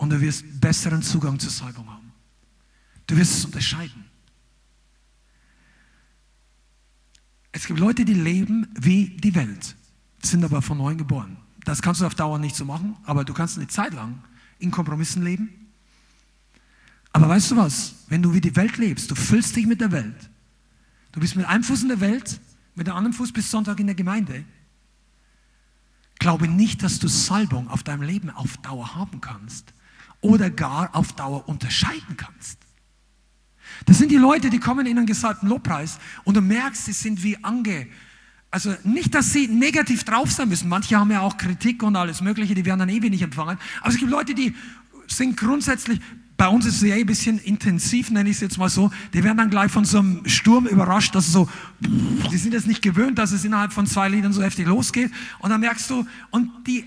[0.01, 2.11] und du wirst besseren Zugang zur Salbung haben.
[3.05, 4.03] Du wirst es unterscheiden.
[7.51, 9.75] Es gibt Leute, die leben wie die Welt,
[10.25, 11.37] sind aber von neuem geboren.
[11.63, 14.21] Das kannst du auf Dauer nicht so machen, aber du kannst eine Zeit lang
[14.59, 15.49] in Kompromissen leben.
[17.13, 17.95] Aber weißt du was?
[18.07, 20.29] Wenn du wie die Welt lebst, du füllst dich mit der Welt.
[21.11, 22.39] Du bist mit einem Fuß in der Welt,
[22.75, 24.45] mit dem anderen Fuß bis Sonntag in der Gemeinde.
[26.19, 29.73] Glaube nicht, dass du Salbung auf deinem Leben auf Dauer haben kannst,
[30.21, 32.59] oder gar auf Dauer unterscheiden kannst.
[33.85, 37.23] Das sind die Leute, die kommen in einen gesalbten Lobpreis und du merkst, sie sind
[37.23, 37.87] wie ange.
[38.51, 40.67] Also nicht, dass sie negativ drauf sein müssen.
[40.67, 43.57] Manche haben ja auch Kritik und alles Mögliche, die werden dann ewig nicht empfangen.
[43.79, 44.53] Aber es gibt Leute, die
[45.07, 46.01] sind grundsätzlich,
[46.35, 49.23] bei uns ist es ja ein bisschen intensiv, nenne ich es jetzt mal so, die
[49.23, 51.47] werden dann gleich von so einem Sturm überrascht, dass so,
[51.79, 55.11] die sind jetzt nicht gewöhnt, dass es innerhalb von zwei Liedern so heftig losgeht.
[55.39, 56.85] Und dann merkst du, und die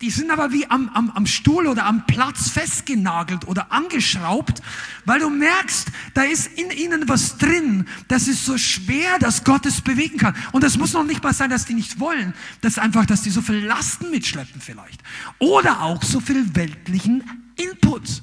[0.00, 4.62] die sind aber wie am, am, am Stuhl oder am Platz festgenagelt oder angeschraubt,
[5.04, 9.66] weil du merkst, da ist in ihnen was drin, das ist so schwer, dass Gott
[9.66, 10.34] es bewegen kann.
[10.52, 12.32] Und das muss noch nicht mal sein, dass die nicht wollen,
[12.62, 15.02] das ist einfach, dass die so viel Lasten mitschleppen vielleicht.
[15.38, 17.22] Oder auch so viel weltlichen
[17.56, 18.22] Input,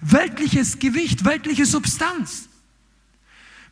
[0.00, 2.48] weltliches Gewicht, weltliche Substanz.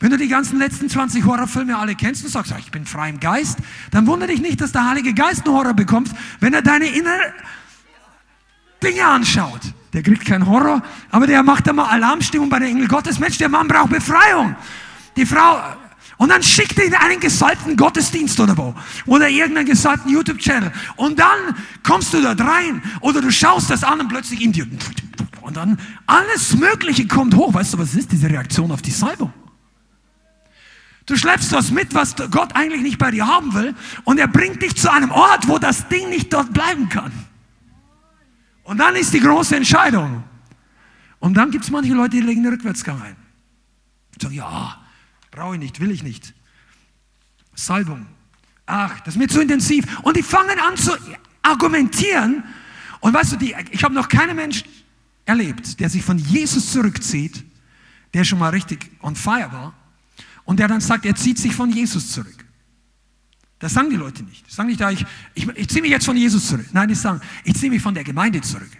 [0.00, 3.20] Wenn du die ganzen letzten 20 Horrorfilme alle kennst und sagst, ich bin frei im
[3.20, 3.58] Geist,
[3.90, 6.10] dann wundere dich nicht, dass der Heilige Geist einen Horror bekommt,
[6.40, 7.34] wenn er deine innere
[8.82, 9.60] Dinge anschaut.
[9.92, 13.18] Der kriegt keinen Horror, aber der macht immer Alarmstimmung bei der Engel Gottes.
[13.18, 14.56] Mensch, der Mann braucht Befreiung.
[15.16, 15.60] Die Frau,
[16.16, 18.74] und dann schickt er in einen gesalbten Gottesdienst oder wo.
[19.06, 20.72] Oder irgendeinen gesalbten YouTube-Channel.
[20.96, 22.82] Und dann kommst du dort rein.
[23.00, 24.66] Oder du schaust das an und plötzlich in dir.
[25.40, 27.52] Und dann alles Mögliche kommt hoch.
[27.52, 29.32] Weißt du, was ist diese Reaktion auf die Salbung?
[31.10, 33.74] Du schleppst was mit, was Gott eigentlich nicht bei dir haben will.
[34.04, 37.10] Und er bringt dich zu einem Ort, wo das Ding nicht dort bleiben kann.
[38.62, 40.22] Und dann ist die große Entscheidung.
[41.18, 43.16] Und dann gibt es manche Leute, die legen den Rückwärtsgang ein.
[44.14, 44.80] Und sagen, ja,
[45.32, 46.32] brauche ich nicht, will ich nicht.
[47.56, 48.06] Salbung.
[48.64, 49.84] Ach, das ist mir zu intensiv.
[50.02, 50.92] Und die fangen an zu
[51.42, 52.44] argumentieren
[53.00, 54.62] Und weißt du, die, ich habe noch keinen Mensch
[55.24, 57.44] erlebt, der sich von Jesus zurückzieht,
[58.14, 59.74] der schon mal richtig on fire war,
[60.44, 62.44] und der dann sagt, er zieht sich von Jesus zurück.
[63.58, 64.46] Das sagen die Leute nicht.
[64.48, 66.66] Die sagen nicht, ich, ich, ich ziehe mich jetzt von Jesus zurück.
[66.72, 68.70] Nein, die sagen, ich ziehe mich von der Gemeinde zurück.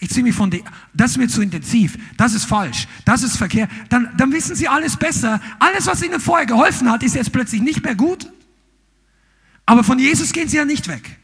[0.00, 0.60] Ich ziehe mich von der,
[0.92, 3.68] das ist mir zu intensiv, das ist falsch, das ist Verkehr.
[3.88, 5.40] Dann, dann wissen sie alles besser.
[5.60, 8.30] Alles, was ihnen vorher geholfen hat, ist jetzt plötzlich nicht mehr gut.
[9.64, 11.18] Aber von Jesus gehen sie ja nicht weg.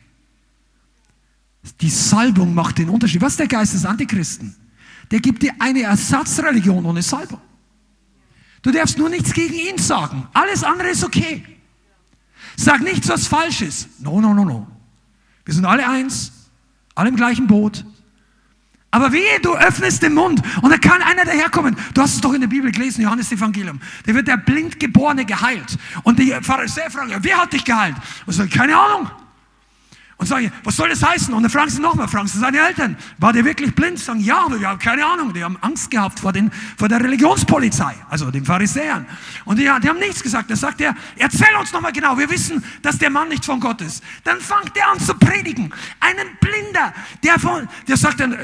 [1.81, 3.21] Die Salbung macht den Unterschied.
[3.21, 4.55] Was ist der Geist des Antichristen?
[5.11, 7.41] Der gibt dir eine Ersatzreligion ohne Salbung.
[8.63, 10.29] Du darfst nur nichts gegen ihn sagen.
[10.33, 11.45] Alles andere ist okay.
[12.57, 14.01] Sag nichts, was falsch ist.
[14.01, 14.67] No, no, no, no.
[15.45, 16.33] Wir sind alle eins,
[16.95, 17.85] alle im gleichen Boot.
[18.95, 21.77] Aber wehe, du öffnest den Mund und da kann einer daherkommen.
[21.95, 23.81] Du hast es doch in der Bibel gelesen, Johannes Evangelium.
[24.07, 25.79] Da wird der Blindgeborene geheilt.
[26.03, 27.97] Und die Pharisäer fragen, wer hat dich geheilt?
[28.27, 29.11] Und sagen, keine Ahnung.
[30.23, 31.35] Und sagen, was soll das heißen?
[31.35, 33.99] Und dann fragen sie nochmal, fragen sie seine Eltern, war der wirklich blind?
[33.99, 35.35] Sagen, ja, aber wir haben keine Ahnung.
[35.35, 39.05] Die haben Angst gehabt vor, den, vor der Religionspolizei, also den Pharisäern.
[39.45, 40.49] Und die, die haben nichts gesagt.
[40.49, 43.81] Da sagt er, erzähl uns nochmal genau, wir wissen, dass der Mann nicht von Gott
[43.81, 44.05] ist.
[44.23, 45.75] Dann fängt er an zu predigen.
[45.99, 46.95] Einen Blinder,
[47.25, 48.39] der, von, der sagt dann,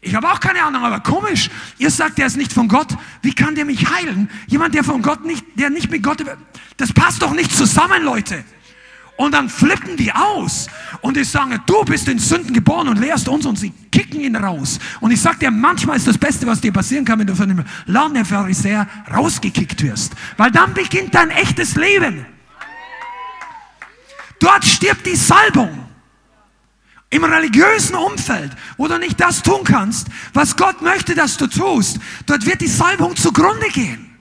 [0.00, 1.50] ich habe auch keine Ahnung, aber komisch.
[1.76, 2.96] Ihr sagt, der ist nicht von Gott.
[3.20, 4.30] Wie kann der mich heilen?
[4.46, 6.24] Jemand, der von Gott nicht, der nicht mit Gott,
[6.78, 8.42] das passt doch nicht zusammen, Leute.
[9.16, 10.68] Und dann flippen die aus
[11.02, 14.36] und die sagen, du bist in Sünden geboren und lehrst uns und sie kicken ihn
[14.36, 14.78] raus.
[15.00, 17.48] Und ich sage dir, manchmal ist das Beste, was dir passieren kann, wenn du von
[17.48, 20.12] dem Laden der Pharisäer rausgekickt wirst.
[20.38, 22.26] Weil dann beginnt dein echtes Leben.
[24.40, 25.86] Dort stirbt die Salbung.
[27.10, 31.98] Im religiösen Umfeld, wo du nicht das tun kannst, was Gott möchte, dass du tust,
[32.24, 34.11] dort wird die Salbung zugrunde gehen.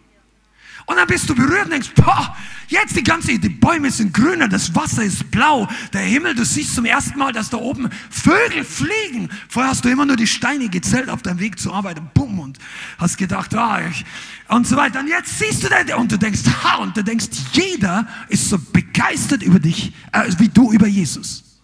[0.91, 2.35] Und dann bist du berührt und denkst, boah,
[2.67, 6.75] jetzt die ganze, die Bäume sind grüner, das Wasser ist blau, der Himmel, du siehst
[6.75, 9.29] zum ersten Mal, dass da oben Vögel fliegen.
[9.47, 12.39] Vorher hast du immer nur die Steine gezählt auf deinem Weg zur Arbeit und bumm
[12.39, 12.57] und
[12.97, 14.03] hast gedacht, ah, ich,
[14.49, 14.99] und so weiter.
[14.99, 18.57] Und jetzt siehst du das und du denkst, ha, und du denkst, jeder ist so
[18.59, 21.61] begeistert über dich, äh, wie du über Jesus.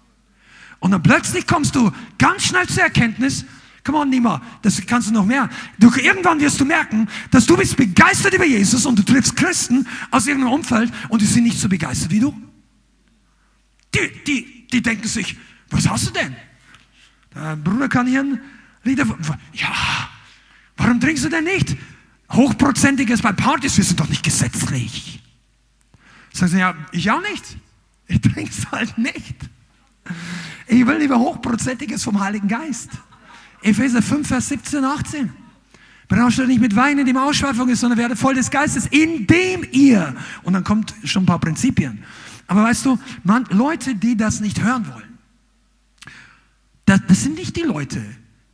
[0.80, 3.44] Und dann plötzlich kommst du ganz schnell zur Erkenntnis,
[3.88, 5.50] Come on, Nima, das kannst du noch mehr.
[5.80, 9.88] Du, irgendwann wirst du merken, dass du bist begeistert über Jesus und du triffst Christen
[10.12, 12.38] aus irgendeinem Umfeld und die sind nicht so begeistert wie du.
[13.96, 15.38] Die, die, die denken sich,
[15.70, 16.36] was hast du denn?
[17.34, 18.42] Der Bruder kann hier ein
[18.84, 18.98] Lied
[19.54, 20.10] Ja,
[20.76, 21.78] warum trinkst du denn nicht?
[22.30, 25.24] Hochprozentiges bei Partys, wir sind doch nicht gesetzlich.
[26.34, 27.58] Sagen sie, ja, ich auch nicht.
[28.08, 29.38] Ich trinke es halt nicht.
[30.68, 32.90] Ich will lieber Hochprozentiges vom Heiligen Geist.
[33.68, 35.30] Epheser 5, Vers 17, 18.
[36.08, 39.68] Berauscht euch nicht mit Wein, in dem Ausschweifung ist, sondern werdet voll des Geistes, indem
[39.72, 42.04] ihr, und dann kommt schon ein paar Prinzipien.
[42.48, 45.18] Aber weißt du, man, Leute, die das nicht hören wollen,
[46.86, 48.02] das, das sind nicht die Leute,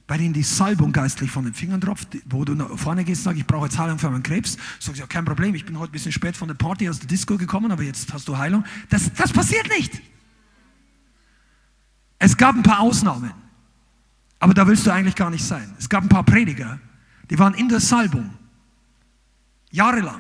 [0.08, 3.26] bei denen die Salbung geistlich von den Fingern tropft, wo du nach vorne gehst und
[3.26, 4.58] sagst, ich brauche jetzt Heilung für meinen Krebs.
[4.80, 7.08] Sagst ja, kein Problem, ich bin heute ein bisschen spät von der Party aus der
[7.08, 8.66] Disco gekommen, aber jetzt hast du Heilung.
[8.90, 10.02] Das, das passiert nicht.
[12.18, 13.32] Es gab ein paar Ausnahmen.
[14.44, 15.74] Aber da willst du eigentlich gar nicht sein.
[15.80, 16.78] Es gab ein paar Prediger,
[17.30, 18.30] die waren in der Salbung,
[19.72, 20.20] jahrelang,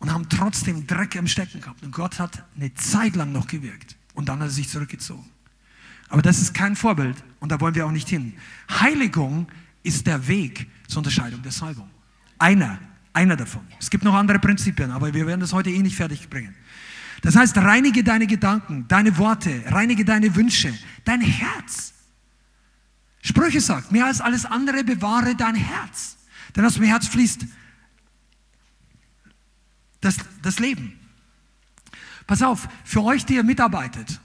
[0.00, 1.84] und haben trotzdem Dreck im Stecken gehabt.
[1.84, 3.96] Und Gott hat eine Zeit lang noch gewirkt.
[4.14, 5.24] Und dann hat er sich zurückgezogen.
[6.08, 8.34] Aber das ist kein Vorbild und da wollen wir auch nicht hin.
[8.68, 9.46] Heiligung
[9.84, 11.88] ist der Weg zur Unterscheidung der Salbung.
[12.40, 12.80] Einer,
[13.12, 13.62] einer davon.
[13.78, 16.56] Es gibt noch andere Prinzipien, aber wir werden das heute eh nicht fertig bringen.
[17.22, 20.74] Das heißt, reinige deine Gedanken, deine Worte, reinige deine Wünsche,
[21.04, 21.93] dein Herz.
[23.24, 26.18] Sprüche sagt, mehr als alles andere bewahre dein Herz.
[26.54, 27.46] Denn aus dem Herz fließt
[30.02, 30.92] das, das Leben.
[32.26, 34.20] Pass auf, für euch, die ihr mitarbeitet.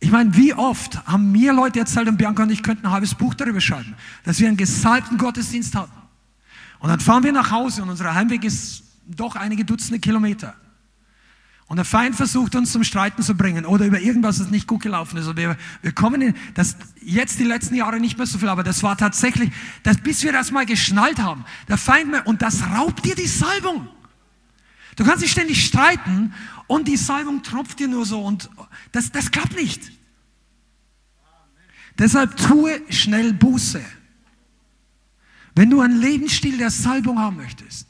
[0.00, 3.14] Ich meine, wie oft haben mir Leute erzählt, und Bianca und ich könnten ein halbes
[3.14, 3.94] Buch darüber schreiben,
[4.24, 5.92] dass wir einen gesalbten Gottesdienst hatten.
[6.80, 10.56] Und dann fahren wir nach Hause und unser Heimweg ist doch einige Dutzende Kilometer.
[11.70, 14.82] Und der Feind versucht uns zum Streiten zu bringen oder über irgendwas, das nicht gut
[14.82, 15.28] gelaufen ist.
[15.28, 18.64] Und wir, wir kommen in, das jetzt die letzten Jahre nicht mehr so viel, aber
[18.64, 19.52] das war tatsächlich,
[19.84, 21.44] dass, bis wir das mal geschnallt haben.
[21.68, 23.86] Der Feind, und das raubt dir die Salbung.
[24.96, 26.34] Du kannst dich ständig streiten
[26.66, 28.50] und die Salbung tropft dir nur so und
[28.90, 29.92] das, das klappt nicht.
[31.96, 33.80] Deshalb tue schnell Buße.
[35.54, 37.86] Wenn du einen Lebensstil der Salbung haben möchtest,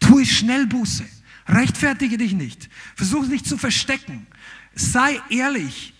[0.00, 1.04] tue schnell Buße.
[1.50, 2.68] Rechtfertige dich nicht.
[2.94, 4.26] Versuch nicht zu verstecken.
[4.74, 5.94] Sei ehrlich.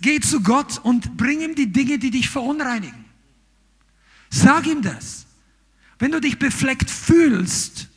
[0.00, 3.04] Geh zu Gott und bring ihm die Dinge, die dich verunreinigen.
[4.30, 5.26] Sag ihm das.
[5.98, 7.88] Wenn du dich befleckt fühlst,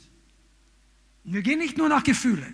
[1.23, 2.45] wir gehen nicht nur nach Gefühle,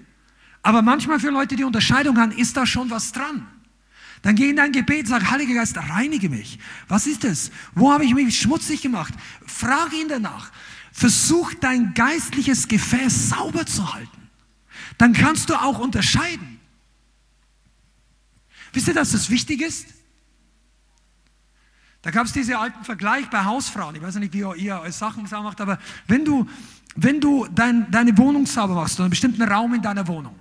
[0.62, 3.48] aber manchmal für Leute, die Unterscheidung haben, ist da schon was dran.
[4.22, 6.58] Dann geh in dein Gebet, sag, Heiliger Geist, reinige mich.
[6.88, 7.52] Was ist es?
[7.76, 9.14] Wo habe ich mich schmutzig gemacht?
[9.46, 10.52] Frage ihn danach.
[10.98, 14.30] Versuch dein geistliches Gefäß sauber zu halten.
[14.98, 16.58] Dann kannst du auch unterscheiden.
[18.72, 19.88] Wisst ihr, dass das wichtig ist?
[22.02, 23.94] Da gab es diesen alten Vergleich bei Hausfrauen.
[23.96, 26.48] Ich weiß nicht, wie ihr eure Sachen sauber macht, aber wenn du,
[26.96, 30.40] wenn du dein, deine Wohnung sauber machst, einen bestimmten Raum in deiner Wohnung,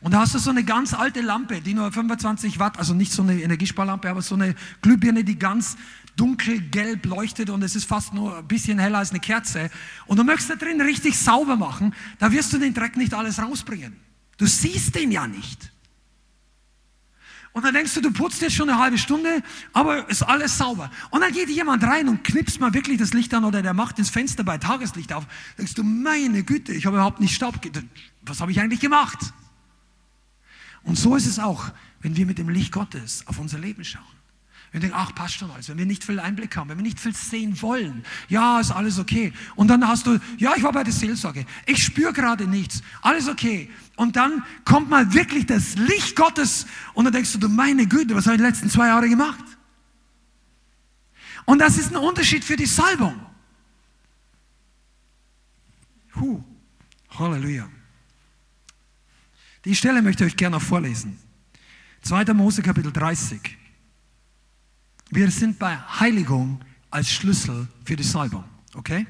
[0.00, 3.12] und da hast du so eine ganz alte Lampe, die nur 25 Watt, also nicht
[3.12, 5.76] so eine Energiesparlampe, aber so eine Glühbirne, die ganz
[6.16, 9.70] dunkelgelb leuchtet und es ist fast nur ein bisschen heller als eine Kerze.
[10.06, 13.40] Und du möchtest da drin richtig sauber machen, da wirst du den Dreck nicht alles
[13.40, 13.96] rausbringen.
[14.38, 15.72] Du siehst den ja nicht.
[17.52, 19.42] Und dann denkst du, du putzt jetzt schon eine halbe Stunde,
[19.72, 20.90] aber ist alles sauber.
[21.08, 23.98] Und dann geht jemand rein und knipst mal wirklich das Licht an oder der macht
[23.98, 25.26] das Fenster bei Tageslicht auf.
[25.56, 27.58] Denkst du, meine Güte, ich habe überhaupt nicht Staub.
[28.26, 29.32] Was habe ich eigentlich gemacht?
[30.86, 34.04] Und so ist es auch, wenn wir mit dem Licht Gottes auf unser Leben schauen.
[34.70, 35.68] Wir denken, ach, passt schon alles.
[35.68, 38.98] Wenn wir nicht viel Einblick haben, wenn wir nicht viel sehen wollen, ja, ist alles
[38.98, 39.32] okay.
[39.56, 41.44] Und dann hast du, ja, ich war bei der Seelsorge.
[41.66, 42.82] Ich spüre gerade nichts.
[43.02, 43.68] Alles okay.
[43.96, 48.14] Und dann kommt mal wirklich das Licht Gottes und dann denkst du, du meine Güte,
[48.14, 49.44] was habe ich die letzten zwei Jahre gemacht?
[51.46, 53.20] Und das ist ein Unterschied für die Salbung.
[56.14, 56.42] Huh.
[57.18, 57.68] Halleluja.
[59.66, 61.18] Die Stelle möchte ich euch gerne noch vorlesen.
[62.02, 62.32] 2.
[62.34, 63.58] Mose Kapitel 30.
[65.10, 68.44] Wir sind bei Heiligung als Schlüssel für die Salbung.
[68.74, 69.08] Okay?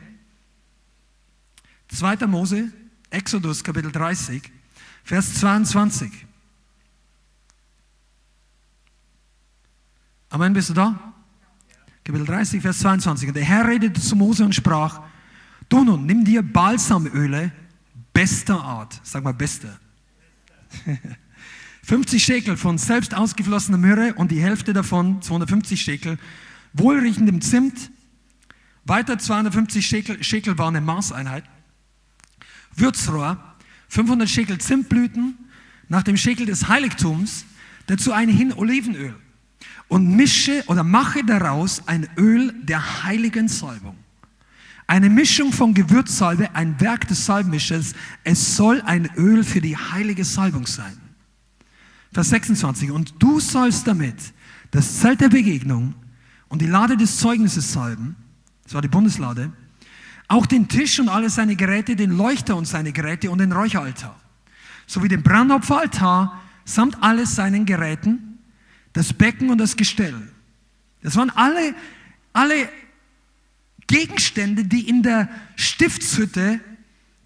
[1.88, 2.26] 2.
[2.26, 2.72] Mose,
[3.10, 4.50] Exodus Kapitel 30,
[5.04, 6.10] Vers 22.
[10.30, 11.12] Amen, bist du da?
[12.02, 13.28] Kapitel 30, Vers 22.
[13.28, 15.02] Und der Herr redete zu Mose und sprach,
[15.68, 17.52] du nun, nimm dir Balsamöle
[18.14, 18.98] bester Art.
[19.02, 19.78] Sag mal bester.
[21.82, 26.18] 50 Schekel von selbst ausgeflossener Myrrhe und die Hälfte davon, 250 Schekel,
[26.72, 27.90] wohlriechendem Zimt,
[28.84, 31.44] weiter 250 Schekel, Schekel war eine Maßeinheit,
[32.74, 33.56] Würzrohr,
[33.88, 35.36] 500 Schekel Zimtblüten,
[35.88, 37.44] nach dem Schekel des Heiligtums,
[37.86, 39.14] dazu ein Hin Olivenöl
[39.88, 43.96] und mische oder mache daraus ein Öl der heiligen Salbung.
[44.86, 47.94] Eine Mischung von Gewürzsalbe, ein Werk des Salbmischers.
[48.22, 50.96] Es soll ein Öl für die heilige Salbung sein.
[52.12, 52.90] Vers 26.
[52.92, 54.16] Und du sollst damit
[54.70, 55.94] das Zelt der Begegnung
[56.48, 58.16] und die Lade des Zeugnisses salben,
[58.64, 59.52] das war die Bundeslade,
[60.28, 64.18] auch den Tisch und alle seine Geräte, den Leuchter und seine Geräte und den Räucheraltar,
[64.86, 68.38] sowie den Brandopferaltar samt alles seinen Geräten,
[68.92, 70.20] das Becken und das Gestell.
[71.02, 71.74] Das waren alle,
[72.32, 72.68] alle
[73.86, 76.60] Gegenstände, die in der Stiftshütte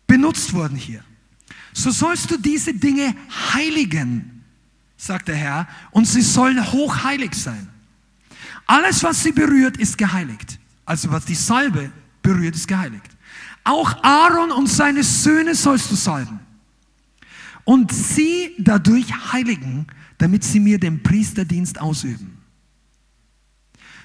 [0.06, 1.02] benutzt wurden hier.
[1.72, 3.14] So sollst du diese Dinge
[3.54, 4.40] heiligen
[5.00, 7.68] sagt der Herr, und sie sollen hochheilig sein.
[8.66, 10.58] Alles, was sie berührt, ist geheiligt.
[10.84, 11.90] Also was die Salbe
[12.22, 13.08] berührt, ist geheiligt.
[13.64, 16.40] Auch Aaron und seine Söhne sollst du salben
[17.64, 19.86] und sie dadurch heiligen,
[20.18, 22.38] damit sie mir den Priesterdienst ausüben.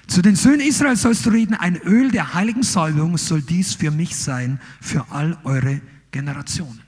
[0.06, 3.90] Zu den Söhnen Israel sollst du reden, ein Öl der heiligen Salbung soll dies für
[3.90, 5.80] mich sein, für all eure
[6.12, 6.82] Generationen.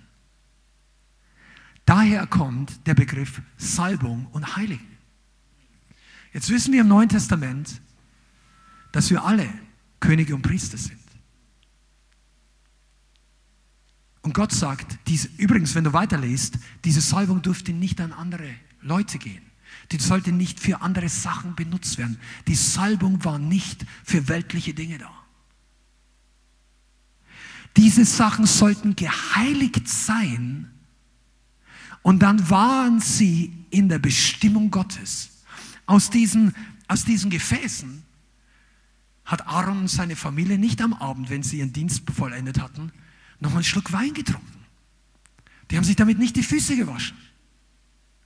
[1.85, 4.86] Daher kommt der Begriff Salbung und Heiligen.
[6.32, 7.81] Jetzt wissen wir im Neuen Testament,
[8.93, 9.49] dass wir alle
[9.99, 10.99] Könige und Priester sind.
[14.23, 18.51] Und Gott sagt, diese, übrigens, wenn du weiterliest, diese Salbung durfte nicht an andere
[18.82, 19.48] Leute gehen.
[19.93, 22.19] Die sollte nicht für andere Sachen benutzt werden.
[22.47, 25.10] Die Salbung war nicht für weltliche Dinge da.
[27.77, 30.70] Diese Sachen sollten geheiligt sein,
[32.09, 35.43] und dann waren sie in der Bestimmung Gottes.
[35.86, 36.55] Aus diesen,
[36.86, 38.02] aus diesen Gefäßen
[39.24, 42.93] hat Aaron und seine Familie nicht am Abend, wenn sie ihren Dienst vollendet hatten,
[43.40, 44.65] noch einen Schluck Wein getrunken.
[45.70, 47.16] Die haben sich damit nicht die Füße gewaschen.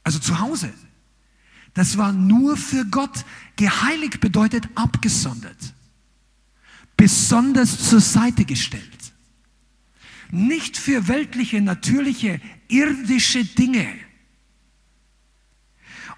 [0.04, 0.72] Also zu Hause.
[1.74, 3.24] Das war nur für Gott.
[3.56, 5.74] Geheiligt bedeutet abgesondert.
[6.96, 8.84] Besonders zur Seite gestellt.
[10.30, 13.86] Nicht für weltliche, natürliche, irdische Dinge.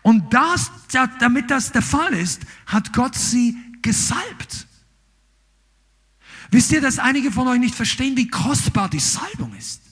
[0.02, 0.70] Und das,
[1.18, 4.66] damit das der Fall ist, hat Gott sie gesalbt.
[6.50, 9.83] Wisst ihr, dass einige von euch nicht verstehen, wie kostbar die Salbung ist?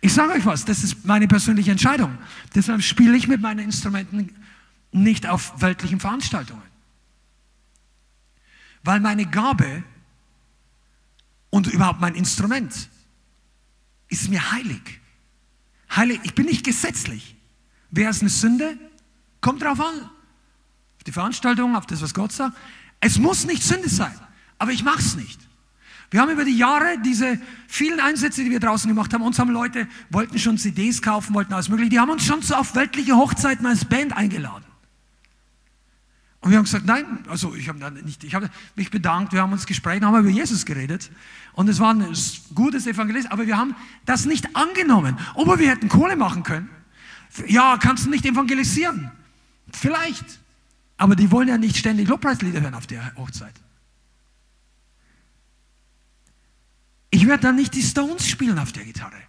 [0.00, 2.16] Ich sage euch was, das ist meine persönliche Entscheidung.
[2.54, 4.34] Deshalb spiele ich mit meinen Instrumenten
[4.92, 6.62] nicht auf weltlichen Veranstaltungen.
[8.84, 9.82] Weil meine Gabe
[11.50, 12.88] und überhaupt mein Instrument
[14.08, 15.00] ist mir heilig.
[15.94, 17.36] Heilig, ich bin nicht gesetzlich.
[17.90, 18.78] Wer ist eine Sünde?
[19.40, 20.02] Kommt drauf an.
[20.02, 22.56] Auf die Veranstaltung, auf das, was Gott sagt.
[23.00, 24.14] Es muss nicht Sünde sein,
[24.58, 25.47] aber ich mache es nicht.
[26.10, 29.50] Wir haben über die Jahre diese vielen Einsätze, die wir draußen gemacht haben, uns haben
[29.50, 33.14] Leute, wollten schon CDs kaufen, wollten alles mögliche, die haben uns schon so auf weltliche
[33.16, 34.64] Hochzeiten als Band eingeladen.
[36.40, 39.52] Und wir haben gesagt, nein, also ich habe nicht, ich habe mich bedankt, wir haben
[39.52, 41.10] uns gesprochen, haben über Jesus geredet
[41.52, 42.06] und es war ein
[42.54, 43.74] gutes Evangelist, aber wir haben
[44.06, 45.18] das nicht angenommen.
[45.34, 46.70] Obwohl wir hätten Kohle machen können.
[47.48, 49.10] Ja, kannst du nicht evangelisieren?
[49.72, 50.38] Vielleicht.
[50.96, 53.54] Aber die wollen ja nicht ständig Lobpreislieder hören auf der Hochzeit.
[57.18, 59.20] Ich werde dann nicht die Stones spielen auf der Gitarre.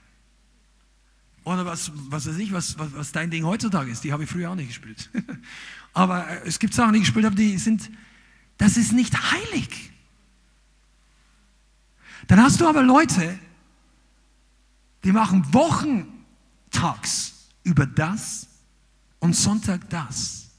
[1.44, 4.04] Oder was, was weiß ich, was, was, was dein Ding heutzutage ist.
[4.04, 5.10] Die habe ich früher auch nicht gespielt.
[5.94, 7.90] Aber äh, es gibt Sachen, die ich gespielt habe, die sind,
[8.60, 9.92] das ist nicht heilig.
[12.28, 13.40] Dann hast du aber Leute,
[15.04, 18.48] die machen wochentags über das
[19.18, 20.52] und Sonntag das.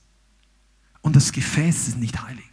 [1.00, 2.49] Und das Gefäß ist nicht heilig.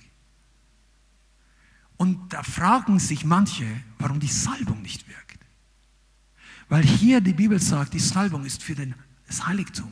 [1.97, 3.65] Und da fragen sich manche,
[3.97, 5.39] warum die Salbung nicht wirkt.
[6.69, 8.75] Weil hier die Bibel sagt, die Salbung ist für
[9.25, 9.91] das Heiligtum.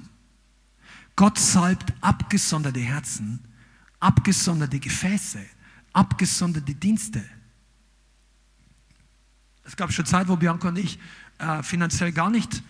[1.16, 3.40] Gott salbt abgesonderte Herzen,
[4.00, 5.40] abgesonderte Gefäße,
[5.94, 7.24] abgesonderte Dienste.
[9.64, 11.00] Es gab schon Zeit, wo Bianca und ich
[11.40, 12.62] äh, finanziell gar nicht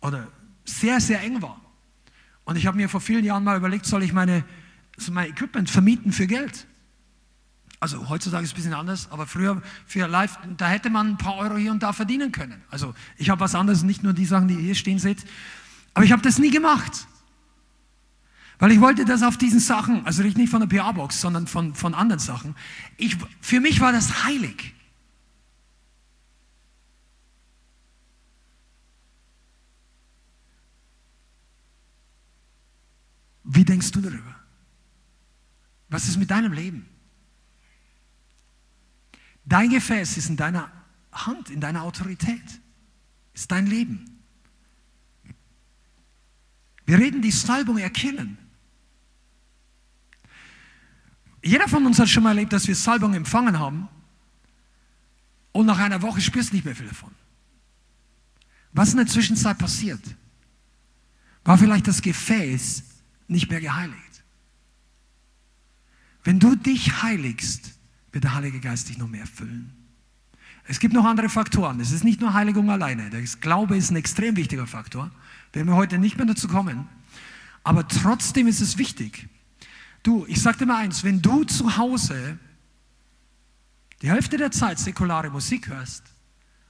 [0.00, 0.28] oder
[0.64, 1.60] sehr, sehr eng war.
[2.44, 4.44] Und ich habe mir vor vielen Jahren mal überlegt, soll ich meine,
[4.96, 6.66] so mein Equipment vermieten für Geld?
[7.82, 11.18] Also heutzutage ist es ein bisschen anders, aber früher für Live, da hätte man ein
[11.18, 12.62] paar Euro hier und da verdienen können.
[12.70, 15.24] Also ich habe was anderes, nicht nur die Sachen, die ihr hier stehen seht.
[15.92, 17.08] Aber ich habe das nie gemacht.
[18.60, 21.92] Weil ich wollte das auf diesen Sachen, also nicht von der PA-Box, sondern von, von
[21.92, 22.54] anderen Sachen.
[22.98, 24.72] Ich, für mich war das heilig.
[33.42, 34.36] Wie denkst du darüber?
[35.88, 36.91] Was ist mit deinem Leben?
[39.44, 40.70] Dein Gefäß ist in deiner
[41.10, 42.60] Hand, in deiner Autorität.
[43.34, 44.22] Ist dein Leben.
[46.84, 48.38] Wir reden die Salbung erkennen.
[51.42, 53.88] Jeder von uns hat schon mal erlebt, dass wir Salbung empfangen haben
[55.52, 57.12] und nach einer Woche spürst du nicht mehr viel davon.
[58.72, 60.00] Was in der Zwischenzeit passiert?
[61.44, 62.84] War vielleicht das Gefäß
[63.26, 64.24] nicht mehr geheiligt?
[66.24, 67.72] Wenn du dich heiligst,
[68.12, 69.72] wird der Heilige Geist dich noch mehr füllen.
[70.64, 71.80] Es gibt noch andere Faktoren.
[71.80, 73.10] Es ist nicht nur Heiligung alleine.
[73.10, 75.10] Das Glaube ist ein extrem wichtiger Faktor.
[75.52, 76.86] Werden wir heute nicht mehr dazu kommen.
[77.64, 79.28] Aber trotzdem ist es wichtig.
[80.02, 82.38] Du, ich sage dir mal eins, wenn du zu Hause
[84.02, 86.04] die Hälfte der Zeit säkulare Musik hörst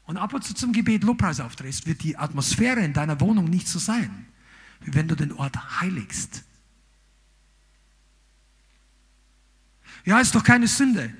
[0.05, 3.69] und ab und zu zum Gebet Lobpreis aufdrehst, wird die Atmosphäre in deiner Wohnung nicht
[3.69, 4.27] so sein,
[4.81, 6.45] wie wenn du den Ort heiligst.
[10.05, 11.15] Ja, ist doch keine Sünde.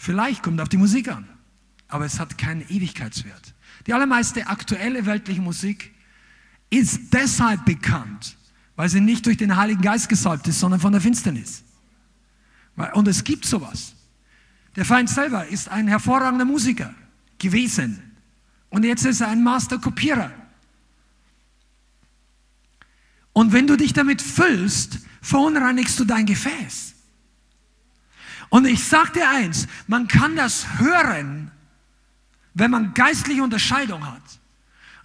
[0.00, 1.28] Vielleicht kommt auf die Musik an,
[1.86, 3.52] aber es hat keinen Ewigkeitswert.
[3.86, 5.92] Die allermeiste aktuelle weltliche Musik
[6.70, 8.38] ist deshalb bekannt,
[8.76, 11.64] weil sie nicht durch den Heiligen Geist gesalbt ist, sondern von der Finsternis.
[12.94, 13.94] Und es gibt sowas.
[14.74, 16.94] Der Feind selber ist ein hervorragender Musiker
[17.38, 18.02] gewesen
[18.70, 20.32] und jetzt ist er ein Masterkopierer.
[23.34, 26.89] Und wenn du dich damit füllst, verunreinigst du dein Gefäß.
[28.50, 31.50] Und ich sage dir eins, man kann das hören,
[32.52, 34.22] wenn man geistliche Unterscheidung hat.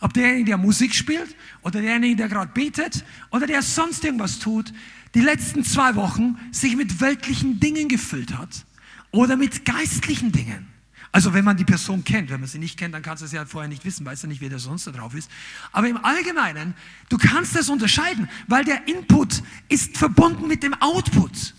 [0.02, 4.74] Ob derjenige, der Musik spielt oder derjenige, der gerade betet oder der sonst irgendwas tut,
[5.14, 8.66] die letzten zwei Wochen sich mit weltlichen Dingen gefüllt hat
[9.12, 10.68] oder mit geistlichen Dingen.
[11.12, 13.32] Also wenn man die Person kennt, wenn man sie nicht kennt, dann kannst du es
[13.32, 15.32] ja vorher nicht wissen, weißt du nicht, wer der sonst da drauf ist.
[15.72, 16.74] Aber im Allgemeinen,
[17.08, 21.54] du kannst das unterscheiden, weil der Input ist verbunden mit dem Output.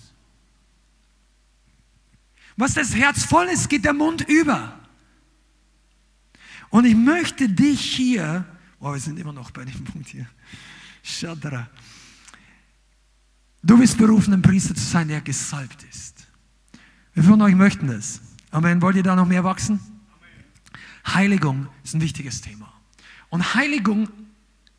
[2.56, 4.78] Was das Herz voll ist, geht der Mund über.
[6.70, 8.44] Und ich möchte dich hier,
[8.80, 10.26] oh, wir sind immer noch bei dem Punkt hier.
[11.02, 11.68] Shadra.
[13.62, 16.26] Du bist berufen, ein Priester zu sein, der gesalbt ist.
[17.14, 18.20] Wir von euch möchten das.
[18.50, 18.80] Amen.
[18.82, 19.80] Wollt ihr da noch mehr wachsen?
[21.06, 22.72] Heiligung ist ein wichtiges Thema.
[23.28, 24.08] Und Heiligung,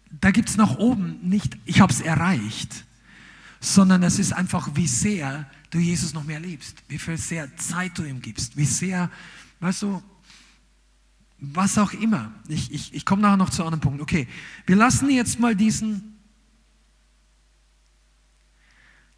[0.09, 2.85] da gibt es nach oben nicht, ich habe es erreicht,
[3.59, 7.97] sondern es ist einfach, wie sehr du Jesus noch mehr liebst, wie viel sehr Zeit
[7.97, 9.11] du ihm gibst, wie sehr,
[9.59, 10.01] weißt du,
[11.39, 12.31] was auch immer.
[12.47, 14.01] Ich, ich, ich komme nachher noch zu einem Punkt.
[14.01, 14.27] Okay,
[14.65, 16.17] wir lassen jetzt mal diesen,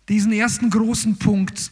[0.09, 1.71] diesen ersten großen Punkt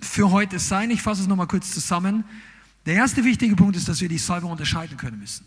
[0.00, 0.90] für heute sein.
[0.90, 2.24] Ich fasse es nochmal kurz zusammen.
[2.84, 5.46] Der erste wichtige Punkt ist, dass wir die Salbung unterscheiden können müssen.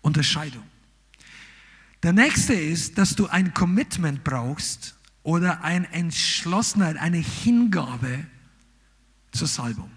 [0.00, 0.64] Unterscheidung.
[2.02, 4.95] Der nächste ist, dass du ein Commitment brauchst
[5.26, 8.24] oder eine Entschlossenheit, eine Hingabe
[9.32, 9.90] zur Salbung.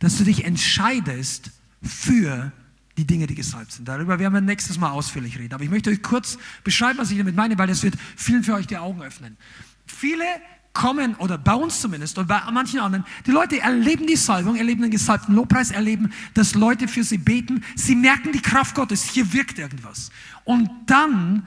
[0.00, 1.52] Dass du dich entscheidest
[1.82, 2.50] für
[2.98, 3.86] die Dinge, die gesalbt sind.
[3.86, 5.54] Darüber werden wir nächstes Mal ausführlich reden.
[5.54, 8.54] Aber ich möchte euch kurz beschreiben, was ich damit meine, weil das wird vielen für
[8.54, 9.36] euch die Augen öffnen.
[9.86, 10.24] Viele
[10.72, 14.82] kommen, oder bei uns zumindest, oder bei manchen anderen, die Leute erleben die Salbung, erleben
[14.82, 17.62] den gesalbten Lobpreis, erleben, dass Leute für sie beten.
[17.76, 20.10] Sie merken die Kraft Gottes, hier wirkt irgendwas.
[20.44, 21.46] Und dann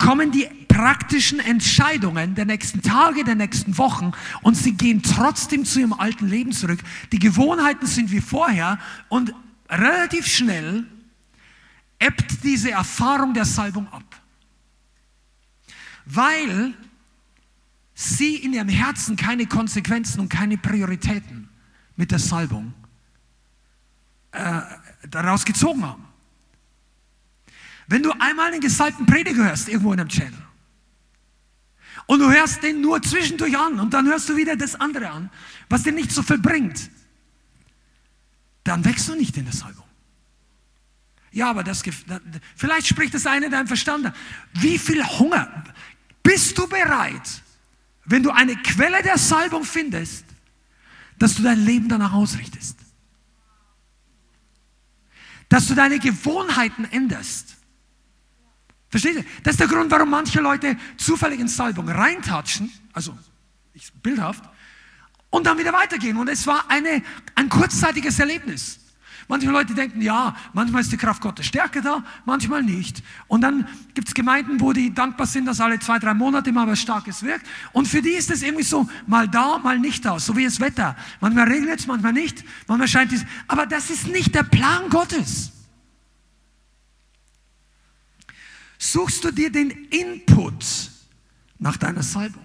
[0.00, 4.12] kommen die praktischen Entscheidungen der nächsten Tage, der nächsten Wochen
[4.42, 6.80] und sie gehen trotzdem zu ihrem alten Leben zurück.
[7.12, 8.78] Die Gewohnheiten sind wie vorher
[9.10, 9.32] und
[9.68, 10.86] relativ schnell
[11.98, 14.02] ebbt diese Erfahrung der Salbung ab.
[16.06, 16.72] Weil
[17.94, 21.50] sie in ihrem Herzen keine Konsequenzen und keine Prioritäten
[21.96, 22.72] mit der Salbung
[24.32, 24.62] äh,
[25.08, 26.09] daraus gezogen haben.
[27.90, 30.46] Wenn du einmal einen gesalbten Prediger hörst, irgendwo in einem Channel,
[32.06, 35.28] und du hörst den nur zwischendurch an und dann hörst du wieder das andere an,
[35.68, 36.88] was dir nicht so viel bringt,
[38.62, 39.84] dann wächst du nicht in der Salbung.
[41.32, 41.82] Ja, aber das,
[42.54, 44.14] vielleicht spricht das eine dein Verstand an.
[44.54, 45.64] Wie viel Hunger
[46.22, 47.42] bist du bereit,
[48.04, 50.24] wenn du eine Quelle der Salbung findest,
[51.18, 52.78] dass du dein Leben danach ausrichtest?
[55.48, 57.56] Dass du deine Gewohnheiten änderst?
[58.90, 59.24] Versteht ihr?
[59.44, 63.16] Das ist der Grund, warum manche Leute zufällig in Salbung reintatschen, also
[64.02, 64.44] bildhaft,
[65.30, 66.16] und dann wieder weitergehen.
[66.16, 67.02] Und es war eine,
[67.36, 68.80] ein kurzzeitiges Erlebnis.
[69.28, 73.00] Manche Leute denken, ja, manchmal ist die Kraft Gottes stärker da, manchmal nicht.
[73.28, 73.64] Und dann
[73.94, 77.22] gibt es Gemeinden, wo die dankbar sind, dass alle zwei, drei Monate mal was Starkes
[77.22, 77.46] wirkt.
[77.72, 80.58] Und für die ist es irgendwie so, mal da, mal nicht da, so wie das
[80.58, 80.96] Wetter.
[81.20, 83.24] Manchmal regnet es, manchmal nicht, manchmal scheint es.
[83.46, 85.52] Aber das ist nicht der Plan Gottes.
[88.82, 90.90] Suchst du dir den Input
[91.58, 92.42] nach deiner Salbung?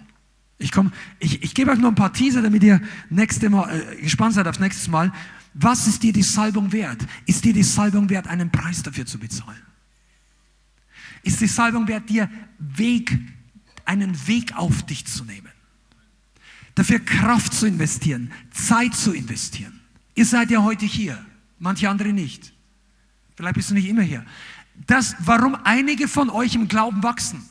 [0.57, 4.01] Ich, komm, ich, ich gebe euch nur ein paar Teaser, damit ihr nächste Mal, äh,
[4.01, 5.13] gespannt seid aufs nächste Mal.
[5.53, 7.01] Was ist dir die Salbung wert?
[7.25, 9.61] Ist dir die Salbung wert, einen Preis dafür zu bezahlen?
[11.23, 12.29] Ist die Salbung wert, dir
[12.59, 13.17] Weg,
[13.85, 15.51] einen Weg auf dich zu nehmen?
[16.75, 19.79] Dafür Kraft zu investieren, Zeit zu investieren.
[20.15, 21.25] Ihr seid ja heute hier,
[21.59, 22.51] manche andere nicht.
[23.37, 24.25] Vielleicht bist du nicht immer hier.
[24.87, 27.49] Das, warum einige von euch im Glauben wachsen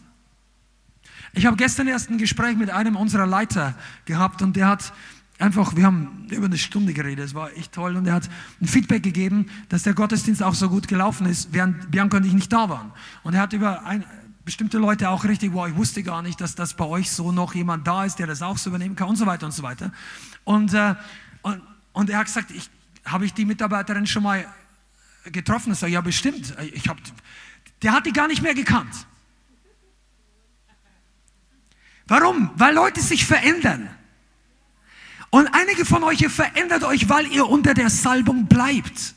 [1.34, 3.74] ich habe gestern erst ein Gespräch mit einem unserer Leiter
[4.04, 4.92] gehabt und der hat
[5.38, 8.30] einfach, wir haben über eine Stunde geredet, es war echt toll und er hat
[8.60, 12.32] ein Feedback gegeben, dass der Gottesdienst auch so gut gelaufen ist, während Bianca und ich
[12.32, 12.92] nicht da waren.
[13.24, 14.04] Und er hat über ein,
[14.44, 17.54] bestimmte Leute auch richtig, wow, ich wusste gar nicht, dass das bei euch so noch
[17.54, 19.90] jemand da ist, der das auch so übernehmen kann und so weiter und so weiter.
[20.44, 20.94] Und, äh,
[21.42, 21.62] und,
[21.94, 22.70] und er hat gesagt, ich,
[23.04, 24.46] habe ich die Mitarbeiterin schon mal
[25.32, 25.72] getroffen?
[25.72, 26.54] Ich sage, ja bestimmt.
[26.72, 26.98] Ich hab,
[27.82, 29.06] der hat die gar nicht mehr gekannt.
[32.06, 32.50] Warum?
[32.56, 33.88] Weil Leute sich verändern.
[35.30, 39.14] Und einige von euch, ihr verändert euch, weil ihr unter der Salbung bleibt.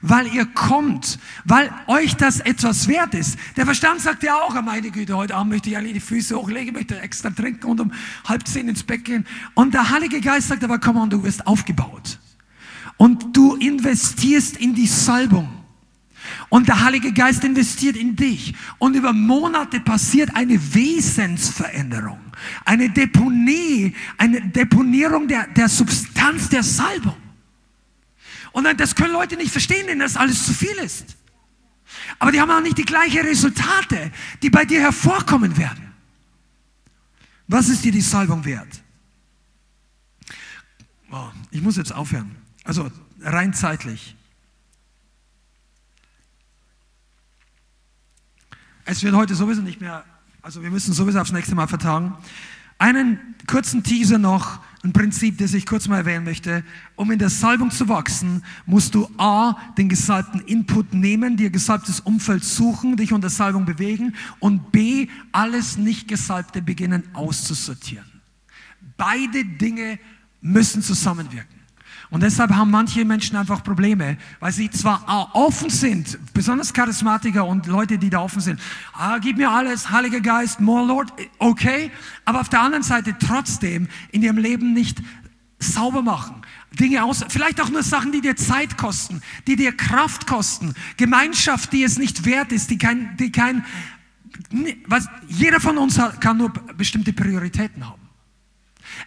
[0.00, 3.38] Weil ihr kommt, weil euch das etwas wert ist.
[3.56, 6.72] Der Verstand sagt ja auch, meine Güte, heute Abend möchte ich alle die Füße hochlegen,
[6.72, 7.92] möchte extra trinken und um
[8.26, 9.26] halb zehn ins Bett gehen.
[9.54, 12.18] Und der Heilige Geist sagt aber, komm on, du wirst aufgebaut.
[13.00, 15.48] Und du investierst in die Salbung.
[16.50, 18.52] Und der Heilige Geist investiert in dich.
[18.76, 22.20] Und über Monate passiert eine Wesensveränderung.
[22.66, 27.16] Eine Deponie, eine Deponierung der, der Substanz der Salbung.
[28.52, 31.16] Und das können Leute nicht verstehen, denn das alles zu viel ist.
[32.18, 34.12] Aber die haben auch nicht die gleichen Resultate,
[34.42, 35.94] die bei dir hervorkommen werden.
[37.48, 38.82] Was ist dir die Salbung wert?
[41.10, 42.39] Oh, ich muss jetzt aufhören.
[42.70, 42.88] Also
[43.20, 44.14] rein zeitlich.
[48.84, 50.04] Es wird heute sowieso nicht mehr,
[50.40, 52.16] also wir müssen sowieso aufs nächste Mal vertagen.
[52.78, 53.18] Einen
[53.48, 56.62] kurzen Teaser noch, ein Prinzip, das ich kurz mal erwähnen möchte.
[56.94, 61.98] Um in der Salbung zu wachsen, musst du A, den gesalbten Input nehmen, dir gesalbtes
[61.98, 68.06] Umfeld suchen, dich unter Salbung bewegen und B, alles nicht gesalbte beginnen auszusortieren.
[68.96, 69.98] Beide Dinge
[70.40, 71.59] müssen zusammenwirken.
[72.10, 77.66] Und deshalb haben manche Menschen einfach Probleme, weil sie zwar offen sind, besonders Charismatiker und
[77.66, 78.60] Leute, die da offen sind.
[78.92, 81.92] Ah, gib mir alles, Heiliger Geist, more Lord, okay.
[82.24, 85.00] Aber auf der anderen Seite trotzdem in ihrem Leben nicht
[85.60, 86.42] sauber machen.
[86.78, 91.72] Dinge aus, vielleicht auch nur Sachen, die dir Zeit kosten, die dir Kraft kosten, Gemeinschaft,
[91.72, 93.64] die es nicht wert ist, die kein, die kein,
[94.86, 98.02] was, jeder von uns kann nur bestimmte Prioritäten haben.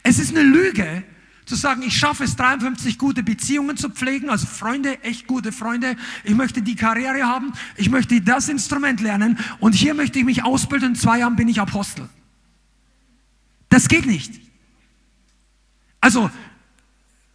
[0.03, 1.03] Es ist eine Lüge,
[1.45, 5.95] Zu sagen, ich schaffe es, 53 gute Beziehungen zu pflegen, also Freunde, echt gute Freunde.
[6.23, 10.43] Ich möchte die Karriere haben, ich möchte das Instrument lernen und hier möchte ich mich
[10.43, 10.89] ausbilden.
[10.89, 12.07] In zwei Jahren bin ich Apostel.
[13.69, 14.39] Das geht nicht.
[15.99, 16.29] Also,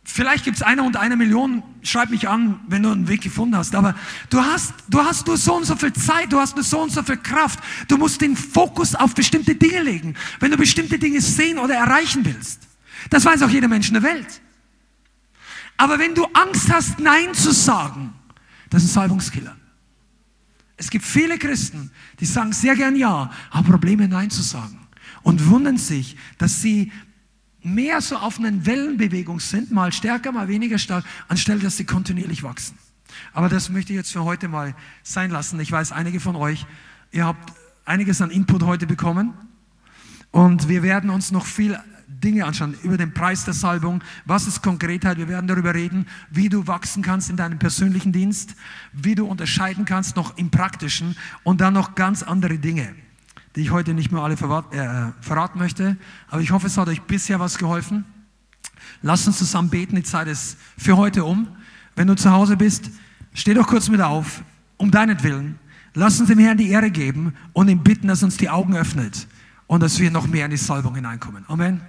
[0.05, 3.57] vielleicht gibt es einer und eine Million, schreib mich an, wenn du einen Weg gefunden
[3.57, 3.95] hast, aber
[4.31, 6.93] du hast, du hast nur so und so viel Zeit, du hast nur so und
[6.93, 7.61] so viel Kraft.
[7.89, 12.25] Du musst den Fokus auf bestimmte Dinge legen, wenn du bestimmte Dinge sehen oder erreichen
[12.25, 12.69] willst.
[13.11, 14.41] Das weiß auch jeder Mensch in der Welt.
[15.77, 18.13] Aber wenn du Angst hast, Nein zu sagen,
[18.71, 19.57] das ist ein Salbungskiller.
[20.77, 24.87] Es gibt viele Christen, die sagen sehr gern Ja, haben Probleme Nein zu sagen
[25.23, 26.93] und wundern sich, dass sie
[27.63, 32.43] mehr so auf einer Wellenbewegung sind, mal stärker, mal weniger stark, anstelle dass sie kontinuierlich
[32.43, 32.79] wachsen.
[33.33, 35.59] Aber das möchte ich jetzt für heute mal sein lassen.
[35.61, 36.67] Ich weiß, einige von euch,
[37.11, 37.53] ihr habt
[37.85, 39.35] einiges an Input heute bekommen
[40.31, 44.63] und wir werden uns noch viel Dinge anschauen über den Preis der Salbung, was ist
[44.63, 48.57] Konkretheit, wir werden darüber reden, wie du wachsen kannst in deinem persönlichen Dienst,
[48.93, 52.95] wie du unterscheiden kannst noch im praktischen und dann noch ganz andere Dinge
[53.59, 55.97] die ich heute nicht mehr alle äh, verraten möchte.
[56.29, 58.05] Aber ich hoffe, es hat euch bisher was geholfen.
[59.03, 59.97] Lasst uns zusammen beten.
[59.97, 61.49] Die Zeit ist für heute um.
[61.97, 62.91] Wenn du zu Hause bist,
[63.35, 64.43] steh doch kurz mit auf,
[64.77, 65.59] um deinetwillen.
[65.95, 69.27] Lass uns dem Herrn die Ehre geben und ihm bitten, dass uns die Augen öffnet
[69.67, 71.45] und dass wir noch mehr in die Salbung hineinkommen.
[71.49, 71.81] Amen.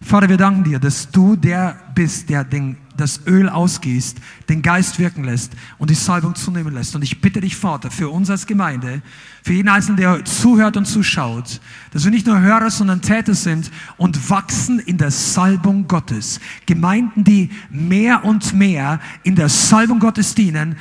[0.00, 4.18] Vater, wir danken dir, dass du der bist, der den, das Öl ausgießt,
[4.48, 6.94] den Geist wirken lässt und die Salbung zunehmen lässt.
[6.94, 9.02] Und ich bitte dich, Vater, für uns als Gemeinde,
[9.42, 11.60] für jeden Einzelnen, der zuhört und zuschaut,
[11.90, 16.38] dass wir nicht nur Hörer, sondern Täter sind und wachsen in der Salbung Gottes.
[16.64, 20.76] Gemeinden, die mehr und mehr in der Salbung Gottes dienen,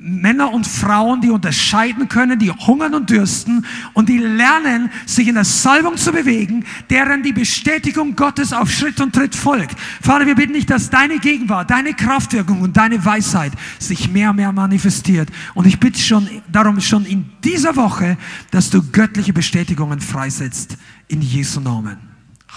[0.00, 5.34] Männer und Frauen, die unterscheiden können, die hungern und dürsten und die lernen, sich in
[5.34, 9.78] der Salbung zu bewegen, deren die Bestätigung Gottes auf Schritt und Tritt folgt.
[10.00, 14.36] Vater, wir bitten dich, dass deine Gegenwart, deine Kraftwirkung und deine Weisheit sich mehr und
[14.36, 15.30] mehr manifestiert.
[15.54, 18.16] Und ich bitte schon darum schon in dieser Woche,
[18.50, 20.76] dass du göttliche Bestätigungen freisetzt
[21.08, 21.98] in Jesu Namen.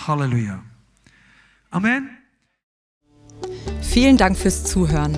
[0.07, 0.61] Halleluja.
[1.71, 2.09] Amen.
[3.81, 5.17] Vielen Dank fürs Zuhören.